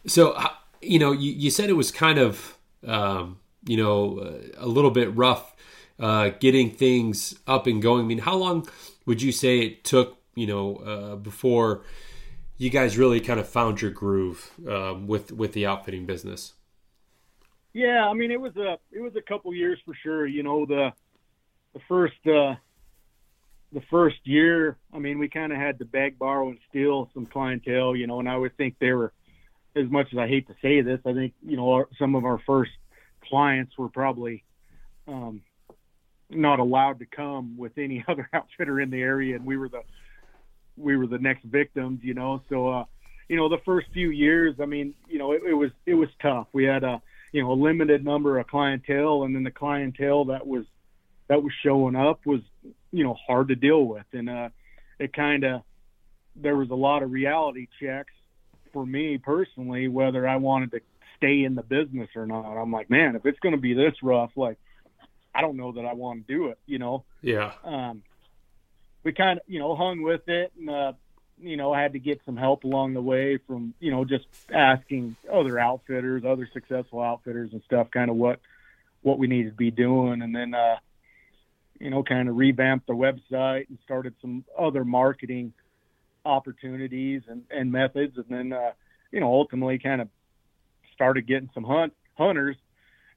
So, 0.05 0.31
uh, 0.31 0.49
you 0.81 0.99
know, 0.99 1.11
you, 1.11 1.31
you 1.31 1.49
said 1.49 1.69
it 1.69 1.73
was 1.73 1.91
kind 1.91 2.19
of, 2.19 2.57
um, 2.85 3.39
you 3.65 3.77
know, 3.77 4.41
a 4.57 4.67
little 4.67 4.91
bit 4.91 5.15
rough 5.15 5.55
uh, 5.99 6.31
getting 6.39 6.69
things 6.69 7.39
up 7.47 7.67
and 7.67 7.81
going. 7.81 8.03
I 8.03 8.07
mean, 8.07 8.19
how 8.19 8.35
long 8.35 8.67
would 9.05 9.21
you 9.21 9.31
say 9.31 9.59
it 9.59 9.83
took, 9.83 10.17
you 10.35 10.47
know, 10.47 10.75
uh, 10.77 11.15
before 11.15 11.83
you 12.57 12.69
guys 12.69 12.97
really 12.97 13.19
kind 13.19 13.39
of 13.39 13.47
found 13.47 13.81
your 13.81 13.91
groove 13.91 14.51
um, 14.67 15.07
with 15.07 15.31
with 15.31 15.53
the 15.53 15.65
outfitting 15.65 16.05
business? 16.05 16.53
Yeah, 17.73 18.07
I 18.07 18.13
mean 18.13 18.31
it 18.31 18.39
was 18.39 18.55
a 18.57 18.77
it 18.91 19.01
was 19.01 19.15
a 19.15 19.21
couple 19.21 19.53
years 19.53 19.79
for 19.85 19.95
sure. 20.03 20.25
You 20.25 20.43
know 20.43 20.65
the 20.65 20.91
the 21.73 21.79
first 21.87 22.15
uh, 22.25 22.55
the 23.71 23.81
first 23.89 24.17
year, 24.23 24.77
I 24.93 24.99
mean 24.99 25.19
we 25.19 25.27
kind 25.29 25.51
of 25.51 25.59
had 25.59 25.79
to 25.79 25.85
beg, 25.85 26.19
borrow, 26.19 26.49
and 26.49 26.59
steal 26.69 27.09
some 27.13 27.25
clientele. 27.25 27.95
You 27.95 28.07
know, 28.07 28.19
and 28.19 28.29
I 28.29 28.37
would 28.37 28.55
think 28.57 28.75
they 28.79 28.91
were 28.91 29.13
as 29.75 29.89
much 29.89 30.07
as 30.11 30.19
I 30.19 30.27
hate 30.27 30.47
to 30.47 30.55
say 30.61 30.81
this, 30.81 30.99
I 31.05 31.13
think 31.13 31.33
you 31.45 31.57
know 31.57 31.71
our, 31.71 31.89
some 31.97 32.15
of 32.15 32.25
our 32.25 32.39
first 32.45 32.71
clients 33.27 33.77
were 33.77 33.89
probably 33.89 34.43
um, 35.07 35.41
not 36.29 36.59
allowed 36.59 36.99
to 36.99 37.05
come 37.05 37.57
with 37.57 37.77
any 37.77 38.03
other 38.07 38.29
outfitter 38.33 38.79
in 38.79 38.89
the 38.89 39.01
area, 39.01 39.35
and 39.35 39.45
we 39.45 39.57
were 39.57 39.69
the 39.69 39.81
we 40.77 40.97
were 40.97 41.07
the 41.07 41.17
next 41.17 41.43
victims, 41.43 41.99
you 42.03 42.13
know. 42.13 42.41
So, 42.49 42.69
uh, 42.69 42.85
you 43.27 43.35
know, 43.35 43.49
the 43.49 43.59
first 43.65 43.87
few 43.93 44.09
years, 44.09 44.55
I 44.61 44.65
mean, 44.65 44.93
you 45.07 45.17
know, 45.17 45.31
it, 45.31 45.41
it 45.47 45.53
was 45.53 45.71
it 45.85 45.93
was 45.93 46.09
tough. 46.21 46.47
We 46.53 46.65
had 46.65 46.83
a 46.83 47.01
you 47.31 47.41
know 47.41 47.51
a 47.51 47.53
limited 47.53 48.03
number 48.03 48.39
of 48.39 48.47
clientele, 48.47 49.23
and 49.23 49.35
then 49.35 49.43
the 49.43 49.51
clientele 49.51 50.25
that 50.25 50.45
was 50.45 50.65
that 51.27 51.41
was 51.41 51.53
showing 51.63 51.95
up 51.95 52.25
was 52.25 52.41
you 52.91 53.03
know 53.03 53.15
hard 53.27 53.49
to 53.49 53.55
deal 53.55 53.85
with, 53.85 54.05
and 54.13 54.29
uh, 54.29 54.49
it 54.99 55.13
kind 55.13 55.43
of 55.43 55.61
there 56.35 56.55
was 56.55 56.69
a 56.69 56.75
lot 56.75 57.03
of 57.03 57.11
reality 57.11 57.67
checks 57.79 58.13
for 58.71 58.85
me 58.85 59.19
personally 59.19 59.87
whether 59.87 60.27
I 60.27 60.37
wanted 60.37 60.71
to 60.71 60.81
stay 61.17 61.43
in 61.43 61.55
the 61.55 61.61
business 61.61 62.09
or 62.15 62.25
not. 62.25 62.57
I'm 62.57 62.71
like, 62.71 62.89
man, 62.89 63.15
if 63.15 63.25
it's 63.25 63.39
going 63.39 63.55
to 63.55 63.61
be 63.61 63.73
this 63.73 63.93
rough, 64.01 64.31
like 64.35 64.57
I 65.33 65.41
don't 65.41 65.57
know 65.57 65.71
that 65.73 65.85
I 65.85 65.93
want 65.93 66.27
to 66.27 66.33
do 66.33 66.47
it, 66.47 66.59
you 66.65 66.79
know. 66.79 67.05
Yeah. 67.21 67.53
Um, 67.63 68.03
we 69.03 69.11
kind 69.13 69.39
of, 69.39 69.45
you 69.47 69.59
know, 69.59 69.75
hung 69.75 70.01
with 70.01 70.27
it, 70.29 70.51
and 70.57 70.69
uh, 70.69 70.93
you 71.41 71.57
know, 71.57 71.73
had 71.73 71.93
to 71.93 71.99
get 71.99 72.21
some 72.25 72.37
help 72.37 72.63
along 72.63 72.93
the 72.93 73.01
way 73.01 73.37
from, 73.37 73.73
you 73.79 73.91
know, 73.91 74.05
just 74.05 74.25
asking 74.53 75.15
other 75.31 75.59
outfitters, 75.59 76.23
other 76.23 76.47
successful 76.53 77.01
outfitters 77.01 77.51
and 77.51 77.61
stuff, 77.63 77.91
kind 77.91 78.09
of 78.09 78.15
what 78.15 78.39
what 79.01 79.19
we 79.19 79.27
needed 79.27 79.49
to 79.49 79.57
be 79.57 79.71
doing, 79.71 80.21
and 80.21 80.33
then, 80.33 80.53
uh, 80.53 80.77
you 81.79 81.89
know, 81.89 82.03
kind 82.03 82.29
of 82.29 82.37
revamped 82.37 82.87
the 82.87 82.93
website 82.93 83.67
and 83.67 83.77
started 83.83 84.13
some 84.21 84.45
other 84.57 84.85
marketing 84.85 85.51
opportunities 86.23 87.23
and, 87.27 87.43
and 87.51 87.69
methods, 87.71 88.17
and 88.17 88.25
then, 88.29 88.53
uh, 88.53 88.71
you 89.11 89.19
know, 89.19 89.27
ultimately 89.27 89.77
kind 89.77 89.99
of 90.01 90.07
started 90.93 91.27
getting 91.27 91.49
some 91.53 91.65
hunt 91.65 91.93
hunters. 92.17 92.55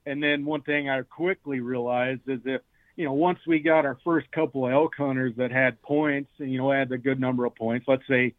And 0.04 0.22
then 0.22 0.44
one 0.44 0.62
thing 0.62 0.88
I 0.88 1.02
quickly 1.02 1.60
realized 1.60 2.22
is 2.26 2.40
if 2.44 2.62
you 2.96 3.04
know, 3.04 3.12
once 3.12 3.38
we 3.46 3.60
got 3.60 3.84
our 3.84 3.98
first 4.02 4.30
couple 4.32 4.66
of 4.66 4.72
elk 4.72 4.94
hunters 4.96 5.34
that 5.36 5.52
had 5.52 5.80
points 5.82 6.30
and, 6.38 6.50
you 6.50 6.58
know, 6.58 6.70
had 6.70 6.90
a 6.90 6.98
good 6.98 7.20
number 7.20 7.44
of 7.44 7.54
points, 7.54 7.86
let's 7.86 8.06
say, 8.08 8.34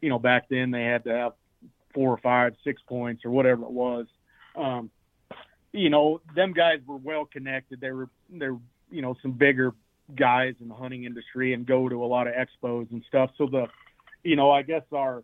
you 0.00 0.08
know, 0.08 0.18
back 0.18 0.48
then 0.50 0.72
they 0.72 0.82
had 0.82 1.04
to 1.04 1.10
have 1.10 1.32
four 1.94 2.10
or 2.10 2.18
five, 2.18 2.54
six 2.64 2.82
points 2.88 3.24
or 3.24 3.30
whatever 3.30 3.62
it 3.62 3.70
was. 3.70 4.06
Um, 4.56 4.90
you 5.72 5.90
know, 5.90 6.20
them 6.34 6.52
guys 6.52 6.80
were 6.86 6.96
well 6.96 7.24
connected. 7.24 7.80
They 7.80 7.92
were, 7.92 8.08
they're, 8.28 8.58
you 8.90 9.02
know, 9.02 9.16
some 9.22 9.32
bigger 9.32 9.72
guys 10.14 10.54
in 10.60 10.68
the 10.68 10.74
hunting 10.74 11.04
industry 11.04 11.54
and 11.54 11.64
go 11.64 11.88
to 11.88 12.04
a 12.04 12.06
lot 12.06 12.26
of 12.26 12.34
expos 12.34 12.90
and 12.90 13.02
stuff. 13.08 13.30
So 13.38 13.46
the, 13.46 13.68
you 14.24 14.36
know, 14.36 14.50
I 14.50 14.62
guess 14.62 14.82
our, 14.92 15.22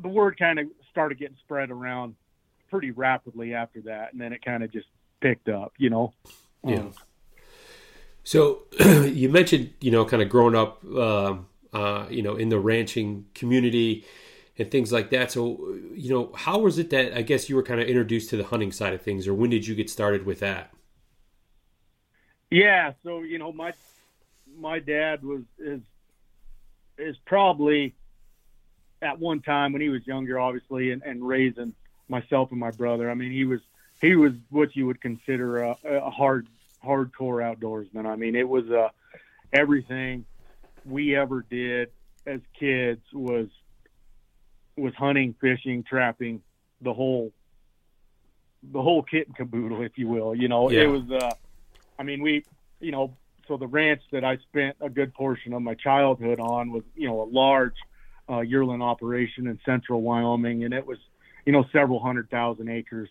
the 0.00 0.08
word 0.08 0.38
kind 0.38 0.58
of 0.58 0.66
started 0.90 1.18
getting 1.18 1.36
spread 1.44 1.70
around 1.70 2.14
pretty 2.70 2.92
rapidly 2.92 3.54
after 3.54 3.82
that. 3.82 4.12
And 4.12 4.20
then 4.20 4.32
it 4.32 4.44
kind 4.44 4.62
of 4.62 4.72
just 4.72 4.86
picked 5.22 5.48
up, 5.48 5.72
you 5.78 5.88
know. 5.88 6.12
Yeah. 6.66 6.76
Um, 6.76 6.94
so 8.24 8.64
you 9.04 9.28
mentioned, 9.28 9.72
you 9.80 9.90
know, 9.90 10.04
kind 10.04 10.22
of 10.22 10.28
growing 10.28 10.54
up, 10.54 10.82
uh, 10.84 11.36
uh, 11.72 12.06
you 12.10 12.22
know, 12.22 12.36
in 12.36 12.48
the 12.50 12.58
ranching 12.58 13.26
community 13.34 14.04
and 14.58 14.70
things 14.70 14.92
like 14.92 15.10
that. 15.10 15.32
So, 15.32 15.78
you 15.94 16.10
know, 16.10 16.32
how 16.34 16.58
was 16.58 16.78
it 16.78 16.90
that 16.90 17.16
I 17.16 17.22
guess 17.22 17.48
you 17.48 17.56
were 17.56 17.62
kind 17.62 17.80
of 17.80 17.88
introduced 17.88 18.30
to 18.30 18.36
the 18.36 18.44
hunting 18.44 18.72
side 18.72 18.92
of 18.92 19.02
things, 19.02 19.26
or 19.26 19.34
when 19.34 19.50
did 19.50 19.66
you 19.66 19.74
get 19.74 19.88
started 19.88 20.26
with 20.26 20.40
that? 20.40 20.72
Yeah, 22.50 22.92
so 23.02 23.22
you 23.22 23.38
know, 23.38 23.50
my 23.50 23.72
my 24.58 24.78
dad 24.78 25.24
was 25.24 25.42
is 25.58 25.80
is 26.98 27.16
probably 27.24 27.94
at 29.00 29.18
one 29.18 29.40
time 29.40 29.72
when 29.72 29.80
he 29.80 29.88
was 29.88 30.06
younger, 30.06 30.38
obviously, 30.38 30.92
and, 30.92 31.02
and 31.02 31.26
raising 31.26 31.74
myself 32.08 32.50
and 32.50 32.60
my 32.60 32.70
brother. 32.70 33.10
I 33.10 33.14
mean, 33.14 33.32
he 33.32 33.46
was 33.46 33.60
he 34.02 34.16
was 34.16 34.32
what 34.50 34.74
you 34.76 34.86
would 34.86 35.00
consider 35.00 35.62
a, 35.62 35.76
a 35.84 36.10
hard 36.10 36.48
hardcore 36.84 37.40
outdoorsman. 37.40 38.04
I 38.04 38.16
mean, 38.16 38.34
it 38.34 38.46
was 38.46 38.68
uh, 38.68 38.88
everything 39.52 40.26
we 40.84 41.16
ever 41.16 41.46
did 41.48 41.90
as 42.26 42.40
kids 42.58 43.00
was 43.12 43.46
was 44.76 44.92
hunting, 44.94 45.34
fishing, 45.40 45.84
trapping, 45.84 46.42
the 46.82 46.92
whole 46.92 47.32
the 48.62 48.82
whole 48.82 49.02
kit 49.02 49.28
and 49.28 49.36
caboodle, 49.36 49.82
if 49.82 49.96
you 49.96 50.08
will. 50.08 50.34
You 50.34 50.48
know, 50.48 50.68
yeah. 50.68 50.82
it 50.82 50.86
was. 50.88 51.10
Uh, 51.10 51.30
I 51.98 52.02
mean, 52.02 52.22
we, 52.22 52.44
you 52.80 52.90
know, 52.90 53.16
so 53.46 53.56
the 53.56 53.68
ranch 53.68 54.02
that 54.10 54.24
I 54.24 54.38
spent 54.38 54.76
a 54.80 54.90
good 54.90 55.14
portion 55.14 55.52
of 55.52 55.62
my 55.62 55.74
childhood 55.74 56.40
on 56.40 56.72
was, 56.72 56.82
you 56.96 57.06
know, 57.06 57.22
a 57.22 57.28
large 57.30 57.76
uh, 58.28 58.40
yearling 58.40 58.82
operation 58.82 59.46
in 59.46 59.60
central 59.64 60.02
Wyoming, 60.02 60.64
and 60.64 60.74
it 60.74 60.84
was, 60.84 60.98
you 61.46 61.52
know, 61.52 61.64
several 61.72 62.00
hundred 62.00 62.30
thousand 62.30 62.68
acres 62.68 63.08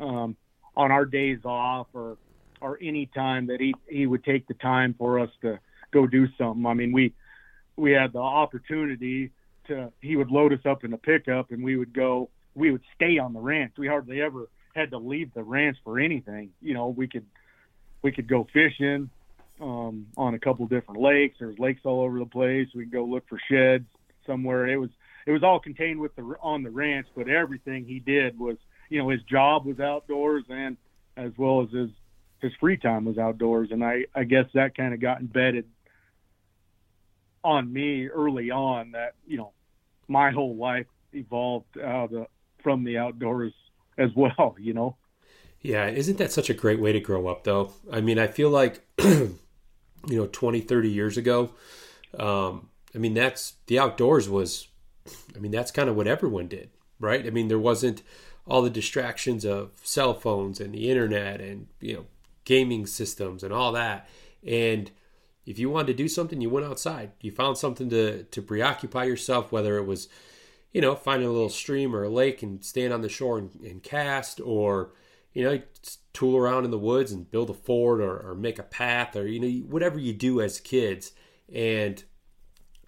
um, 0.00 0.36
on 0.76 0.90
our 0.90 1.04
days 1.04 1.38
off 1.44 1.86
or 1.92 2.16
or 2.60 2.78
any 2.82 3.06
time 3.06 3.46
that 3.46 3.60
he 3.60 3.74
he 3.88 4.06
would 4.06 4.24
take 4.24 4.46
the 4.46 4.54
time 4.54 4.94
for 4.98 5.18
us 5.18 5.30
to 5.42 5.58
go 5.92 6.06
do 6.06 6.26
something. 6.36 6.66
I 6.66 6.74
mean, 6.74 6.92
we 6.92 7.12
we 7.76 7.92
had 7.92 8.12
the 8.12 8.20
opportunity 8.20 9.30
to 9.68 9.92
he 10.00 10.16
would 10.16 10.30
load 10.30 10.52
us 10.52 10.64
up 10.64 10.84
in 10.84 10.92
a 10.92 10.98
pickup 10.98 11.50
and 11.50 11.62
we 11.62 11.76
would 11.76 11.92
go 11.92 12.28
we 12.54 12.70
would 12.70 12.82
stay 12.94 13.18
on 13.18 13.32
the 13.32 13.40
ranch. 13.40 13.72
We 13.78 13.86
hardly 13.86 14.20
ever 14.20 14.48
had 14.74 14.90
to 14.90 14.98
leave 14.98 15.32
the 15.34 15.42
ranch 15.42 15.78
for 15.84 15.98
anything. 15.98 16.50
You 16.60 16.74
know, 16.74 16.88
we 16.88 17.08
could 17.08 17.26
we 18.02 18.12
could 18.12 18.28
go 18.28 18.46
fishing 18.52 19.10
um, 19.60 20.06
on 20.16 20.34
a 20.34 20.38
couple 20.38 20.66
different 20.66 21.00
lakes. 21.00 21.36
There's 21.38 21.58
lakes 21.58 21.82
all 21.84 22.00
over 22.00 22.18
the 22.18 22.26
place. 22.26 22.68
We 22.74 22.84
could 22.84 22.92
go 22.92 23.04
look 23.04 23.28
for 23.28 23.38
sheds 23.50 23.86
somewhere. 24.26 24.66
It 24.66 24.76
was 24.76 24.90
it 25.26 25.32
was 25.32 25.42
all 25.42 25.60
contained 25.60 26.00
with 26.00 26.14
the 26.16 26.22
on 26.40 26.62
the 26.62 26.70
ranch, 26.70 27.06
but 27.14 27.28
everything 27.28 27.84
he 27.84 28.00
did 28.00 28.38
was 28.38 28.56
you 28.90 28.98
know 28.98 29.08
his 29.08 29.22
job 29.22 29.64
was 29.64 29.80
outdoors 29.80 30.44
and 30.50 30.76
as 31.16 31.32
well 31.38 31.62
as 31.62 31.70
his 31.70 31.88
his 32.40 32.52
free 32.60 32.76
time 32.76 33.06
was 33.06 33.16
outdoors. 33.16 33.68
And 33.70 33.82
i 33.82 34.04
i 34.14 34.24
guess 34.24 34.46
that 34.52 34.76
kind 34.76 34.92
of 34.92 35.00
got 35.00 35.20
embedded 35.20 35.66
on 37.42 37.72
me 37.72 38.08
early 38.08 38.50
on 38.50 38.90
that 38.90 39.14
you 39.26 39.38
know 39.38 39.52
my 40.08 40.30
whole 40.30 40.56
life 40.56 40.86
evolved 41.14 41.78
out 41.78 42.12
of 42.12 42.26
from 42.62 42.84
the 42.84 42.98
outdoors 42.98 43.54
as 43.96 44.10
well 44.14 44.54
you 44.60 44.74
know? 44.74 44.96
Yeah 45.62 45.86
isn't 45.88 46.18
that 46.18 46.32
such 46.32 46.50
a 46.50 46.54
great 46.54 46.80
way 46.80 46.92
to 46.92 47.00
grow 47.00 47.28
up 47.28 47.44
though? 47.44 47.72
I 47.90 48.02
mean 48.02 48.18
i 48.18 48.26
feel 48.26 48.50
like 48.50 48.84
you 49.02 49.38
know 50.08 50.26
20 50.26 50.60
30 50.60 50.90
years 50.90 51.16
ago 51.16 51.50
um 52.18 52.68
i 52.94 52.98
mean 52.98 53.14
that's 53.14 53.54
the 53.66 53.78
outdoors 53.78 54.28
was 54.28 54.68
i 55.36 55.38
mean 55.38 55.52
that's 55.52 55.70
kind 55.70 55.88
of 55.88 55.96
what 55.96 56.06
everyone 56.06 56.48
did 56.48 56.70
right? 57.00 57.26
I 57.26 57.30
mean 57.30 57.48
there 57.48 57.58
wasn't 57.58 58.02
all 58.46 58.62
the 58.62 58.70
distractions 58.70 59.44
of 59.44 59.70
cell 59.82 60.14
phones 60.14 60.60
and 60.60 60.74
the 60.74 60.90
internet 60.90 61.40
and 61.40 61.66
you 61.80 61.94
know 61.94 62.06
gaming 62.44 62.86
systems 62.86 63.42
and 63.42 63.52
all 63.52 63.72
that. 63.72 64.08
And 64.46 64.90
if 65.46 65.58
you 65.58 65.70
wanted 65.70 65.88
to 65.88 65.94
do 65.94 66.08
something 66.08 66.40
you 66.40 66.50
went 66.50 66.66
outside. 66.66 67.12
You 67.20 67.32
found 67.32 67.58
something 67.58 67.90
to 67.90 68.24
to 68.24 68.42
preoccupy 68.42 69.04
yourself 69.04 69.52
whether 69.52 69.76
it 69.78 69.86
was 69.86 70.08
you 70.72 70.80
know 70.80 70.94
finding 70.94 71.28
a 71.28 71.32
little 71.32 71.48
stream 71.48 71.94
or 71.94 72.04
a 72.04 72.08
lake 72.08 72.42
and 72.42 72.64
stand 72.64 72.92
on 72.92 73.02
the 73.02 73.08
shore 73.08 73.38
and, 73.38 73.54
and 73.62 73.82
cast 73.82 74.40
or 74.40 74.92
you 75.32 75.42
know 75.42 75.60
tool 76.12 76.36
around 76.36 76.64
in 76.64 76.70
the 76.70 76.78
woods 76.78 77.12
and 77.12 77.30
build 77.30 77.50
a 77.50 77.54
fort 77.54 78.00
or, 78.00 78.18
or 78.18 78.34
make 78.34 78.58
a 78.58 78.64
path 78.64 79.16
or 79.16 79.26
you 79.26 79.40
know 79.40 79.66
whatever 79.66 79.98
you 79.98 80.12
do 80.12 80.40
as 80.40 80.60
kids. 80.60 81.12
And 81.52 82.02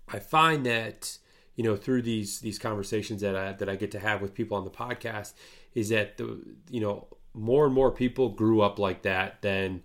i 0.08 0.18
find 0.18 0.66
that 0.66 1.18
you 1.56 1.64
know 1.64 1.76
through 1.76 2.02
these 2.02 2.40
these 2.40 2.58
conversations 2.58 3.20
that 3.20 3.36
I, 3.36 3.52
that 3.52 3.68
I 3.68 3.76
get 3.76 3.90
to 3.92 4.00
have 4.00 4.22
with 4.22 4.34
people 4.34 4.56
on 4.56 4.64
the 4.64 4.70
podcast 4.70 5.34
is 5.74 5.90
that 5.90 6.16
the 6.16 6.38
you 6.70 6.80
know 6.80 7.06
more 7.34 7.64
and 7.64 7.74
more 7.74 7.90
people 7.90 8.28
grew 8.30 8.60
up 8.60 8.78
like 8.78 9.02
that 9.02 9.42
than 9.42 9.82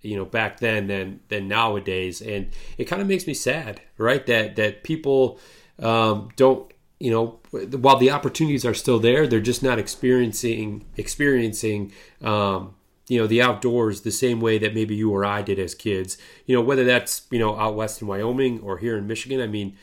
you 0.00 0.16
know 0.16 0.24
back 0.24 0.60
then 0.60 0.86
than 0.86 1.20
than 1.28 1.48
nowadays. 1.48 2.20
And 2.20 2.50
it 2.78 2.84
kind 2.84 3.02
of 3.02 3.08
makes 3.08 3.26
me 3.26 3.34
sad 3.34 3.80
right? 3.98 4.24
That 4.26 4.56
that 4.56 4.82
people 4.82 5.40
um, 5.78 6.28
don't 6.36 6.72
you 7.00 7.10
know 7.10 7.40
while 7.50 7.98
the 7.98 8.10
opportunities 8.10 8.64
are 8.64 8.72
still 8.72 9.00
there 9.00 9.26
they're 9.26 9.40
just 9.40 9.62
not 9.62 9.78
experiencing 9.78 10.84
experiencing 10.96 11.92
um, 12.22 12.74
you 13.08 13.18
know 13.18 13.26
the 13.26 13.42
outdoors 13.42 14.02
the 14.02 14.12
same 14.12 14.40
way 14.40 14.58
that 14.58 14.74
maybe 14.74 14.94
you 14.94 15.10
or 15.12 15.24
I 15.24 15.42
did 15.42 15.58
as 15.58 15.74
kids. 15.74 16.16
You 16.46 16.54
know 16.54 16.62
whether 16.62 16.84
that's 16.84 17.26
you 17.30 17.38
know 17.38 17.58
out 17.58 17.74
west 17.74 18.00
in 18.00 18.08
Wyoming 18.08 18.60
or 18.60 18.78
here 18.78 18.96
in 18.96 19.06
Michigan 19.06 19.40
I 19.40 19.46
mean 19.46 19.76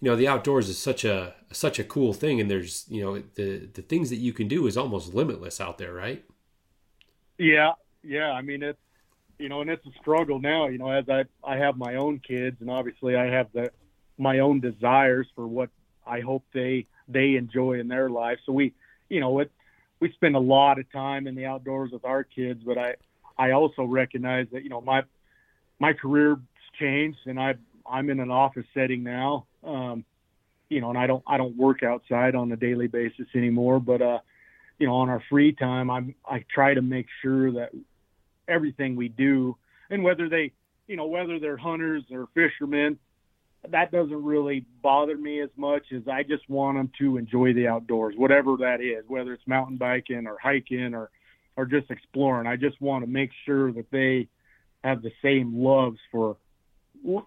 you 0.00 0.10
know 0.10 0.16
the 0.16 0.28
outdoors 0.28 0.68
is 0.68 0.78
such 0.78 1.04
a 1.04 1.34
such 1.52 1.78
a 1.78 1.84
cool 1.84 2.12
thing 2.12 2.40
and 2.40 2.50
there's 2.50 2.84
you 2.88 3.02
know 3.02 3.22
the 3.34 3.66
the 3.74 3.82
things 3.82 4.10
that 4.10 4.16
you 4.16 4.32
can 4.32 4.48
do 4.48 4.66
is 4.66 4.76
almost 4.76 5.14
limitless 5.14 5.60
out 5.60 5.78
there 5.78 5.92
right? 5.92 6.24
Yeah 7.38 7.72
yeah 8.02 8.30
i 8.30 8.40
mean 8.40 8.62
it's 8.62 8.78
you 9.38 9.48
know 9.48 9.60
and 9.60 9.70
it's 9.70 9.84
a 9.86 9.90
struggle 10.00 10.38
now 10.38 10.68
you 10.68 10.78
know 10.78 10.90
as 10.90 11.08
i 11.08 11.24
i 11.44 11.56
have 11.56 11.76
my 11.76 11.96
own 11.96 12.20
kids 12.20 12.56
and 12.60 12.70
obviously 12.70 13.16
i 13.16 13.26
have 13.26 13.48
the 13.52 13.70
my 14.16 14.38
own 14.38 14.60
desires 14.60 15.26
for 15.34 15.46
what 15.46 15.70
i 16.06 16.20
hope 16.20 16.44
they 16.54 16.86
they 17.08 17.36
enjoy 17.36 17.78
in 17.78 17.88
their 17.88 18.10
life. 18.10 18.38
So 18.44 18.52
we 18.52 18.74
you 19.08 19.20
know 19.20 19.38
it 19.40 19.50
we 20.00 20.12
spend 20.12 20.36
a 20.36 20.40
lot 20.40 20.78
of 20.78 20.90
time 20.92 21.26
in 21.26 21.34
the 21.34 21.46
outdoors 21.46 21.92
with 21.92 22.04
our 22.04 22.24
kids, 22.24 22.62
but 22.64 22.78
I 22.78 22.94
I 23.38 23.52
also 23.52 23.84
recognize 23.84 24.46
that 24.52 24.62
you 24.62 24.70
know 24.70 24.80
my 24.80 25.02
my 25.78 25.92
career's 25.92 26.38
changed 26.78 27.18
and 27.26 27.40
I 27.40 27.54
I'm 27.90 28.10
in 28.10 28.20
an 28.20 28.30
office 28.30 28.66
setting 28.74 29.02
now. 29.02 29.46
Um, 29.64 30.04
you 30.68 30.80
know, 30.80 30.90
and 30.90 30.98
I 30.98 31.06
don't 31.06 31.22
I 31.26 31.36
don't 31.36 31.56
work 31.56 31.82
outside 31.82 32.34
on 32.34 32.50
a 32.52 32.56
daily 32.56 32.88
basis 32.88 33.26
anymore, 33.34 33.78
but 33.80 34.02
uh, 34.02 34.18
you 34.78 34.86
know, 34.86 34.96
on 34.96 35.08
our 35.08 35.22
free 35.30 35.52
time, 35.52 35.90
I'm 35.90 36.14
I 36.24 36.44
try 36.52 36.74
to 36.74 36.82
make 36.82 37.06
sure 37.22 37.52
that 37.52 37.70
everything 38.48 38.96
we 38.96 39.08
do, 39.08 39.56
and 39.90 40.02
whether 40.02 40.28
they, 40.28 40.52
you 40.86 40.96
know, 40.96 41.06
whether 41.06 41.38
they're 41.38 41.56
hunters 41.56 42.04
or 42.10 42.28
fishermen, 42.34 42.98
that 43.70 43.92
doesn't 43.92 44.24
really 44.24 44.66
bother 44.82 45.16
me 45.16 45.40
as 45.40 45.50
much 45.56 45.92
as 45.94 46.02
I 46.08 46.22
just 46.22 46.48
want 46.48 46.76
them 46.78 46.90
to 46.98 47.16
enjoy 47.16 47.52
the 47.52 47.68
outdoors, 47.68 48.14
whatever 48.16 48.56
that 48.58 48.80
is, 48.80 49.04
whether 49.08 49.32
it's 49.32 49.46
mountain 49.46 49.76
biking 49.76 50.26
or 50.26 50.36
hiking 50.42 50.94
or 50.94 51.10
or 51.56 51.64
just 51.64 51.90
exploring. 51.90 52.46
I 52.46 52.56
just 52.56 52.80
want 52.80 53.04
to 53.04 53.10
make 53.10 53.30
sure 53.44 53.72
that 53.72 53.90
they 53.90 54.28
have 54.84 55.02
the 55.02 55.12
same 55.22 55.62
loves 55.62 55.98
for 56.12 56.36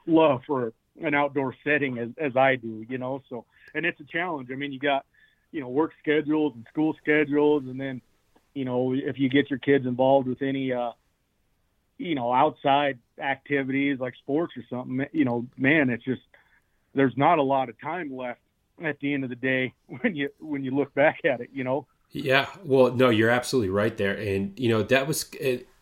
love 0.06 0.42
for 0.46 0.74
an 1.02 1.14
outdoor 1.14 1.56
setting 1.64 1.98
as, 1.98 2.10
as 2.18 2.36
I 2.36 2.56
do, 2.56 2.86
you 2.90 2.98
know. 2.98 3.22
So, 3.30 3.46
and 3.74 3.86
it's 3.86 4.00
a 4.00 4.06
challenge. 4.06 4.50
I 4.52 4.56
mean, 4.56 4.72
you 4.72 4.80
got, 4.80 5.06
you 5.52 5.62
know, 5.62 5.70
work 5.70 5.92
schedules 6.02 6.54
and 6.56 6.66
school 6.70 6.96
schedules, 7.02 7.64
and 7.66 7.80
then, 7.80 8.02
you 8.54 8.66
know, 8.66 8.94
if 8.94 9.18
you 9.18 9.30
get 9.30 9.50
your 9.50 9.60
kids 9.60 9.86
involved 9.86 10.28
with 10.28 10.42
any, 10.42 10.74
uh, 10.74 10.92
you 11.98 12.16
know, 12.16 12.34
outside 12.34 13.00
activities 13.22 14.00
like 14.00 14.16
sports 14.16 14.54
or 14.58 14.64
something, 14.70 15.06
you 15.12 15.26
know, 15.26 15.46
man, 15.58 15.90
it's 15.90 16.04
just 16.04 16.22
there's 16.94 17.16
not 17.18 17.40
a 17.40 17.44
lot 17.44 17.70
of 17.70 17.80
time 17.80 18.16
left 18.16 18.40
at 18.84 19.00
the 19.00 19.14
end 19.14 19.24
of 19.24 19.30
the 19.30 19.36
day 19.36 19.74
when 20.02 20.16
you 20.16 20.30
when 20.40 20.64
you 20.64 20.72
look 20.72 20.94
back 20.94 21.20
at 21.26 21.42
it, 21.42 21.50
you 21.54 21.64
know. 21.64 21.88
Yeah, 22.12 22.48
well, 22.64 22.92
no, 22.92 23.10
you're 23.10 23.30
absolutely 23.30 23.70
right 23.70 23.96
there, 23.96 24.18
and 24.18 24.60
you 24.60 24.70
know 24.70 24.84
that 24.84 25.08
was 25.08 25.30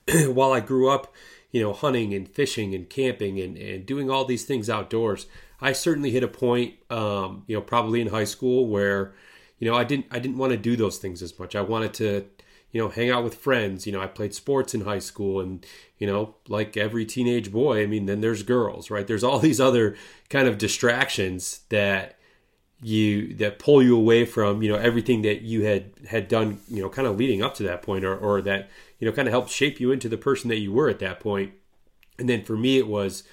while 0.28 0.52
I 0.52 0.60
grew 0.60 0.90
up 0.90 1.14
you 1.58 1.64
know, 1.64 1.74
hunting 1.74 2.14
and 2.14 2.30
fishing 2.30 2.76
and 2.76 2.88
camping 2.88 3.40
and, 3.40 3.58
and 3.58 3.84
doing 3.84 4.12
all 4.12 4.26
these 4.26 4.46
things 4.46 4.70
outdoors. 4.70 5.26
I 5.60 5.72
certainly 5.72 6.12
hit 6.12 6.22
a 6.22 6.28
point, 6.28 6.76
um, 6.92 7.46
you 7.48 7.56
know, 7.56 7.64
probably 7.64 8.00
in 8.00 8.10
high 8.10 8.26
school 8.26 8.68
where, 8.68 9.16
you 9.58 9.68
know, 9.68 9.76
I 9.76 9.84
didn't 9.84 10.06
I 10.12 10.20
didn't 10.20 10.38
want 10.38 10.52
to 10.52 10.58
do 10.58 10.76
those 10.76 11.00
things 11.00 11.24
as 11.24 11.40
much. 11.40 11.56
I 11.56 11.62
wanted 11.62 11.96
to, 11.96 12.28
you 12.72 12.80
know, 12.80 12.90
hang 12.90 13.10
out 13.10 13.24
with 13.24 13.34
friends. 13.34 13.88
You 13.88 13.94
know, 13.94 14.00
I 14.00 14.06
played 14.06 14.36
sports 14.36 14.76
in 14.76 14.82
high 14.82 15.00
school, 15.00 15.40
and 15.40 15.66
you 15.98 16.06
know, 16.06 16.36
like 16.48 16.78
every 16.78 17.08
teenage 17.08 17.52
boy, 17.52 17.82
I 17.82 17.88
mean, 17.88 18.06
then 18.06 18.22
there's 18.22 18.44
girls, 18.44 18.92
right? 18.92 19.08
There's 19.08 19.24
all 19.24 19.40
these 19.40 19.60
other 19.60 19.96
kind 20.30 20.48
of 20.48 20.60
distractions 20.60 21.62
that 21.70 22.17
you 22.82 23.34
that 23.36 23.58
pull 23.58 23.82
you 23.82 23.96
away 23.98 24.24
from 24.24 24.62
you 24.62 24.70
know 24.70 24.78
everything 24.78 25.24
that 25.24 25.42
you 25.42 25.64
had 25.64 25.92
had 26.08 26.28
done 26.28 26.60
you 26.68 26.80
know 26.80 26.90
kind 26.90 27.08
of 27.08 27.18
leading 27.18 27.42
up 27.42 27.56
to 27.56 27.64
that 27.64 27.82
point 27.82 28.06
or 28.06 28.16
or 28.16 28.40
that 28.40 28.70
you 29.00 29.08
know, 29.08 29.14
kind 29.14 29.28
of 29.28 29.32
helped 29.32 29.50
shape 29.50 29.80
you 29.80 29.92
into 29.92 30.10
the 30.10 30.18
person 30.18 30.50
that 30.50 30.58
you 30.58 30.72
were 30.72 30.90
at 30.90 31.00
that. 31.00 31.24
And 31.26 32.28
then 32.30 32.44
for 32.44 32.58
me, 32.58 32.78
it 32.78 32.88
was, 32.88 33.24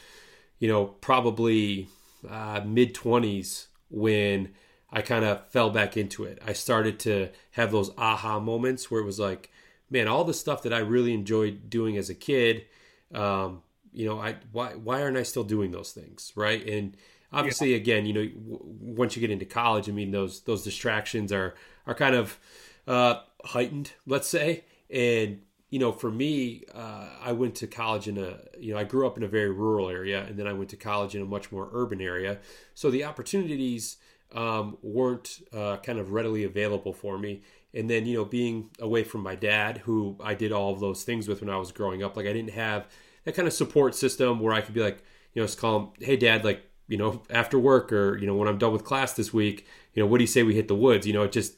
you 0.58 0.68
know, 0.68 0.86
probably 0.86 1.88
uh, 2.28 2.60
mid 2.64 2.94
20s 2.94 3.66
when 3.90 4.50
I 4.90 5.02
kind 5.02 5.24
of 5.24 5.46
fell 5.48 5.70
back 5.70 5.96
into 5.96 6.24
it. 6.24 6.38
I 6.44 6.52
started 6.52 6.98
to 7.00 7.30
have 7.52 7.72
those 7.72 7.90
aha 7.96 8.40
moments 8.40 8.90
where 8.90 9.00
it 9.00 9.06
was 9.06 9.18
like, 9.18 9.50
man, 9.90 10.08
all 10.08 10.24
the 10.24 10.34
stuff 10.34 10.62
that 10.62 10.72
I 10.72 10.78
really 10.78 11.14
enjoyed 11.14 11.70
doing 11.70 11.96
as 11.96 12.10
a 12.10 12.14
kid, 12.14 12.66
um, 13.14 13.62
you 13.92 14.06
know, 14.06 14.20
I 14.20 14.36
why 14.50 14.70
why 14.72 15.02
aren't 15.02 15.16
I 15.16 15.22
still 15.22 15.44
doing 15.44 15.70
those 15.70 15.92
things, 15.92 16.32
right? 16.34 16.66
And 16.66 16.96
obviously, 17.34 17.70
yeah. 17.70 17.76
again, 17.76 18.06
you 18.06 18.12
know, 18.12 18.26
w- 18.26 18.60
once 18.62 19.16
you 19.16 19.20
get 19.20 19.30
into 19.30 19.44
college, 19.44 19.88
I 19.88 19.92
mean, 19.92 20.10
those 20.10 20.42
those 20.42 20.62
distractions 20.62 21.32
are 21.32 21.54
are 21.86 21.94
kind 21.94 22.14
of 22.14 22.38
uh, 22.86 23.20
heightened, 23.44 23.92
let's 24.06 24.28
say, 24.28 24.64
and 24.90 25.40
you 25.70 25.80
know, 25.80 25.90
for 25.90 26.10
me, 26.10 26.62
uh, 26.72 27.08
I 27.20 27.32
went 27.32 27.56
to 27.56 27.66
college 27.66 28.06
in 28.06 28.16
a, 28.16 28.38
you 28.60 28.72
know, 28.72 28.78
I 28.78 28.84
grew 28.84 29.08
up 29.08 29.16
in 29.16 29.24
a 29.24 29.28
very 29.28 29.50
rural 29.50 29.90
area, 29.90 30.24
and 30.24 30.38
then 30.38 30.46
I 30.46 30.52
went 30.52 30.70
to 30.70 30.76
college 30.76 31.16
in 31.16 31.22
a 31.22 31.24
much 31.24 31.50
more 31.50 31.68
urban 31.72 32.00
area. 32.00 32.38
So 32.74 32.92
the 32.92 33.02
opportunities 33.02 33.96
um, 34.32 34.78
weren't 34.82 35.40
uh, 35.52 35.78
kind 35.78 35.98
of 35.98 36.12
readily 36.12 36.44
available 36.44 36.92
for 36.92 37.18
me. 37.18 37.42
And 37.72 37.90
then, 37.90 38.06
you 38.06 38.18
know, 38.18 38.24
being 38.24 38.70
away 38.78 39.02
from 39.02 39.22
my 39.22 39.34
dad, 39.34 39.78
who 39.78 40.16
I 40.22 40.34
did 40.34 40.52
all 40.52 40.72
of 40.72 40.78
those 40.78 41.02
things 41.02 41.26
with 41.26 41.40
when 41.40 41.50
I 41.50 41.56
was 41.56 41.72
growing 41.72 42.04
up, 42.04 42.16
like 42.16 42.26
I 42.26 42.32
didn't 42.32 42.52
have 42.52 42.86
that 43.24 43.34
kind 43.34 43.48
of 43.48 43.54
support 43.54 43.96
system 43.96 44.38
where 44.38 44.54
I 44.54 44.60
could 44.60 44.74
be 44.74 44.80
like, 44.80 45.02
you 45.32 45.42
know, 45.42 45.46
just 45.46 45.58
call 45.58 45.78
him, 45.80 45.88
hey, 45.98 46.16
dad, 46.16 46.44
like, 46.44 46.62
you 46.88 46.96
know, 46.96 47.22
after 47.30 47.58
work 47.58 47.92
or, 47.92 48.16
you 48.18 48.26
know, 48.26 48.34
when 48.34 48.48
I'm 48.48 48.58
done 48.58 48.72
with 48.72 48.84
class 48.84 49.12
this 49.12 49.32
week, 49.32 49.66
you 49.94 50.02
know, 50.02 50.06
what 50.06 50.18
do 50.18 50.24
you 50.24 50.28
say 50.28 50.42
we 50.42 50.54
hit 50.54 50.68
the 50.68 50.74
woods? 50.74 51.06
You 51.06 51.12
know, 51.12 51.22
it 51.22 51.32
just, 51.32 51.54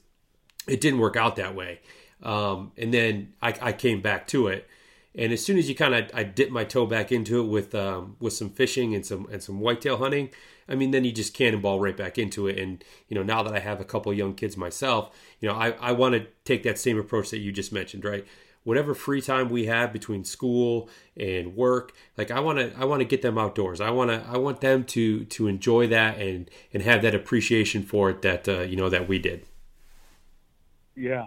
it 0.68 0.80
didn't 0.80 1.00
work 1.00 1.16
out 1.16 1.36
that 1.36 1.54
way. 1.54 1.80
Um, 2.22 2.72
and 2.76 2.92
then 2.94 3.34
I, 3.42 3.54
I, 3.60 3.72
came 3.72 4.00
back 4.00 4.26
to 4.28 4.48
it. 4.48 4.66
And 5.14 5.32
as 5.32 5.44
soon 5.44 5.58
as 5.58 5.68
you 5.68 5.74
kind 5.74 5.94
of 5.94 6.10
I 6.14 6.24
dipped 6.24 6.52
my 6.52 6.64
toe 6.64 6.86
back 6.86 7.10
into 7.10 7.40
it 7.40 7.46
with 7.46 7.74
um, 7.74 8.16
with 8.20 8.32
some 8.32 8.50
fishing 8.50 8.94
and 8.94 9.04
some 9.04 9.26
and 9.30 9.42
some 9.42 9.60
whitetail 9.60 9.96
hunting, 9.96 10.30
I 10.68 10.74
mean 10.74 10.90
then 10.90 11.04
you 11.04 11.12
just 11.12 11.34
cannonball 11.34 11.80
right 11.80 11.96
back 11.96 12.18
into 12.18 12.46
it. 12.46 12.58
And 12.58 12.84
you 13.08 13.14
know 13.14 13.22
now 13.22 13.42
that 13.42 13.54
I 13.54 13.60
have 13.60 13.80
a 13.80 13.84
couple 13.84 14.12
young 14.12 14.34
kids 14.34 14.56
myself, 14.56 15.10
you 15.40 15.48
know 15.48 15.54
I, 15.54 15.70
I 15.80 15.92
want 15.92 16.14
to 16.14 16.26
take 16.44 16.62
that 16.64 16.78
same 16.78 16.98
approach 16.98 17.30
that 17.30 17.38
you 17.38 17.50
just 17.50 17.72
mentioned, 17.72 18.04
right? 18.04 18.26
Whatever 18.66 18.94
free 18.96 19.20
time 19.20 19.48
we 19.48 19.66
have 19.66 19.92
between 19.92 20.24
school 20.24 20.88
and 21.16 21.54
work, 21.54 21.92
like 22.16 22.32
I 22.32 22.40
want 22.40 22.58
to 22.58 22.76
I 22.76 22.84
want 22.84 22.98
to 22.98 23.04
get 23.04 23.22
them 23.22 23.38
outdoors. 23.38 23.80
I 23.80 23.90
want 23.90 24.10
to 24.10 24.26
I 24.28 24.38
want 24.38 24.60
them 24.60 24.82
to 24.86 25.24
to 25.24 25.46
enjoy 25.46 25.86
that 25.86 26.18
and 26.18 26.50
and 26.74 26.82
have 26.82 27.00
that 27.02 27.14
appreciation 27.14 27.84
for 27.84 28.10
it 28.10 28.22
that 28.22 28.48
uh, 28.48 28.62
you 28.62 28.74
know 28.74 28.88
that 28.88 29.06
we 29.06 29.20
did. 29.20 29.46
Yeah, 30.96 31.26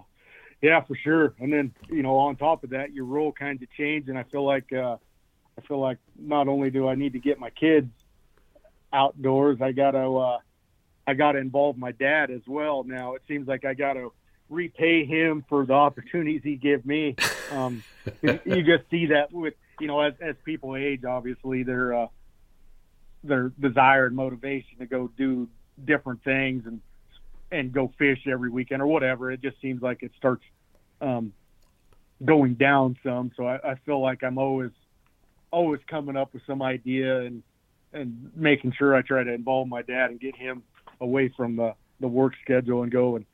yeah, 0.61 0.81
for 0.81 0.97
sure. 0.97 1.33
And 1.39 1.53
then 1.53 1.73
you 1.89 2.03
know, 2.03 2.17
on 2.17 2.35
top 2.35 2.65
of 2.65 2.71
that, 2.71 2.91
your 2.91 3.05
role 3.05 3.31
kind 3.31 3.63
of 3.63 3.71
changed, 3.71 4.09
and 4.09 4.17
I 4.17 4.23
feel 4.23 4.45
like 4.45 4.73
uh, 4.73 4.97
I 5.57 5.61
feel 5.65 5.79
like 5.79 5.99
not 6.17 6.49
only 6.49 6.69
do 6.69 6.89
I 6.89 6.95
need 6.95 7.13
to 7.13 7.19
get 7.19 7.39
my 7.39 7.51
kids 7.51 7.89
outdoors, 8.91 9.61
I 9.61 9.71
got 9.71 9.91
to 9.91 10.17
uh, 10.17 10.37
I 11.07 11.13
got 11.13 11.31
to 11.31 11.39
involve 11.39 11.77
my 11.77 11.93
dad 11.93 12.31
as 12.31 12.41
well. 12.47 12.83
Now 12.83 13.15
it 13.15 13.21
seems 13.29 13.47
like 13.47 13.63
I 13.63 13.75
got 13.75 13.93
to 13.93 14.11
repay 14.49 15.05
him 15.05 15.45
for 15.47 15.65
the 15.65 15.73
opportunities 15.73 16.41
he 16.43 16.55
gave 16.55 16.85
me. 16.85 17.15
Um, 17.51 17.83
you 18.21 18.61
just 18.61 18.87
see 18.91 19.07
that 19.07 19.31
with 19.31 19.55
you 19.79 19.87
know 19.87 20.01
as 20.01 20.13
as 20.21 20.35
people 20.45 20.75
age, 20.75 21.03
obviously 21.03 21.63
their 21.63 21.95
uh, 21.95 22.07
their 23.23 23.49
desire 23.59 24.05
and 24.05 24.15
motivation 24.15 24.77
to 24.77 24.85
go 24.85 25.09
do 25.17 25.47
different 25.83 26.23
things 26.23 26.67
and 26.67 26.79
and 27.51 27.71
go 27.71 27.91
fish 27.97 28.19
every 28.27 28.51
weekend 28.51 28.83
or 28.83 28.85
whatever. 28.87 29.31
It 29.31 29.41
just 29.41 29.59
seems 29.61 29.81
like 29.81 30.03
it 30.03 30.11
starts 30.15 30.43
um, 31.01 31.33
going 32.23 32.53
down 32.53 32.97
some. 33.03 33.31
So 33.35 33.47
I, 33.47 33.71
I 33.71 33.75
feel 33.83 33.99
like 33.99 34.23
I'm 34.23 34.37
always 34.37 34.71
always 35.51 35.81
coming 35.87 36.15
up 36.15 36.33
with 36.33 36.43
some 36.45 36.61
idea 36.61 37.21
and 37.21 37.41
and 37.93 38.31
making 38.35 38.73
sure 38.77 38.95
I 38.95 39.01
try 39.01 39.23
to 39.23 39.33
involve 39.33 39.67
my 39.67 39.81
dad 39.81 40.11
and 40.11 40.19
get 40.19 40.35
him 40.35 40.61
away 41.01 41.33
from 41.35 41.55
the 41.55 41.73
the 41.99 42.07
work 42.07 42.33
schedule 42.43 42.83
and 42.83 42.91
go 42.91 43.15
and 43.15 43.25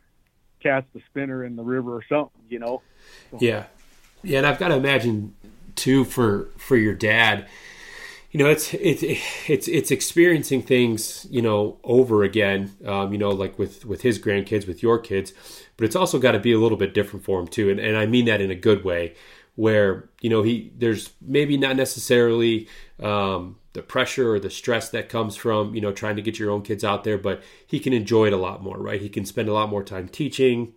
cast 0.62 0.88
the 0.94 1.02
spinner 1.10 1.44
in 1.44 1.56
the 1.56 1.64
river 1.64 1.96
or 1.96 2.04
something, 2.08 2.42
you 2.50 2.60
know. 2.60 2.82
So. 3.32 3.38
Yeah, 3.42 3.66
yeah, 4.24 4.40
and 4.40 4.48
I've 4.48 4.60
got 4.60 4.70
to 4.70 4.76
imagine 4.76 5.36
too 5.76 6.06
for 6.06 6.50
for 6.58 6.78
your 6.78 6.94
dad 6.94 7.48
you 8.36 8.44
know 8.44 8.50
it's 8.50 8.74
it's 8.74 9.02
it's 9.48 9.70
it's 9.70 9.92
experiencing 9.92 10.62
things 10.62 11.26
you 11.30 11.42
know 11.42 11.78
over 11.86 12.22
again 12.24 12.70
um, 12.86 13.14
you 13.14 13.18
know 13.18 13.30
like 13.30 13.58
with 13.58 13.86
with 13.86 14.02
his 14.02 14.20
grandkids 14.20 14.68
with 14.68 14.84
your 14.84 15.00
kids 15.00 15.32
but 15.78 15.86
it's 15.86 15.96
also 15.96 16.20
got 16.20 16.34
to 16.34 16.40
be 16.40 16.52
a 16.52 16.60
little 16.60 16.78
bit 16.78 16.94
different 16.94 17.24
for 17.24 17.40
him 17.40 17.48
too 17.48 17.70
and, 17.70 17.80
and 17.80 17.96
i 17.96 18.06
mean 18.06 18.26
that 18.26 18.42
in 18.42 18.52
a 18.52 18.56
good 18.56 18.84
way 18.84 19.14
where 19.56 20.10
you 20.20 20.30
know 20.30 20.44
he 20.44 20.70
there's 20.78 21.12
maybe 21.22 21.56
not 21.56 21.78
necessarily 21.78 22.68
um, 23.02 23.56
the 23.76 23.82
pressure 23.82 24.34
or 24.34 24.40
the 24.40 24.50
stress 24.50 24.90
that 24.90 25.10
comes 25.10 25.36
from 25.36 25.76
you 25.76 25.82
know 25.82 25.92
trying 25.92 26.16
to 26.16 26.22
get 26.22 26.40
your 26.40 26.50
own 26.50 26.64
kids 26.64 26.84
out 26.84 27.04
there 27.04 27.18
but 27.18 27.44
he 27.68 27.80
can 27.80 27.94
enjoy 27.94 28.26
it 28.26 28.34
a 28.34 28.38
lot 28.38 28.64
more 28.64 28.78
right? 28.78 29.02
He 29.02 29.10
can 29.10 29.26
spend 29.26 29.48
a 29.48 29.54
lot 29.54 29.70
more 29.70 29.84
time 29.84 30.08
teaching 30.08 30.74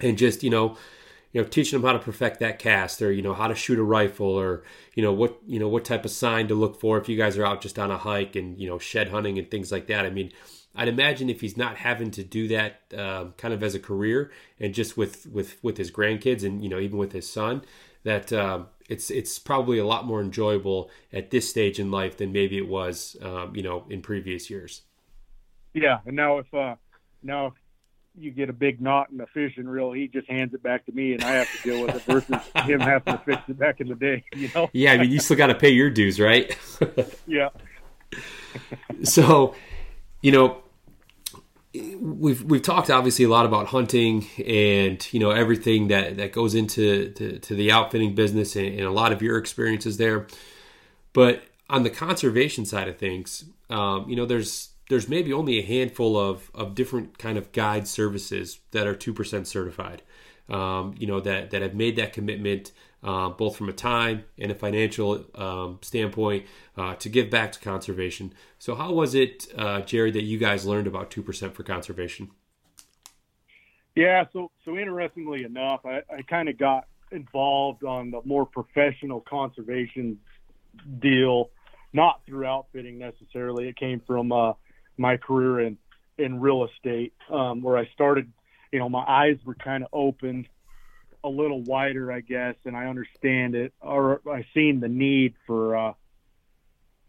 and 0.00 0.18
just 0.18 0.42
you 0.42 0.50
know 0.50 0.76
you 1.32 1.40
know 1.40 1.46
teaching 1.46 1.78
them 1.78 1.86
how 1.86 1.92
to 1.92 1.98
perfect 1.98 2.40
that 2.40 2.58
cast 2.58 3.02
or 3.02 3.12
you 3.12 3.22
know 3.22 3.34
how 3.34 3.46
to 3.46 3.54
shoot 3.54 3.78
a 3.78 3.82
rifle 3.82 4.26
or 4.26 4.64
you 4.94 5.02
know 5.02 5.12
what 5.12 5.38
you 5.46 5.60
know 5.60 5.68
what 5.68 5.84
type 5.84 6.04
of 6.04 6.10
sign 6.10 6.48
to 6.48 6.54
look 6.54 6.80
for 6.80 6.98
if 6.98 7.08
you 7.08 7.16
guys 7.16 7.36
are 7.38 7.46
out 7.46 7.60
just 7.60 7.78
on 7.78 7.90
a 7.90 7.98
hike 7.98 8.34
and 8.34 8.58
you 8.58 8.68
know 8.68 8.78
shed 8.78 9.08
hunting 9.08 9.38
and 9.38 9.50
things 9.50 9.70
like 9.70 9.86
that. 9.86 10.04
I 10.04 10.10
mean 10.10 10.32
i'd 10.76 10.86
imagine 10.86 11.28
if 11.28 11.40
he's 11.40 11.56
not 11.56 11.76
having 11.76 12.12
to 12.12 12.22
do 12.22 12.46
that 12.46 12.82
um, 12.96 13.34
kind 13.36 13.52
of 13.52 13.60
as 13.60 13.74
a 13.74 13.80
career 13.80 14.30
and 14.60 14.72
just 14.72 14.96
with 14.96 15.26
with 15.26 15.56
with 15.64 15.76
his 15.76 15.90
grandkids 15.90 16.44
and 16.44 16.62
you 16.62 16.70
know 16.70 16.78
even 16.78 16.96
with 16.96 17.10
his 17.10 17.28
son 17.28 17.60
that 18.04 18.32
um, 18.32 18.68
it's 18.90 19.10
it's 19.10 19.38
probably 19.38 19.78
a 19.78 19.86
lot 19.86 20.04
more 20.04 20.20
enjoyable 20.20 20.90
at 21.12 21.30
this 21.30 21.48
stage 21.48 21.78
in 21.78 21.90
life 21.90 22.18
than 22.18 22.32
maybe 22.32 22.58
it 22.58 22.68
was 22.68 23.16
um, 23.22 23.56
you 23.56 23.62
know 23.62 23.84
in 23.88 24.02
previous 24.02 24.50
years 24.50 24.82
yeah 25.72 25.98
and 26.04 26.16
now 26.16 26.38
if 26.38 26.52
uh 26.52 26.74
now 27.22 27.46
if 27.46 27.52
you 28.18 28.30
get 28.30 28.50
a 28.50 28.52
big 28.52 28.80
knot 28.80 29.08
in 29.10 29.18
the 29.18 29.26
fishing 29.26 29.66
reel, 29.66 29.92
he 29.92 30.08
just 30.08 30.28
hands 30.28 30.52
it 30.54 30.62
back 30.62 30.84
to 30.86 30.92
me, 30.92 31.14
and 31.14 31.22
I 31.22 31.30
have 31.32 31.48
to 31.52 31.62
deal 31.62 31.86
with 31.86 31.96
it 31.96 32.02
versus 32.02 32.36
him 32.66 32.80
having 32.80 33.14
to 33.14 33.22
fix 33.24 33.42
it 33.48 33.58
back 33.58 33.80
in 33.80 33.88
the 33.88 33.94
day. 33.94 34.24
You 34.34 34.50
know? 34.54 34.70
Yeah, 34.72 34.92
I 34.92 34.98
mean, 34.98 35.10
you 35.10 35.20
still 35.20 35.36
got 35.36 35.48
to 35.48 35.54
pay 35.54 35.70
your 35.70 35.90
dues, 35.90 36.18
right? 36.18 36.56
yeah. 37.26 37.50
so, 39.02 39.54
you 40.22 40.32
know, 40.32 40.62
we've 41.72 42.42
we've 42.42 42.62
talked 42.62 42.90
obviously 42.90 43.24
a 43.24 43.28
lot 43.28 43.46
about 43.46 43.66
hunting 43.66 44.26
and 44.44 45.06
you 45.12 45.20
know 45.20 45.30
everything 45.30 45.88
that 45.88 46.16
that 46.16 46.32
goes 46.32 46.54
into 46.54 47.10
to, 47.12 47.38
to 47.38 47.54
the 47.54 47.70
outfitting 47.70 48.14
business 48.14 48.56
and, 48.56 48.66
and, 48.66 48.82
a 48.82 48.90
lot 48.90 49.12
of 49.12 49.22
your 49.22 49.38
experiences 49.38 49.96
there. 49.96 50.26
But 51.12 51.44
on 51.68 51.84
the 51.84 51.90
conservation 51.90 52.64
side 52.64 52.88
of 52.88 52.98
things, 52.98 53.44
um, 53.68 54.08
you 54.08 54.16
know, 54.16 54.26
there's 54.26 54.70
there's 54.88 55.08
maybe 55.08 55.32
only 55.32 55.58
a 55.58 55.62
handful 55.62 56.18
of 56.18 56.50
of 56.54 56.74
different 56.74 57.18
kind 57.18 57.38
of 57.38 57.52
guide 57.52 57.86
services 57.86 58.58
that 58.72 58.86
are 58.86 58.94
two 58.94 59.12
percent 59.12 59.46
certified. 59.46 60.02
Um, 60.48 60.94
you 60.98 61.06
know 61.06 61.20
that 61.20 61.50
that 61.50 61.62
have 61.62 61.74
made 61.74 61.94
that 61.96 62.12
commitment 62.12 62.72
uh, 63.02 63.30
both 63.30 63.56
from 63.56 63.68
a 63.68 63.72
time 63.72 64.24
and 64.38 64.50
a 64.50 64.54
financial 64.54 65.24
um, 65.34 65.78
standpoint, 65.82 66.46
uh, 66.76 66.94
to 66.96 67.08
give 67.08 67.30
back 67.30 67.52
to 67.52 67.60
conservation. 67.60 68.32
So, 68.58 68.74
how 68.74 68.92
was 68.92 69.14
it, 69.14 69.46
uh, 69.56 69.80
Jerry, 69.82 70.10
that 70.12 70.22
you 70.22 70.38
guys 70.38 70.66
learned 70.66 70.86
about 70.86 71.10
two 71.10 71.22
percent 71.22 71.54
for 71.54 71.62
conservation? 71.62 72.30
Yeah, 73.96 74.24
so 74.32 74.50
so 74.64 74.76
interestingly 74.76 75.44
enough, 75.44 75.80
I, 75.84 76.02
I 76.14 76.22
kind 76.28 76.48
of 76.48 76.58
got 76.58 76.86
involved 77.10 77.84
on 77.84 78.10
the 78.10 78.20
more 78.24 78.46
professional 78.46 79.20
conservation 79.20 80.18
deal, 81.00 81.50
not 81.92 82.20
through 82.26 82.46
outfitting 82.46 82.98
necessarily. 82.98 83.68
It 83.68 83.76
came 83.76 84.00
from 84.06 84.30
uh, 84.30 84.52
my 84.96 85.16
career 85.16 85.60
in 85.60 85.78
in 86.18 86.40
real 86.40 86.66
estate, 86.66 87.14
um, 87.32 87.62
where 87.62 87.76
I 87.76 87.88
started. 87.94 88.30
You 88.72 88.78
know, 88.78 88.88
my 88.88 89.04
eyes 89.06 89.36
were 89.44 89.56
kind 89.56 89.82
of 89.82 89.88
opened 89.92 90.46
a 91.22 91.28
little 91.28 91.62
wider, 91.62 92.10
I 92.10 92.20
guess, 92.20 92.54
and 92.64 92.76
I 92.76 92.86
understand 92.86 93.54
it, 93.54 93.72
or 93.80 94.20
I've 94.30 94.46
seen 94.54 94.80
the 94.80 94.88
need 94.88 95.34
for, 95.46 95.76
uh, 95.76 95.92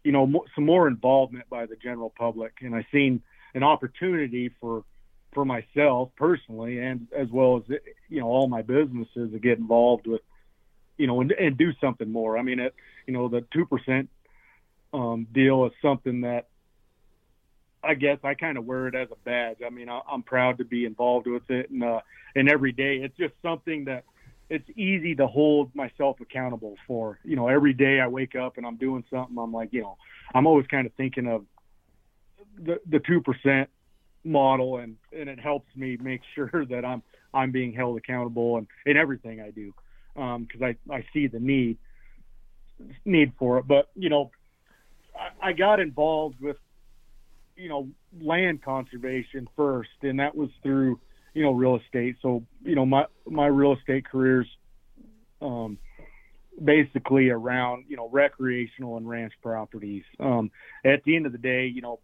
you 0.04 0.12
know, 0.12 0.44
some 0.54 0.66
more 0.66 0.86
involvement 0.88 1.48
by 1.48 1.66
the 1.66 1.76
general 1.76 2.12
public, 2.16 2.52
and 2.60 2.74
I've 2.74 2.84
seen 2.92 3.22
an 3.54 3.62
opportunity 3.62 4.50
for 4.60 4.84
for 5.32 5.44
myself 5.46 6.10
personally, 6.16 6.78
and 6.78 7.08
as 7.16 7.28
well 7.30 7.56
as 7.56 7.78
you 8.08 8.20
know 8.20 8.26
all 8.26 8.48
my 8.48 8.62
businesses 8.62 9.32
to 9.32 9.38
get 9.38 9.58
involved 9.58 10.06
with, 10.06 10.20
you 10.98 11.06
know, 11.06 11.22
and, 11.22 11.32
and 11.32 11.56
do 11.56 11.72
something 11.80 12.10
more. 12.10 12.36
I 12.36 12.42
mean, 12.42 12.60
it, 12.60 12.74
you 13.06 13.14
know, 13.14 13.28
the 13.28 13.42
two 13.52 13.64
percent 13.64 14.10
um, 14.92 15.26
deal 15.32 15.64
is 15.66 15.72
something 15.80 16.22
that 16.22 16.48
I 17.84 17.94
guess 17.94 18.18
I 18.22 18.34
kind 18.34 18.56
of 18.56 18.64
wear 18.64 18.86
it 18.86 18.94
as 18.94 19.08
a 19.10 19.16
badge. 19.24 19.58
I 19.64 19.70
mean, 19.70 19.88
I, 19.88 20.00
am 20.12 20.22
proud 20.22 20.58
to 20.58 20.64
be 20.64 20.84
involved 20.84 21.26
with 21.26 21.48
it, 21.50 21.70
and 21.70 21.82
uh, 21.82 22.00
and 22.34 22.48
every 22.48 22.72
day 22.72 22.96
it's 22.96 23.16
just 23.16 23.34
something 23.42 23.84
that 23.86 24.04
it's 24.48 24.68
easy 24.76 25.14
to 25.16 25.26
hold 25.26 25.74
myself 25.74 26.20
accountable 26.20 26.76
for. 26.86 27.18
You 27.24 27.36
know, 27.36 27.48
every 27.48 27.72
day 27.72 28.00
I 28.00 28.06
wake 28.06 28.36
up 28.36 28.56
and 28.56 28.66
I'm 28.66 28.76
doing 28.76 29.02
something. 29.10 29.36
I'm 29.38 29.52
like, 29.52 29.72
you 29.72 29.82
know, 29.82 29.96
I'm 30.34 30.46
always 30.46 30.66
kind 30.66 30.86
of 30.86 30.92
thinking 30.94 31.26
of 31.26 31.44
the 32.56 32.80
the 32.88 33.00
two 33.00 33.20
percent 33.20 33.68
model, 34.24 34.76
and 34.76 34.96
and 35.16 35.28
it 35.28 35.40
helps 35.40 35.74
me 35.74 35.96
make 36.00 36.20
sure 36.34 36.64
that 36.70 36.84
I'm 36.84 37.02
I'm 37.34 37.50
being 37.50 37.72
held 37.72 37.96
accountable 37.96 38.58
and 38.58 38.66
in 38.86 38.96
everything 38.96 39.40
I 39.40 39.50
do, 39.50 39.74
because 40.14 40.62
um, 40.62 40.64
I 40.64 40.76
I 40.94 41.04
see 41.12 41.26
the 41.26 41.40
need 41.40 41.78
need 43.04 43.32
for 43.38 43.58
it. 43.58 43.66
But 43.66 43.88
you 43.96 44.08
know, 44.08 44.30
I, 45.18 45.48
I 45.48 45.52
got 45.52 45.80
involved 45.80 46.40
with 46.40 46.58
you 47.56 47.68
know 47.68 47.88
land 48.20 48.62
conservation 48.62 49.48
first, 49.56 49.90
and 50.02 50.20
that 50.20 50.34
was 50.34 50.50
through 50.62 51.00
you 51.34 51.42
know 51.42 51.52
real 51.52 51.76
estate. 51.76 52.16
So 52.22 52.44
you 52.62 52.74
know 52.74 52.86
my 52.86 53.06
my 53.26 53.46
real 53.46 53.74
estate 53.74 54.06
careers 54.06 54.46
um, 55.40 55.78
basically 56.62 57.30
around 57.30 57.84
you 57.88 57.96
know 57.96 58.08
recreational 58.10 58.96
and 58.96 59.08
ranch 59.08 59.32
properties. 59.42 60.04
Um, 60.20 60.50
at 60.84 61.04
the 61.04 61.16
end 61.16 61.26
of 61.26 61.32
the 61.32 61.38
day, 61.38 61.66
you 61.66 61.82
know 61.82 62.00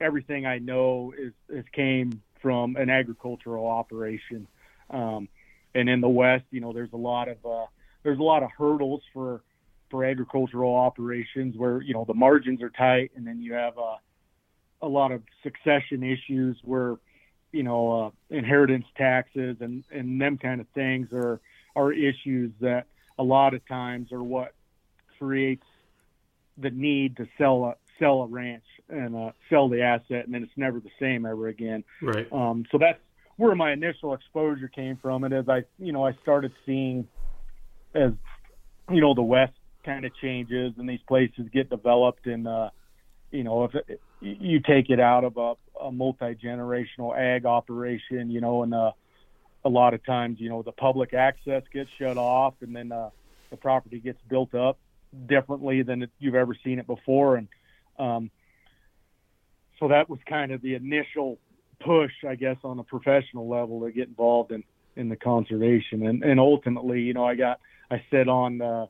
everything 0.00 0.46
I 0.46 0.58
know 0.58 1.12
is 1.16 1.32
is 1.48 1.64
came 1.72 2.22
from 2.40 2.76
an 2.76 2.90
agricultural 2.90 3.66
operation. 3.66 4.46
Um, 4.90 5.28
and 5.74 5.88
in 5.88 6.00
the 6.00 6.08
West, 6.08 6.44
you 6.50 6.60
know, 6.60 6.72
there's 6.72 6.92
a 6.92 6.98
lot 6.98 7.28
of 7.28 7.44
uh, 7.44 7.66
there's 8.02 8.18
a 8.18 8.22
lot 8.22 8.42
of 8.42 8.50
hurdles 8.56 9.02
for 9.12 9.42
for 9.90 10.04
agricultural 10.04 10.74
operations 10.74 11.56
where 11.56 11.80
you 11.82 11.94
know 11.94 12.04
the 12.06 12.14
margins 12.14 12.62
are 12.62 12.70
tight, 12.70 13.10
and 13.16 13.26
then 13.26 13.40
you 13.40 13.52
have 13.54 13.76
uh, 13.78 13.96
a 14.86 14.88
lot 14.88 15.10
of 15.10 15.20
succession 15.42 16.02
issues 16.04 16.56
where 16.62 16.96
you 17.52 17.64
know 17.64 18.12
uh, 18.30 18.34
inheritance 18.34 18.86
taxes 18.96 19.56
and 19.60 19.84
and 19.90 20.20
them 20.20 20.38
kind 20.38 20.60
of 20.60 20.68
things 20.74 21.08
are 21.12 21.40
are 21.74 21.92
issues 21.92 22.52
that 22.60 22.86
a 23.18 23.22
lot 23.22 23.52
of 23.52 23.66
times 23.66 24.12
are 24.12 24.22
what 24.22 24.54
creates 25.18 25.66
the 26.56 26.70
need 26.70 27.16
to 27.16 27.26
sell 27.36 27.64
a 27.64 27.74
sell 27.98 28.22
a 28.22 28.26
ranch 28.26 28.64
and 28.88 29.16
uh, 29.16 29.32
sell 29.50 29.68
the 29.68 29.82
asset, 29.82 30.24
and 30.24 30.34
then 30.34 30.42
it's 30.42 30.56
never 30.56 30.78
the 30.78 30.90
same 31.00 31.26
ever 31.26 31.48
again. 31.48 31.82
Right. 32.00 32.30
Um, 32.32 32.64
so 32.70 32.78
that's 32.78 33.00
where 33.36 33.54
my 33.54 33.72
initial 33.72 34.14
exposure 34.14 34.68
came 34.68 34.98
from, 35.02 35.24
and 35.24 35.34
as 35.34 35.48
I 35.48 35.64
you 35.78 35.92
know 35.92 36.06
I 36.06 36.12
started 36.22 36.52
seeing 36.64 37.08
as 37.94 38.12
you 38.90 39.00
know 39.00 39.14
the 39.14 39.22
West 39.22 39.54
kind 39.84 40.04
of 40.04 40.14
changes 40.16 40.74
and 40.78 40.88
these 40.88 41.00
places 41.06 41.46
get 41.52 41.70
developed 41.70 42.26
and 42.26 42.46
uh, 42.46 42.70
you 43.30 43.44
know 43.44 43.64
if 43.64 43.74
it, 43.74 44.00
you 44.20 44.60
take 44.60 44.90
it 44.90 45.00
out 45.00 45.24
of 45.24 45.36
a, 45.36 45.54
a 45.80 45.92
multi-generational 45.92 47.16
ag 47.16 47.44
operation, 47.44 48.30
you 48.30 48.40
know, 48.40 48.62
and 48.62 48.74
uh, 48.74 48.92
a 49.64 49.68
lot 49.68 49.94
of 49.94 50.04
times, 50.04 50.40
you 50.40 50.48
know, 50.48 50.62
the 50.62 50.72
public 50.72 51.12
access 51.12 51.62
gets 51.72 51.90
shut 51.98 52.16
off, 52.16 52.54
and 52.60 52.74
then 52.74 52.92
uh, 52.92 53.10
the 53.50 53.56
property 53.56 53.98
gets 53.98 54.20
built 54.28 54.54
up 54.54 54.78
differently 55.26 55.82
than 55.82 56.06
you've 56.18 56.34
ever 56.34 56.56
seen 56.64 56.78
it 56.78 56.86
before, 56.86 57.36
and 57.36 57.48
um, 57.98 58.30
so 59.78 59.88
that 59.88 60.08
was 60.08 60.18
kind 60.26 60.52
of 60.52 60.62
the 60.62 60.74
initial 60.74 61.38
push, 61.80 62.12
I 62.26 62.34
guess, 62.34 62.56
on 62.64 62.78
a 62.78 62.84
professional 62.84 63.48
level 63.48 63.80
to 63.80 63.92
get 63.92 64.08
involved 64.08 64.52
in 64.52 64.64
in 64.96 65.10
the 65.10 65.16
conservation, 65.16 66.06
and 66.06 66.22
and 66.22 66.40
ultimately, 66.40 67.02
you 67.02 67.12
know, 67.12 67.24
I 67.24 67.34
got 67.34 67.60
I 67.90 68.02
sit 68.10 68.28
on 68.28 68.62
uh, 68.62 68.86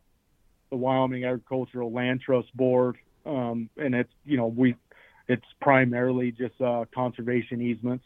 the 0.71 0.77
Wyoming 0.77 1.25
Agricultural 1.25 1.93
Land 1.93 2.21
Trust 2.21 2.57
Board, 2.57 2.97
um, 3.25 3.69
and 3.77 3.95
it's 3.95 4.13
you 4.25 4.37
know 4.37 4.47
we 4.47 4.77
it's 5.29 5.45
primarily 5.61 6.31
just 6.31 6.61
uh, 6.61 6.85
conservation 6.95 7.61
easements 7.61 8.05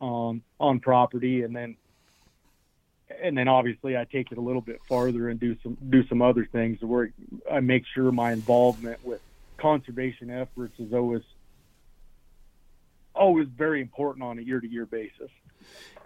on 0.00 0.42
on 0.58 0.80
property, 0.80 1.42
and 1.42 1.54
then 1.54 1.76
and 3.22 3.36
then 3.36 3.48
obviously 3.48 3.96
I 3.96 4.04
take 4.04 4.32
it 4.32 4.38
a 4.38 4.40
little 4.40 4.60
bit 4.60 4.80
farther 4.88 5.28
and 5.28 5.38
do 5.40 5.56
some 5.62 5.76
do 5.88 6.06
some 6.08 6.22
other 6.22 6.46
things 6.50 6.80
where 6.82 7.12
I 7.50 7.60
make 7.60 7.84
sure 7.94 8.10
my 8.12 8.32
involvement 8.32 9.04
with 9.04 9.20
conservation 9.56 10.30
efforts 10.30 10.78
is 10.78 10.92
always 10.92 11.22
always 13.14 13.48
very 13.48 13.80
important 13.80 14.24
on 14.24 14.38
a 14.38 14.42
year 14.42 14.60
to 14.60 14.68
year 14.68 14.86
basis. 14.86 15.30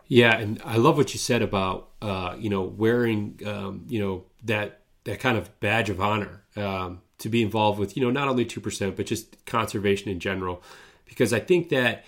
Yeah, 0.08 0.36
and 0.36 0.60
I 0.64 0.76
love 0.76 0.96
what 0.96 1.12
you 1.12 1.18
said 1.18 1.42
about 1.42 1.90
uh, 2.00 2.36
you 2.38 2.50
know 2.50 2.62
wearing 2.62 3.40
um, 3.46 3.84
you 3.88 4.00
know 4.00 4.24
that 4.44 4.80
that 5.04 5.20
kind 5.20 5.36
of 5.36 5.58
badge 5.60 5.90
of 5.90 6.00
honor. 6.00 6.44
Um, 6.56 7.02
to 7.22 7.28
be 7.28 7.42
involved 7.42 7.78
with, 7.78 7.96
you 7.96 8.02
know, 8.02 8.10
not 8.10 8.28
only 8.28 8.44
2%, 8.44 8.96
but 8.96 9.06
just 9.06 9.44
conservation 9.46 10.10
in 10.10 10.20
general. 10.20 10.62
Because 11.06 11.32
I 11.32 11.40
think 11.40 11.68
that, 11.70 12.04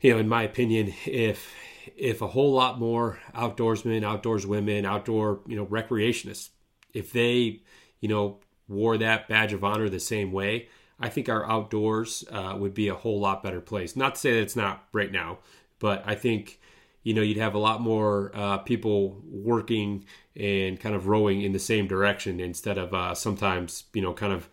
you 0.00 0.12
know, 0.12 0.18
in 0.18 0.28
my 0.28 0.42
opinion, 0.42 0.92
if 1.06 1.54
if 1.96 2.20
a 2.20 2.26
whole 2.26 2.52
lot 2.52 2.80
more 2.80 3.20
outdoorsmen, 3.34 4.04
outdoors 4.04 4.44
women, 4.44 4.84
outdoor, 4.84 5.40
you 5.46 5.56
know, 5.56 5.64
recreationists, 5.66 6.50
if 6.92 7.12
they, 7.12 7.60
you 8.00 8.08
know, 8.08 8.40
wore 8.68 8.98
that 8.98 9.28
badge 9.28 9.52
of 9.52 9.62
honor 9.62 9.88
the 9.88 10.00
same 10.00 10.32
way, 10.32 10.68
I 10.98 11.08
think 11.08 11.28
our 11.28 11.48
outdoors 11.48 12.24
uh, 12.30 12.56
would 12.58 12.74
be 12.74 12.88
a 12.88 12.94
whole 12.94 13.20
lot 13.20 13.42
better 13.42 13.60
place. 13.60 13.94
Not 13.94 14.16
to 14.16 14.20
say 14.20 14.32
that 14.32 14.40
it's 14.40 14.56
not 14.56 14.84
right 14.92 15.12
now, 15.12 15.38
but 15.78 16.02
I 16.04 16.16
think 16.16 16.58
you 17.06 17.14
know 17.14 17.22
you'd 17.22 17.36
have 17.36 17.54
a 17.54 17.58
lot 17.58 17.80
more 17.80 18.32
uh, 18.34 18.58
people 18.58 19.22
working 19.30 20.04
and 20.34 20.80
kind 20.80 20.96
of 20.96 21.06
rowing 21.06 21.40
in 21.40 21.52
the 21.52 21.58
same 21.60 21.86
direction 21.86 22.40
instead 22.40 22.78
of 22.78 22.92
uh, 22.92 23.14
sometimes 23.14 23.84
you 23.94 24.02
know 24.02 24.12
kind 24.12 24.32
of 24.32 24.48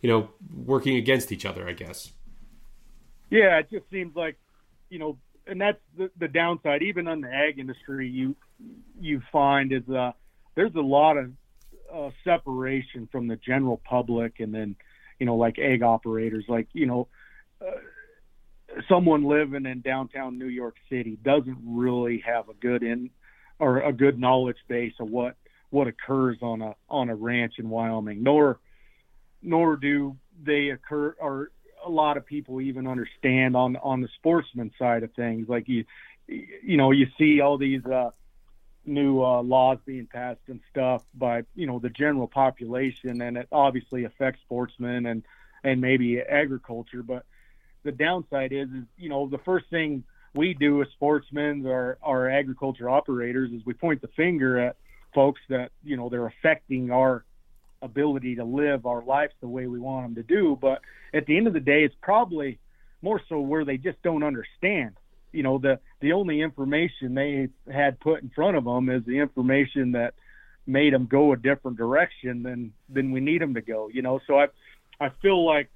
you 0.00 0.08
know 0.08 0.30
working 0.54 0.94
against 0.94 1.32
each 1.32 1.44
other 1.44 1.68
i 1.68 1.72
guess. 1.72 2.12
Yeah 3.28 3.58
it 3.58 3.68
just 3.72 3.90
seems 3.90 4.14
like 4.14 4.36
you 4.88 5.00
know 5.00 5.18
and 5.48 5.60
that's 5.60 5.80
the, 5.98 6.08
the 6.16 6.28
downside. 6.28 6.82
Even 6.82 7.08
on 7.08 7.22
the 7.22 7.28
ag 7.28 7.58
industry 7.58 8.08
you 8.08 8.36
you 9.00 9.20
find 9.32 9.72
is 9.72 9.88
uh 9.88 10.12
there's 10.54 10.74
a 10.76 10.80
lot 10.80 11.16
of 11.16 11.32
uh, 11.92 12.10
separation 12.22 13.08
from 13.10 13.26
the 13.26 13.34
general 13.34 13.80
public 13.84 14.38
and 14.38 14.54
then 14.54 14.76
you 15.18 15.26
know 15.26 15.34
like 15.34 15.58
egg 15.58 15.82
operators 15.82 16.44
like 16.46 16.68
you 16.72 16.86
know 16.86 17.08
uh, 17.60 17.72
someone 18.88 19.24
living 19.24 19.66
in 19.66 19.80
downtown 19.80 20.38
New 20.38 20.46
York 20.46 20.76
City 20.88 21.18
doesn't 21.22 21.58
really 21.64 22.22
have 22.26 22.48
a 22.48 22.54
good 22.54 22.82
in 22.82 23.10
or 23.58 23.80
a 23.80 23.92
good 23.92 24.18
knowledge 24.18 24.56
base 24.68 24.94
of 25.00 25.10
what 25.10 25.36
what 25.70 25.86
occurs 25.86 26.38
on 26.42 26.62
a 26.62 26.74
on 26.88 27.10
a 27.10 27.14
ranch 27.14 27.54
in 27.58 27.68
Wyoming, 27.68 28.22
nor 28.22 28.58
nor 29.42 29.76
do 29.76 30.16
they 30.42 30.70
occur 30.70 31.14
or 31.18 31.50
a 31.84 31.90
lot 31.90 32.16
of 32.16 32.26
people 32.26 32.60
even 32.60 32.86
understand 32.86 33.56
on 33.56 33.76
on 33.76 34.00
the 34.00 34.08
sportsman 34.16 34.70
side 34.78 35.02
of 35.02 35.12
things. 35.14 35.48
Like 35.48 35.68
you 35.68 35.84
you 36.26 36.76
know 36.76 36.90
you 36.90 37.06
see 37.18 37.40
all 37.40 37.58
these 37.58 37.84
uh, 37.84 38.10
new 38.84 39.22
uh, 39.22 39.42
laws 39.42 39.78
being 39.84 40.06
passed 40.06 40.40
and 40.48 40.60
stuff 40.70 41.02
by 41.14 41.44
you 41.54 41.66
know 41.66 41.78
the 41.78 41.90
general 41.90 42.26
population, 42.26 43.20
and 43.22 43.36
it 43.36 43.48
obviously 43.52 44.04
affects 44.04 44.40
sportsmen 44.42 45.06
and 45.06 45.22
and 45.62 45.80
maybe 45.80 46.20
agriculture, 46.20 47.02
but 47.02 47.24
the 47.82 47.92
downside 47.92 48.52
is, 48.52 48.68
is 48.68 48.84
you 48.96 49.08
know, 49.08 49.28
the 49.28 49.38
first 49.38 49.66
thing 49.70 50.04
we 50.34 50.54
do 50.54 50.80
as 50.82 50.88
sportsmen 50.92 51.66
or 51.66 51.98
our 52.02 52.30
agriculture 52.30 52.88
operators 52.88 53.50
is 53.52 53.62
we 53.64 53.74
point 53.74 54.00
the 54.00 54.08
finger 54.08 54.58
at 54.58 54.76
folks 55.14 55.40
that 55.48 55.70
you 55.82 55.96
know 55.96 56.08
they're 56.08 56.26
affecting 56.26 56.90
our 56.90 57.24
ability 57.82 58.36
to 58.36 58.44
live 58.44 58.86
our 58.86 59.02
lives 59.02 59.32
the 59.40 59.48
way 59.48 59.66
we 59.66 59.80
want 59.80 60.06
them 60.06 60.14
to 60.14 60.22
do. 60.22 60.56
But 60.60 60.80
at 61.14 61.26
the 61.26 61.36
end 61.36 61.46
of 61.46 61.52
the 61.52 61.60
day, 61.60 61.82
it's 61.82 61.94
probably 62.02 62.58
more 63.02 63.20
so 63.28 63.40
where 63.40 63.64
they 63.64 63.76
just 63.76 64.00
don't 64.02 64.22
understand. 64.22 64.96
You 65.32 65.42
know, 65.42 65.58
the 65.58 65.80
the 66.00 66.12
only 66.12 66.40
information 66.40 67.14
they 67.14 67.48
had 67.72 68.00
put 68.00 68.22
in 68.22 68.30
front 68.30 68.56
of 68.56 68.64
them 68.64 68.88
is 68.88 69.04
the 69.04 69.18
information 69.18 69.92
that 69.92 70.14
made 70.66 70.92
them 70.92 71.06
go 71.06 71.32
a 71.32 71.36
different 71.36 71.76
direction 71.76 72.42
than 72.42 72.72
than 72.88 73.10
we 73.10 73.20
need 73.20 73.40
them 73.40 73.54
to 73.54 73.62
go. 73.62 73.88
You 73.92 74.02
know, 74.02 74.20
so 74.26 74.38
I 74.38 74.46
I 75.00 75.10
feel 75.22 75.44
like 75.44 75.70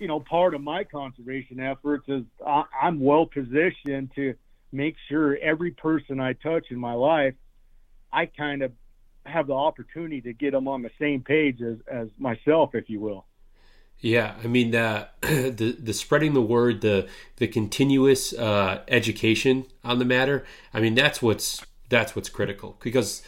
you 0.00 0.08
know 0.08 0.18
part 0.18 0.54
of 0.54 0.60
my 0.60 0.82
conservation 0.82 1.60
efforts 1.60 2.08
is 2.08 2.24
I, 2.44 2.64
I'm 2.82 2.98
well 2.98 3.26
positioned 3.26 4.10
to 4.16 4.34
make 4.72 4.96
sure 5.08 5.36
every 5.36 5.70
person 5.70 6.18
I 6.18 6.32
touch 6.32 6.66
in 6.70 6.78
my 6.78 6.94
life, 6.94 7.34
I 8.12 8.26
kind 8.26 8.62
of 8.62 8.72
have 9.26 9.46
the 9.46 9.54
opportunity 9.54 10.20
to 10.22 10.32
get 10.32 10.52
them 10.52 10.66
on 10.66 10.82
the 10.82 10.90
same 10.98 11.22
page 11.22 11.60
as, 11.60 11.76
as 11.90 12.08
myself, 12.18 12.74
if 12.74 12.88
you 12.88 13.00
will. 13.00 13.26
Yeah, 13.98 14.34
I 14.42 14.46
mean 14.46 14.70
the 14.70 15.08
the, 15.20 15.76
the 15.78 15.92
spreading 15.92 16.32
the 16.32 16.42
word, 16.42 16.80
the 16.80 17.06
the 17.36 17.46
continuous 17.46 18.32
uh, 18.32 18.82
education 18.88 19.66
on 19.84 19.98
the 19.98 20.06
matter. 20.06 20.44
I 20.72 20.80
mean 20.80 20.94
that's 20.94 21.20
what's 21.20 21.64
that's 21.90 22.16
what's 22.16 22.30
critical 22.30 22.78
because 22.80 23.22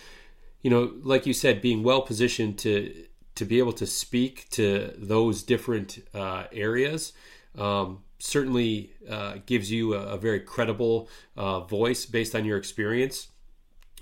you 0.62 0.70
know, 0.70 0.92
like 1.02 1.26
you 1.26 1.34
said, 1.34 1.60
being 1.60 1.82
well 1.82 2.02
positioned 2.02 2.58
to 2.60 3.04
to 3.34 3.44
be 3.44 3.58
able 3.58 3.72
to 3.72 3.86
speak 3.86 4.48
to 4.50 4.92
those 4.96 5.42
different 5.42 5.98
uh, 6.14 6.44
areas 6.52 7.12
um, 7.58 8.02
certainly 8.18 8.92
uh, 9.08 9.36
gives 9.46 9.70
you 9.70 9.94
a, 9.94 10.14
a 10.14 10.16
very 10.16 10.40
credible 10.40 11.08
uh, 11.36 11.60
voice 11.60 12.06
based 12.06 12.34
on 12.34 12.44
your 12.44 12.56
experience. 12.56 13.28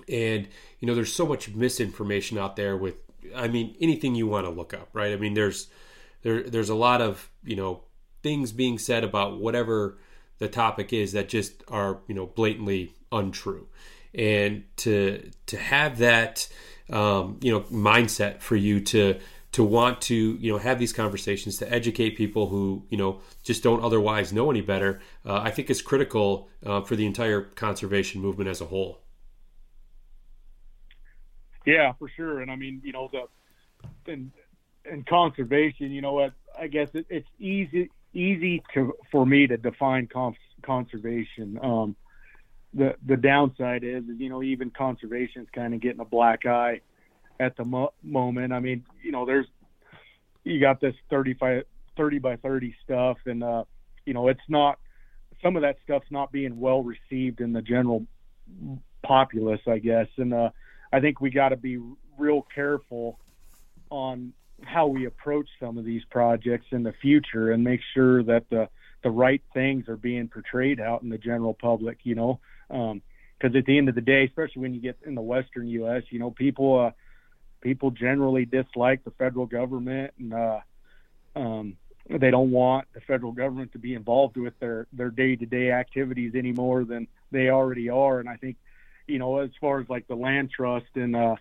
And 0.09 0.49
you 0.79 0.87
know, 0.87 0.95
there's 0.95 1.13
so 1.13 1.27
much 1.27 1.49
misinformation 1.51 2.39
out 2.39 2.57
there 2.57 2.77
with, 2.77 2.97
I 3.35 3.49
mean, 3.49 3.77
anything 3.81 4.15
you 4.15 4.27
want 4.27 4.47
to 4.47 4.51
look 4.51 4.75
up, 4.75 4.89
right? 4.93 5.13
I 5.13 5.17
mean, 5.17 5.35
there's 5.35 5.69
there 6.23 6.43
there's 6.43 6.69
a 6.69 6.75
lot 6.75 7.01
of 7.01 7.31
you 7.45 7.57
know 7.57 7.83
things 8.23 8.53
being 8.53 8.79
said 8.79 9.05
about 9.05 9.39
whatever 9.39 9.99
the 10.39 10.49
topic 10.49 10.93
is 10.93 11.13
that 11.13 11.29
just 11.29 11.63
are 11.69 12.01
you 12.07 12.15
know 12.15 12.27
blatantly 12.27 12.93
untrue 13.13 13.67
and 14.15 14.65
to 14.77 15.31
to 15.47 15.57
have 15.57 15.99
that 15.99 16.49
um, 16.93 17.39
you 17.41 17.53
know 17.53 17.61
mindset 17.63 18.41
for 18.41 18.57
you 18.57 18.81
to 18.81 19.19
to 19.53 19.65
want 19.65 20.01
to 20.03 20.15
you 20.15 20.53
know 20.53 20.59
have 20.59 20.79
these 20.79 20.93
conversations 20.93 21.59
to 21.59 21.73
educate 21.73 22.17
people 22.17 22.49
who 22.49 22.85
you 22.89 22.97
know 22.97 23.21
just 23.43 23.63
don't 23.63 23.83
otherwise 23.83 24.33
know 24.33 24.51
any 24.51 24.61
better 24.61 25.01
uh, 25.27 25.41
i 25.41 25.51
think 25.51 25.71
is 25.71 25.83
critical 25.83 26.49
uh, 26.65 26.81
for 26.81 26.97
the 26.97 27.07
entire 27.07 27.43
conservation 27.43 28.21
movement 28.21 28.49
as 28.49 28.61
a 28.61 28.67
whole. 28.67 29.01
Yeah 31.67 31.93
for 31.99 32.09
sure. 32.09 32.41
And 32.41 32.51
i 32.51 32.57
mean 32.57 32.81
you 32.85 32.93
know 32.93 33.11
the 33.13 34.13
and 34.13 34.31
and 34.85 35.07
conservation 35.07 35.91
you 35.91 36.01
know 36.01 36.13
what 36.13 36.33
i 36.59 36.67
guess 36.67 36.89
it, 36.95 37.07
it's 37.11 37.29
easy 37.39 37.91
easy 38.15 38.63
to 38.75 38.95
for 39.11 39.25
me 39.27 39.47
to 39.47 39.57
define 39.57 40.09
conservation. 40.63 41.59
Um, 41.63 41.97
the 42.75 42.95
the 43.05 43.17
downside 43.17 43.85
is, 43.85 44.05
is 44.05 44.19
you 44.19 44.29
know 44.29 44.43
even 44.43 44.71
conservation 44.71 45.43
is 45.43 45.49
kind 45.53 45.75
of 45.75 45.81
getting 45.81 46.01
a 46.01 46.05
black 46.05 46.47
eye 46.47 46.81
at 47.41 47.57
the 47.57 47.65
mo- 47.65 47.93
moment. 48.03 48.53
I 48.53 48.61
mean, 48.61 48.85
you 49.03 49.11
know, 49.11 49.25
there's 49.25 49.47
you 50.45 50.61
got 50.61 50.81
this 50.81 50.95
35 51.11 51.65
30 51.97 52.19
by 52.19 52.37
30 52.37 52.75
stuff 52.85 53.19
and 53.27 53.43
uh 53.43 53.65
you 54.07 54.15
know, 54.15 54.29
it's 54.29 54.41
not 54.49 54.79
some 55.43 55.57
of 55.57 55.63
that 55.63 55.77
stuff's 55.83 56.11
not 56.11 56.31
being 56.33 56.61
well 56.61 56.83
received 56.83 57.41
in 57.41 57.53
the 57.53 57.63
general 57.63 58.07
populace, 59.03 59.61
I 59.67 59.79
guess. 59.79 60.07
And 60.17 60.33
uh 60.33 60.51
I 60.93 61.01
think 61.01 61.21
we 61.21 61.31
got 61.31 61.51
to 61.51 61.57
be 61.57 61.79
real 62.19 62.47
careful 62.55 63.19
on 63.91 64.33
how 64.63 64.87
we 64.87 65.07
approach 65.07 65.49
some 65.59 65.79
of 65.79 65.85
these 65.85 66.03
projects 66.11 66.67
in 66.71 66.83
the 66.83 66.93
future 66.93 67.53
and 67.53 67.65
make 67.65 67.81
sure 67.95 68.23
that 68.25 68.45
the 68.51 68.69
the 69.03 69.11
right 69.11 69.43
things 69.55 69.89
are 69.89 69.97
being 69.97 70.29
portrayed 70.29 70.79
out 70.79 71.03
in 71.03 71.09
the 71.09 71.17
general 71.17 71.55
public, 71.55 71.99
you 72.03 72.15
know. 72.15 72.39
Um, 72.71 73.03
because 73.41 73.57
at 73.57 73.65
the 73.65 73.79
end 73.79 73.89
of 73.89 73.95
the 73.95 74.03
day, 74.03 74.25
especially 74.25 74.63
when 74.63 74.75
you 74.75 74.81
get 74.81 74.99
in 75.07 75.15
the 75.15 75.23
Western 75.23 75.67
U.S., 75.69 76.03
you 76.11 76.19
know, 76.19 76.31
people 76.31 76.79
uh, 76.79 76.91
people 77.61 77.91
generally 77.91 78.45
dislike 78.45 79.03
the 79.05 79.11
federal 79.13 79.47
government, 79.47 80.13
and 80.19 80.35
uh, 80.35 80.61
um, 81.37 81.77
they 82.09 82.31
don't 82.31 82.51
want 82.51 82.89
the 82.93 83.01
federal 83.01 83.33
government 83.33 83.73
to 83.73 83.79
be 83.79 83.95
involved 83.95 84.37
with 84.37 84.59
their 84.59 84.87
their 84.93 85.11
day 85.11 85.37
to 85.37 85.47
day 85.47 85.71
activities 85.71 86.33
any 86.35 86.53
more 86.53 86.85
than 86.85 87.07
they 87.31 87.49
already 87.49 87.89
are. 87.89 88.21
And 88.21 88.29
I 88.29 88.37
think, 88.37 88.57
you 89.07 89.19
know, 89.19 89.39
as 89.39 89.51
far 89.61 89.81
as 89.81 89.89
like 89.89 90.07
the 90.07 90.17
land 90.17 90.51
trust 90.51 90.89
and 90.95 91.17
uh, 91.17 91.37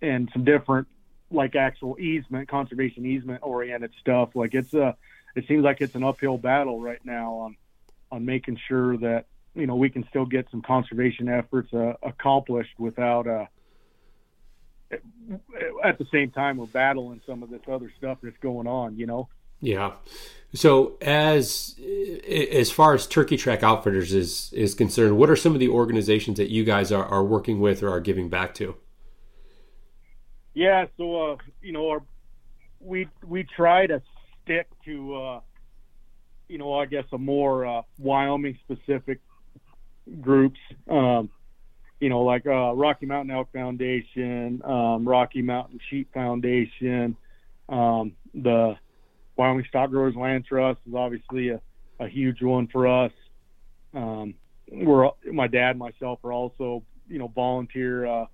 and 0.00 0.30
some 0.32 0.44
different 0.44 0.86
like 1.30 1.56
actual 1.56 1.98
easement, 1.98 2.48
conservation 2.48 3.04
easement 3.04 3.40
oriented 3.42 3.92
stuff, 4.00 4.30
like 4.36 4.54
it's 4.54 4.74
a, 4.74 4.96
it 5.34 5.44
seems 5.48 5.64
like 5.64 5.80
it's 5.80 5.96
an 5.96 6.04
uphill 6.04 6.38
battle 6.38 6.80
right 6.80 7.04
now 7.04 7.34
on 7.34 7.56
on 8.12 8.24
making 8.24 8.58
sure 8.68 8.96
that 8.98 9.26
you 9.56 9.66
know 9.66 9.74
we 9.74 9.88
can 9.90 10.04
still 10.08 10.26
get 10.26 10.46
some 10.50 10.62
conservation 10.62 11.28
efforts 11.28 11.72
uh, 11.72 11.94
accomplished 12.02 12.78
without 12.78 13.26
uh, 13.26 13.46
at 15.82 15.98
the 15.98 16.06
same 16.12 16.30
time 16.30 16.58
we're 16.58 16.66
battling 16.66 17.20
some 17.26 17.42
of 17.42 17.50
this 17.50 17.62
other 17.70 17.90
stuff 17.96 18.18
that's 18.22 18.36
going 18.38 18.66
on 18.66 18.96
you 18.96 19.06
know? 19.06 19.28
Yeah. 19.60 19.92
So 20.54 20.96
as 21.00 21.80
as 22.28 22.70
far 22.70 22.94
as 22.94 23.06
turkey 23.06 23.36
track 23.36 23.62
outfitters 23.62 24.12
is 24.12 24.52
is 24.52 24.74
concerned 24.74 25.16
what 25.16 25.30
are 25.30 25.36
some 25.36 25.54
of 25.54 25.60
the 25.60 25.68
organizations 25.68 26.36
that 26.36 26.50
you 26.50 26.62
guys 26.62 26.92
are, 26.92 27.04
are 27.04 27.24
working 27.24 27.58
with 27.58 27.82
or 27.82 27.90
are 27.90 28.00
giving 28.00 28.28
back 28.28 28.54
to? 28.54 28.76
Yeah 30.54 30.86
so 30.98 31.32
uh 31.32 31.36
you 31.62 31.72
know 31.72 31.88
our 31.88 32.02
we 32.80 33.08
we 33.24 33.44
try 33.44 33.86
to 33.86 34.02
stick 34.44 34.68
to 34.84 35.16
uh 35.16 35.40
you 36.48 36.58
know 36.58 36.74
i 36.74 36.86
guess 36.86 37.04
a 37.12 37.18
more 37.18 37.66
uh 37.66 37.82
wyoming 37.98 38.58
specific 38.62 39.20
groups, 40.20 40.58
um, 40.90 41.30
you 42.00 42.08
know, 42.08 42.22
like 42.22 42.46
uh, 42.46 42.72
Rocky 42.74 43.06
Mountain 43.06 43.34
Elk 43.34 43.48
Foundation, 43.52 44.60
um, 44.64 45.08
Rocky 45.08 45.42
Mountain 45.42 45.80
Sheep 45.88 46.12
Foundation, 46.12 47.16
um, 47.68 48.12
the 48.34 48.76
Wyoming 49.36 49.64
Stock 49.68 49.90
Growers 49.90 50.14
Land 50.14 50.44
Trust 50.46 50.80
is 50.86 50.94
obviously 50.94 51.50
a, 51.50 51.60
a 51.98 52.08
huge 52.08 52.42
one 52.42 52.68
for 52.68 52.86
us. 52.86 53.12
Um, 53.94 54.34
we're 54.70 55.10
my 55.32 55.46
dad 55.46 55.78
myself 55.78 56.18
are 56.24 56.32
also, 56.32 56.82
you 57.08 57.18
know, 57.18 57.28
volunteer 57.28 58.06
uh, 58.06 58.26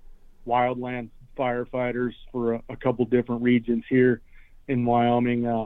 wildland 0.47 1.09
firefighters 1.37 2.13
for 2.31 2.55
a, 2.55 2.63
a 2.69 2.75
couple 2.75 3.05
different 3.05 3.41
regions 3.41 3.83
here 3.89 4.21
in 4.67 4.85
Wyoming. 4.85 5.45
Uh, 5.45 5.65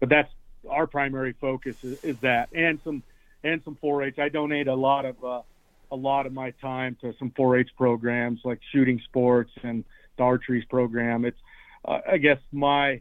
but 0.00 0.08
that's 0.08 0.30
our 0.68 0.86
primary 0.86 1.34
focus 1.40 1.76
is, 1.82 1.98
is 2.02 2.16
that, 2.22 2.48
and 2.54 2.80
some 2.84 3.02
and 3.44 3.60
some 3.64 3.76
4-H. 3.82 4.18
I 4.18 4.28
donate 4.28 4.68
a 4.68 4.74
lot 4.74 5.04
of 5.04 5.22
uh, 5.24 5.42
a 5.90 5.96
lot 5.96 6.26
of 6.26 6.32
my 6.32 6.52
time 6.52 6.96
to 7.02 7.14
some 7.18 7.30
4-H 7.30 7.70
programs 7.76 8.40
like 8.44 8.60
shooting 8.72 9.00
sports 9.04 9.50
and 9.62 9.84
the 10.16 10.22
archery 10.22 10.66
program. 10.68 11.24
It's 11.24 11.38
uh, 11.84 11.98
I 12.10 12.18
guess 12.18 12.38
my 12.50 13.00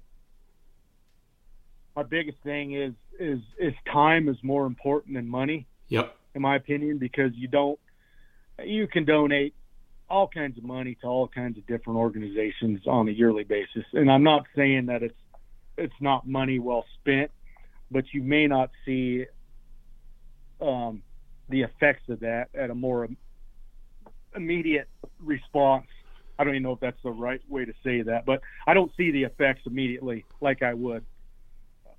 my 1.96 2.04
biggest 2.04 2.38
thing 2.44 2.74
is 2.74 2.94
is 3.20 3.40
is 3.58 3.74
time 3.92 4.30
is 4.30 4.38
more 4.44 4.66
important 4.66 5.16
than 5.16 5.28
money. 5.28 5.68
Yep. 5.90 6.16
In 6.34 6.42
my 6.42 6.56
opinion, 6.56 6.98
because 6.98 7.32
you 7.36 7.48
don't 7.48 7.80
you 8.64 8.88
can 8.88 9.06
donate 9.06 9.54
all 10.10 10.28
kinds 10.28 10.58
of 10.58 10.64
money 10.64 10.96
to 11.02 11.08
all 11.08 11.28
kinds 11.28 11.58
of 11.58 11.66
different 11.68 11.98
organizations 11.98 12.82
on 12.86 13.08
a 13.08 13.12
yearly 13.12 13.46
basis. 13.46 13.86
And 13.94 14.12
I'm 14.12 14.24
not 14.24 14.46
saying 14.56 14.88
that 14.88 15.04
it's 15.04 15.16
it's 15.78 16.02
not 16.02 16.28
money 16.28 16.60
well 16.60 16.86
spent, 17.00 17.32
but 17.90 18.06
you 18.14 18.22
may 18.22 18.48
not 18.48 18.72
see 18.86 19.26
um, 20.62 21.02
the 21.50 21.64
effects 21.64 22.08
of 22.10 22.22
that 22.22 22.50
at 22.54 22.70
a 22.70 22.76
more 22.76 23.08
immediate 24.36 24.88
response. 25.20 25.88
I 26.40 26.44
don't 26.44 26.54
even 26.54 26.64
know 26.64 26.72
if 26.74 26.80
that's 26.80 27.02
the 27.04 27.12
right 27.12 27.42
way 27.50 27.66
to 27.66 27.74
say 27.84 28.02
that, 28.04 28.26
but 28.26 28.42
I 28.66 28.74
don't 28.74 28.92
see 28.96 29.12
the 29.12 29.24
effects 29.24 29.62
immediately 29.66 30.26
like 30.40 30.64
I 30.64 30.74
would 30.74 31.06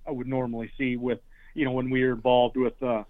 I 0.07 0.11
would 0.11 0.27
normally 0.27 0.71
see 0.79 0.97
with 0.97 1.21
you 1.55 1.65
know 1.65 1.73
when 1.73 1.91
we 1.91 2.03
are 2.03 2.13
involved 2.13 2.57
with 2.57 2.81
uh, 2.83 3.05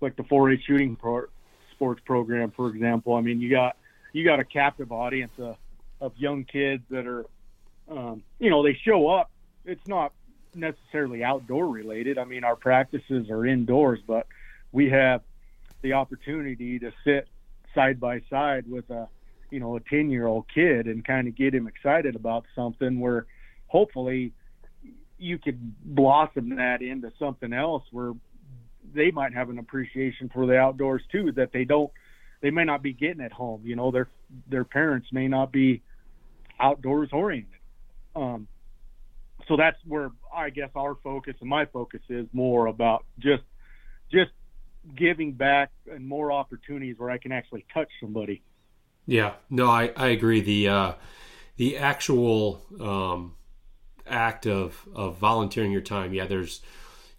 like 0.00 0.16
the 0.16 0.24
4-H 0.24 0.60
shooting 0.66 0.96
pro- 0.96 1.28
sports 1.70 2.02
program, 2.04 2.52
for 2.54 2.68
example. 2.68 3.14
I 3.14 3.20
mean, 3.20 3.40
you 3.40 3.50
got 3.50 3.76
you 4.12 4.24
got 4.24 4.40
a 4.40 4.44
captive 4.44 4.92
audience 4.92 5.32
of, 5.38 5.56
of 6.00 6.12
young 6.16 6.44
kids 6.44 6.82
that 6.90 7.06
are 7.06 7.24
um, 7.90 8.22
you 8.38 8.50
know 8.50 8.62
they 8.62 8.78
show 8.84 9.08
up. 9.08 9.30
It's 9.64 9.86
not 9.86 10.12
necessarily 10.54 11.24
outdoor 11.24 11.66
related. 11.68 12.18
I 12.18 12.24
mean, 12.24 12.44
our 12.44 12.56
practices 12.56 13.30
are 13.30 13.46
indoors, 13.46 14.00
but 14.06 14.26
we 14.72 14.90
have 14.90 15.22
the 15.82 15.92
opportunity 15.92 16.78
to 16.78 16.92
sit 17.04 17.28
side 17.74 18.00
by 18.00 18.20
side 18.28 18.64
with 18.68 18.88
a 18.90 19.08
you 19.50 19.60
know 19.60 19.76
a 19.76 19.80
10 19.80 20.10
year 20.10 20.26
old 20.26 20.46
kid 20.52 20.86
and 20.86 21.04
kind 21.04 21.28
of 21.28 21.36
get 21.36 21.54
him 21.54 21.66
excited 21.66 22.16
about 22.16 22.44
something 22.54 23.00
where 23.00 23.26
hopefully 23.66 24.32
you 25.18 25.38
could 25.38 25.58
blossom 25.84 26.56
that 26.56 26.82
into 26.82 27.12
something 27.18 27.52
else 27.52 27.84
where 27.92 28.12
they 28.94 29.10
might 29.10 29.32
have 29.32 29.50
an 29.50 29.58
appreciation 29.58 30.30
for 30.32 30.46
the 30.46 30.56
outdoors 30.56 31.02
too 31.10 31.32
that 31.32 31.52
they 31.52 31.64
don't 31.64 31.90
they 32.42 32.50
may 32.50 32.64
not 32.64 32.82
be 32.82 32.92
getting 32.92 33.22
at 33.22 33.32
home. 33.32 33.62
You 33.64 33.76
know, 33.76 33.90
their 33.90 34.08
their 34.48 34.64
parents 34.64 35.08
may 35.12 35.28
not 35.28 35.52
be 35.52 35.82
outdoors 36.60 37.08
oriented. 37.12 37.52
Um, 38.14 38.48
so 39.48 39.56
that's 39.56 39.78
where 39.86 40.10
I 40.34 40.50
guess 40.50 40.70
our 40.74 40.96
focus 41.02 41.34
and 41.40 41.48
my 41.48 41.64
focus 41.66 42.00
is 42.08 42.26
more 42.32 42.66
about 42.66 43.04
just 43.18 43.44
just 44.10 44.32
giving 44.96 45.32
back 45.32 45.70
and 45.90 46.06
more 46.06 46.32
opportunities 46.32 46.98
where 46.98 47.10
I 47.10 47.18
can 47.18 47.32
actually 47.32 47.64
touch 47.72 47.88
somebody. 48.00 48.42
Yeah, 49.06 49.34
no, 49.50 49.68
I, 49.68 49.92
I 49.96 50.08
agree. 50.08 50.40
The 50.40 50.68
uh, 50.68 50.92
the 51.56 51.76
actual 51.76 52.62
um, 52.80 53.34
act 54.06 54.46
of 54.46 54.88
of 54.94 55.18
volunteering 55.18 55.72
your 55.72 55.80
time, 55.80 56.12
yeah, 56.12 56.26
there's 56.26 56.60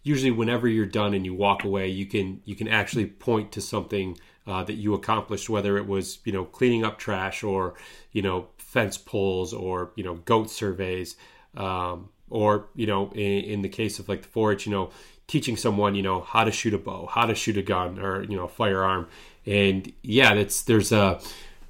usually 0.01 0.31
whenever 0.31 0.67
you're 0.67 0.85
done 0.85 1.13
and 1.13 1.25
you 1.25 1.33
walk 1.33 1.63
away, 1.63 1.87
you 1.87 2.05
can 2.05 2.41
you 2.45 2.55
can 2.55 2.67
actually 2.67 3.05
point 3.05 3.51
to 3.53 3.61
something 3.61 4.17
uh, 4.45 4.63
that 4.63 4.75
you 4.75 4.93
accomplished, 4.93 5.49
whether 5.49 5.77
it 5.77 5.87
was 5.87 6.19
you 6.25 6.31
know 6.31 6.45
cleaning 6.45 6.83
up 6.85 6.97
trash 6.97 7.43
or 7.43 7.73
you 8.11 8.21
know 8.21 8.47
fence 8.57 8.97
pulls 8.97 9.53
or 9.53 9.91
you 9.95 10.03
know 10.03 10.15
goat 10.15 10.49
surveys, 10.49 11.15
um, 11.55 12.09
or 12.29 12.67
you 12.75 12.87
know 12.87 13.11
in, 13.13 13.43
in 13.43 13.61
the 13.61 13.69
case 13.69 13.99
of 13.99 14.07
like 14.07 14.21
the 14.21 14.27
forage, 14.29 14.65
you 14.65 14.71
know 14.71 14.89
teaching 15.27 15.57
someone 15.57 15.95
you 15.95 16.03
know 16.03 16.21
how 16.21 16.43
to 16.43 16.51
shoot 16.51 16.73
a 16.73 16.77
bow, 16.77 17.07
how 17.07 17.25
to 17.25 17.35
shoot 17.35 17.57
a 17.57 17.61
gun 17.61 17.99
or 17.99 18.23
you 18.23 18.35
know 18.35 18.47
firearm, 18.47 19.07
and 19.45 19.91
yeah, 20.01 20.33
that's 20.35 20.61
there's 20.63 20.91
a 20.91 21.19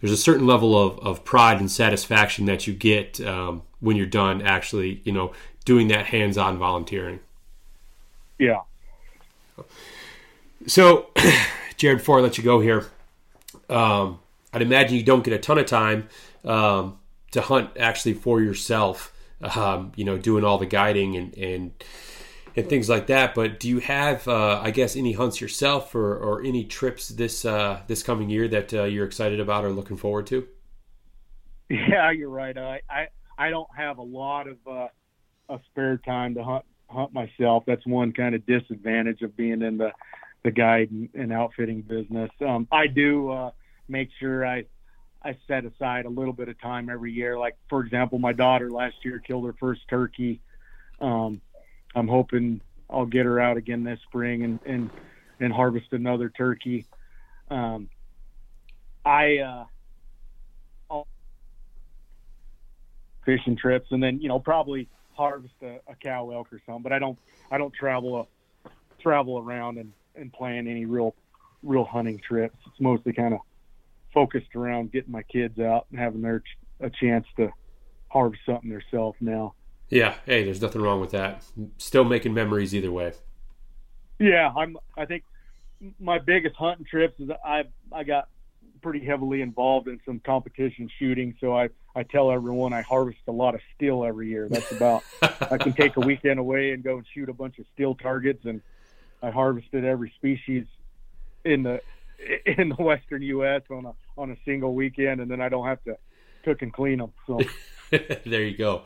there's 0.01 0.13
a 0.13 0.17
certain 0.17 0.45
level 0.45 0.77
of, 0.77 0.99
of 0.99 1.23
pride 1.23 1.59
and 1.59 1.71
satisfaction 1.71 2.45
that 2.45 2.67
you 2.67 2.73
get 2.73 3.21
um, 3.21 3.61
when 3.79 3.95
you're 3.95 4.05
done 4.05 4.41
actually 4.41 5.01
you 5.03 5.11
know 5.11 5.31
doing 5.65 5.87
that 5.87 6.07
hands-on 6.07 6.57
volunteering. 6.57 7.19
Yeah. 8.37 8.61
So, 10.67 11.07
Jared, 11.77 11.99
before 11.99 12.19
I 12.19 12.21
let 12.21 12.37
you 12.37 12.43
go 12.43 12.59
here, 12.59 12.85
um, 13.69 14.19
I'd 14.51 14.61
imagine 14.61 14.97
you 14.97 15.03
don't 15.03 15.23
get 15.23 15.33
a 15.33 15.39
ton 15.39 15.57
of 15.57 15.65
time 15.65 16.09
um, 16.43 16.99
to 17.31 17.41
hunt 17.41 17.71
actually 17.79 18.13
for 18.13 18.41
yourself. 18.41 19.11
Um, 19.41 19.91
you 19.95 20.05
know, 20.05 20.17
doing 20.17 20.45
all 20.45 20.57
the 20.57 20.65
guiding 20.65 21.17
and 21.17 21.37
and 21.37 21.71
and 22.55 22.69
things 22.69 22.89
like 22.89 23.07
that. 23.07 23.35
But 23.35 23.59
do 23.59 23.67
you 23.67 23.79
have, 23.79 24.27
uh, 24.27 24.59
I 24.61 24.71
guess, 24.71 24.95
any 24.95 25.13
hunts 25.13 25.41
yourself 25.41 25.95
or, 25.95 26.15
or 26.15 26.43
any 26.43 26.63
trips 26.63 27.09
this 27.09 27.45
uh, 27.45 27.81
this 27.87 28.03
coming 28.03 28.29
year 28.29 28.47
that 28.47 28.73
uh, 28.73 28.83
you're 28.83 29.05
excited 29.05 29.39
about 29.39 29.65
or 29.65 29.71
looking 29.71 29.97
forward 29.97 30.27
to? 30.27 30.47
Yeah, 31.69 32.11
you're 32.11 32.29
right. 32.29 32.57
I 32.57 32.81
I, 32.89 33.07
I 33.37 33.49
don't 33.49 33.69
have 33.75 33.97
a 33.97 34.03
lot 34.03 34.47
of 34.47 34.57
uh, 34.67 34.87
a 35.49 35.59
spare 35.71 35.97
time 35.97 36.35
to 36.35 36.43
hunt 36.43 36.65
hunt 36.87 37.13
myself. 37.13 37.63
That's 37.65 37.85
one 37.85 38.13
kind 38.13 38.35
of 38.35 38.45
disadvantage 38.45 39.21
of 39.21 39.35
being 39.35 39.61
in 39.61 39.77
the 39.77 39.91
the 40.43 40.51
guide 40.51 40.89
and, 41.13 41.31
outfitting 41.31 41.81
business. 41.81 42.29
Um, 42.45 42.67
I 42.69 42.87
do 42.87 43.31
uh, 43.31 43.51
make 43.87 44.09
sure 44.19 44.45
I 44.45 44.65
I 45.23 45.37
set 45.47 45.65
aside 45.65 46.05
a 46.05 46.09
little 46.09 46.33
bit 46.33 46.49
of 46.49 46.59
time 46.59 46.89
every 46.89 47.13
year. 47.13 47.39
Like 47.39 47.55
for 47.69 47.81
example, 47.81 48.19
my 48.19 48.33
daughter 48.33 48.69
last 48.69 48.95
year 49.03 49.19
killed 49.19 49.45
her 49.45 49.53
first 49.53 49.81
turkey. 49.89 50.41
Um, 50.99 51.41
I'm 51.95 52.07
hoping 52.07 52.61
I'll 52.89 53.05
get 53.05 53.25
her 53.25 53.39
out 53.39 53.57
again 53.57 53.83
this 53.83 53.99
spring 54.07 54.43
and 54.43 54.59
and, 54.65 54.89
and 55.39 55.53
harvest 55.53 55.87
another 55.91 56.29
turkey. 56.29 56.85
Um, 57.49 57.89
I 59.05 59.37
uh, 59.37 59.65
I'll 60.89 61.07
fishing 63.25 63.55
trips 63.55 63.87
and 63.91 64.01
then 64.01 64.19
you 64.19 64.27
know 64.27 64.39
probably 64.39 64.87
harvest 65.15 65.53
a, 65.61 65.79
a 65.87 65.95
cow 66.01 66.29
elk 66.31 66.47
or 66.51 66.61
something. 66.65 66.83
But 66.83 66.93
I 66.93 66.99
don't 66.99 67.17
I 67.51 67.57
don't 67.57 67.73
travel 67.73 68.15
a, 68.15 68.21
uh, 68.21 68.69
travel 69.01 69.39
around 69.39 69.77
and 69.77 69.91
and 70.15 70.31
plan 70.31 70.67
any 70.67 70.85
real 70.85 71.15
real 71.63 71.85
hunting 71.85 72.19
trips. 72.27 72.57
It's 72.67 72.79
mostly 72.79 73.13
kind 73.13 73.33
of 73.33 73.39
focused 74.13 74.55
around 74.55 74.91
getting 74.91 75.11
my 75.11 75.23
kids 75.23 75.59
out 75.59 75.87
and 75.89 75.99
having 75.99 76.21
their 76.21 76.39
ch- 76.39 76.57
a 76.81 76.89
chance 76.89 77.25
to 77.37 77.49
harvest 78.09 78.41
something 78.45 78.69
themselves 78.69 79.17
now. 79.19 79.55
Yeah, 79.93 80.15
hey, 80.25 80.43
there's 80.43 80.59
nothing 80.59 80.81
wrong 80.81 80.99
with 80.99 81.11
that. 81.11 81.43
Still 81.77 82.03
making 82.03 82.33
memories 82.33 82.73
either 82.73 82.91
way. 82.91 83.13
Yeah, 84.17 84.51
I'm. 84.57 84.75
I 84.97 85.05
think 85.05 85.23
my 85.99 86.17
biggest 86.17 86.55
hunting 86.55 86.85
trips 86.89 87.19
is 87.19 87.29
I 87.45 87.65
I 87.91 88.03
got 88.03 88.27
pretty 88.81 89.05
heavily 89.05 89.41
involved 89.41 89.87
in 89.87 89.99
some 90.03 90.19
competition 90.19 90.89
shooting, 90.97 91.35
so 91.39 91.55
I 91.55 91.69
I 91.95 92.01
tell 92.01 92.31
everyone 92.31 92.73
I 92.73 92.81
harvest 92.81 93.19
a 93.27 93.31
lot 93.31 93.53
of 93.53 93.61
steel 93.75 94.03
every 94.03 94.29
year. 94.29 94.49
That's 94.49 94.71
about 94.71 95.03
I 95.21 95.59
can 95.59 95.73
take 95.73 95.95
a 95.95 95.99
weekend 96.05 96.39
away 96.39 96.71
and 96.71 96.83
go 96.83 96.97
and 96.97 97.05
shoot 97.13 97.29
a 97.29 97.33
bunch 97.33 97.59
of 97.59 97.65
steel 97.75 97.93
targets, 97.93 98.45
and 98.45 98.61
I 99.21 99.29
harvested 99.29 99.85
every 99.85 100.11
species 100.17 100.65
in 101.45 101.61
the 101.61 101.81
in 102.47 102.69
the 102.69 102.81
western 102.81 103.21
U.S. 103.21 103.61
on 103.69 103.85
a 103.85 103.93
on 104.17 104.31
a 104.31 104.37
single 104.43 104.73
weekend, 104.73 105.21
and 105.21 105.29
then 105.29 105.39
I 105.39 105.49
don't 105.49 105.67
have 105.67 105.83
to 105.83 105.97
cook 106.43 106.63
and 106.63 106.73
clean 106.73 106.97
them. 106.97 107.13
So 107.27 107.39
there 108.25 108.43
you 108.43 108.57
go. 108.57 108.85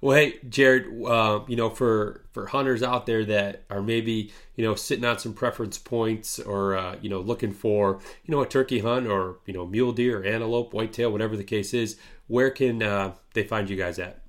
Well, 0.00 0.16
hey, 0.16 0.38
Jared, 0.48 0.86
uh, 1.04 1.40
you 1.48 1.56
know, 1.56 1.70
for 1.70 2.22
for 2.32 2.46
hunters 2.46 2.84
out 2.84 3.06
there 3.06 3.24
that 3.24 3.64
are 3.68 3.82
maybe 3.82 4.30
you 4.54 4.64
know 4.64 4.76
sitting 4.76 5.04
on 5.04 5.18
some 5.18 5.34
preference 5.34 5.76
points 5.76 6.38
or 6.38 6.76
uh, 6.76 6.94
you 7.00 7.10
know 7.10 7.18
looking 7.20 7.52
for 7.52 7.98
you 8.24 8.30
know 8.32 8.40
a 8.40 8.46
turkey 8.46 8.78
hunt 8.78 9.08
or 9.08 9.38
you 9.44 9.52
know 9.52 9.66
mule 9.66 9.90
deer 9.92 10.20
or 10.20 10.24
antelope, 10.24 10.72
whitetail, 10.72 11.10
whatever 11.10 11.36
the 11.36 11.42
case 11.42 11.74
is, 11.74 11.96
where 12.28 12.50
can 12.50 12.80
uh, 12.80 13.14
they 13.34 13.42
find 13.42 13.68
you 13.68 13.76
guys 13.76 13.98
at? 13.98 14.22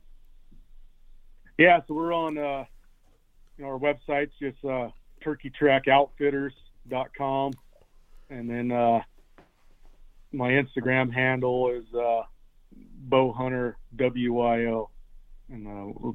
Yeah, 1.60 1.82
so 1.88 1.94
we're 1.94 2.14
on 2.14 2.40
uh, 2.40 2.66
you 3.58 3.66
know, 3.66 3.72
our 3.72 3.78
website's 3.78 4.34
just 4.40 4.66
uh, 4.66 4.90
turkeytrackoutfitters.com, 5.24 7.54
and 8.32 8.50
then 8.50 8.72
uh, 8.72 9.02
my 10.32 10.50
Instagram 10.50 11.14
handle 11.14 11.70
is 11.70 11.86
uh, 11.94 12.24
wyo 13.12 13.76
and 15.52 15.68
uh, 15.68 16.12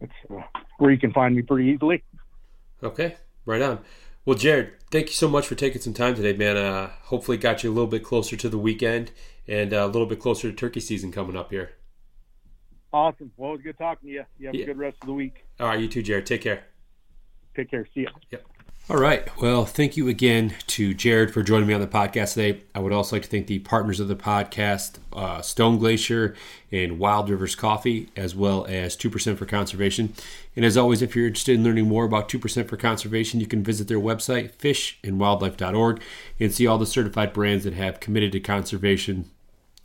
that's 0.00 0.12
uh, 0.30 0.42
where 0.78 0.90
you 0.90 0.98
can 0.98 1.12
find 1.12 1.34
me 1.34 1.42
pretty 1.42 1.70
easily. 1.70 2.02
Okay, 2.82 3.16
right 3.44 3.62
on. 3.62 3.80
Well, 4.24 4.36
Jared, 4.36 4.72
thank 4.90 5.06
you 5.06 5.14
so 5.14 5.28
much 5.28 5.46
for 5.46 5.54
taking 5.54 5.80
some 5.80 5.94
time 5.94 6.14
today, 6.14 6.34
man. 6.34 6.56
Uh, 6.56 6.90
hopefully, 7.04 7.36
got 7.36 7.64
you 7.64 7.70
a 7.70 7.74
little 7.74 7.88
bit 7.88 8.04
closer 8.04 8.36
to 8.36 8.48
the 8.48 8.58
weekend 8.58 9.10
and 9.46 9.72
uh, 9.72 9.78
a 9.78 9.86
little 9.86 10.06
bit 10.06 10.20
closer 10.20 10.50
to 10.50 10.54
turkey 10.54 10.80
season 10.80 11.10
coming 11.10 11.36
up 11.36 11.50
here. 11.50 11.72
Awesome. 12.92 13.32
Well, 13.36 13.50
it 13.50 13.52
was 13.54 13.62
good 13.62 13.78
talking 13.78 14.08
to 14.08 14.14
you. 14.14 14.24
You 14.38 14.46
have 14.46 14.54
yeah. 14.54 14.62
a 14.62 14.66
good 14.66 14.78
rest 14.78 14.98
of 15.02 15.06
the 15.06 15.14
week. 15.14 15.44
All 15.60 15.68
right, 15.68 15.80
you 15.80 15.88
too, 15.88 16.02
Jared. 16.02 16.26
Take 16.26 16.42
care. 16.42 16.64
Take 17.54 17.70
care. 17.70 17.86
See 17.94 18.00
you. 18.00 18.08
Yep. 18.30 18.44
All 18.90 18.96
right. 18.96 19.28
Well, 19.38 19.66
thank 19.66 19.98
you 19.98 20.08
again 20.08 20.54
to 20.68 20.94
Jared 20.94 21.34
for 21.34 21.42
joining 21.42 21.68
me 21.68 21.74
on 21.74 21.82
the 21.82 21.86
podcast 21.86 22.32
today. 22.32 22.62
I 22.74 22.78
would 22.78 22.90
also 22.90 23.16
like 23.16 23.24
to 23.24 23.28
thank 23.28 23.46
the 23.46 23.58
partners 23.58 24.00
of 24.00 24.08
the 24.08 24.16
podcast, 24.16 24.96
uh, 25.12 25.42
Stone 25.42 25.76
Glacier 25.76 26.34
and 26.72 26.98
Wild 26.98 27.28
Rivers 27.28 27.54
Coffee, 27.54 28.08
as 28.16 28.34
well 28.34 28.64
as 28.66 28.96
2% 28.96 29.36
for 29.36 29.44
Conservation. 29.44 30.14
And 30.56 30.64
as 30.64 30.78
always, 30.78 31.02
if 31.02 31.14
you're 31.14 31.26
interested 31.26 31.56
in 31.56 31.64
learning 31.64 31.86
more 31.86 32.06
about 32.06 32.30
2% 32.30 32.66
for 32.66 32.78
Conservation, 32.78 33.40
you 33.40 33.46
can 33.46 33.62
visit 33.62 33.88
their 33.88 34.00
website, 34.00 34.54
fishandwildlife.org, 34.54 36.00
and 36.40 36.54
see 36.54 36.66
all 36.66 36.78
the 36.78 36.86
certified 36.86 37.34
brands 37.34 37.64
that 37.64 37.74
have 37.74 38.00
committed 38.00 38.32
to 38.32 38.40
conservation 38.40 39.30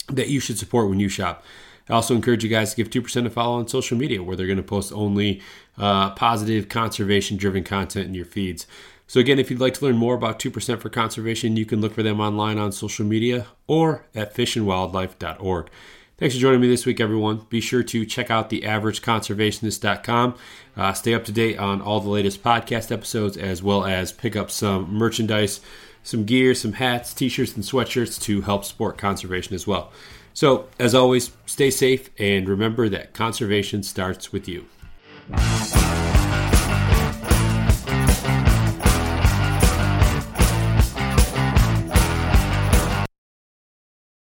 that 0.07 0.29
you 0.29 0.39
should 0.39 0.57
support 0.57 0.87
when 0.87 1.01
you 1.01 1.09
shop. 1.09 1.43
I 1.89 1.93
also 1.93 2.15
encourage 2.15 2.43
you 2.43 2.49
guys 2.49 2.73
to 2.73 2.81
give 2.81 2.89
2% 2.89 3.25
a 3.25 3.29
follow 3.29 3.59
on 3.59 3.67
social 3.67 3.97
media 3.97 4.23
where 4.23 4.37
they're 4.37 4.47
going 4.47 4.57
to 4.57 4.63
post 4.63 4.93
only 4.93 5.41
uh, 5.77 6.11
positive, 6.11 6.69
conservation 6.69 7.35
driven 7.35 7.63
content 7.63 8.07
in 8.07 8.13
your 8.13 8.25
feeds. 8.25 8.65
So, 9.13 9.19
again, 9.19 9.37
if 9.37 9.51
you'd 9.51 9.59
like 9.59 9.75
to 9.75 9.85
learn 9.85 9.95
more 9.95 10.15
about 10.15 10.39
2% 10.39 10.79
for 10.79 10.89
conservation, 10.89 11.55
you 11.55 11.67
can 11.67 11.81
look 11.81 11.93
for 11.93 12.01
them 12.01 12.19
online 12.19 12.57
on 12.57 12.71
social 12.71 13.05
media 13.05 13.45
or 13.67 14.07
at 14.15 14.33
fishandwildlife.org. 14.33 15.69
Thanks 16.17 16.33
for 16.33 16.41
joining 16.41 16.61
me 16.61 16.67
this 16.67 16.87
week, 16.87 16.99
everyone. 16.99 17.45
Be 17.47 17.61
sure 17.61 17.83
to 17.83 18.07
check 18.07 18.31
out 18.31 18.49
theaverageconservationist.com. 18.49 20.35
Uh, 20.75 20.93
stay 20.93 21.13
up 21.13 21.25
to 21.25 21.31
date 21.31 21.59
on 21.59 21.79
all 21.79 21.99
the 21.99 22.09
latest 22.09 22.41
podcast 22.41 22.91
episodes, 22.91 23.37
as 23.37 23.61
well 23.61 23.85
as 23.85 24.11
pick 24.11 24.35
up 24.35 24.49
some 24.49 24.91
merchandise, 24.91 25.61
some 26.01 26.25
gear, 26.25 26.55
some 26.55 26.73
hats, 26.73 27.13
t 27.13 27.29
shirts, 27.29 27.53
and 27.53 27.63
sweatshirts 27.63 28.19
to 28.23 28.41
help 28.41 28.65
support 28.65 28.97
conservation 28.97 29.53
as 29.53 29.67
well. 29.67 29.91
So, 30.33 30.69
as 30.79 30.95
always, 30.95 31.29
stay 31.45 31.69
safe 31.69 32.09
and 32.17 32.49
remember 32.49 32.89
that 32.89 33.13
conservation 33.13 33.83
starts 33.83 34.31
with 34.31 34.47
you. 34.47 34.65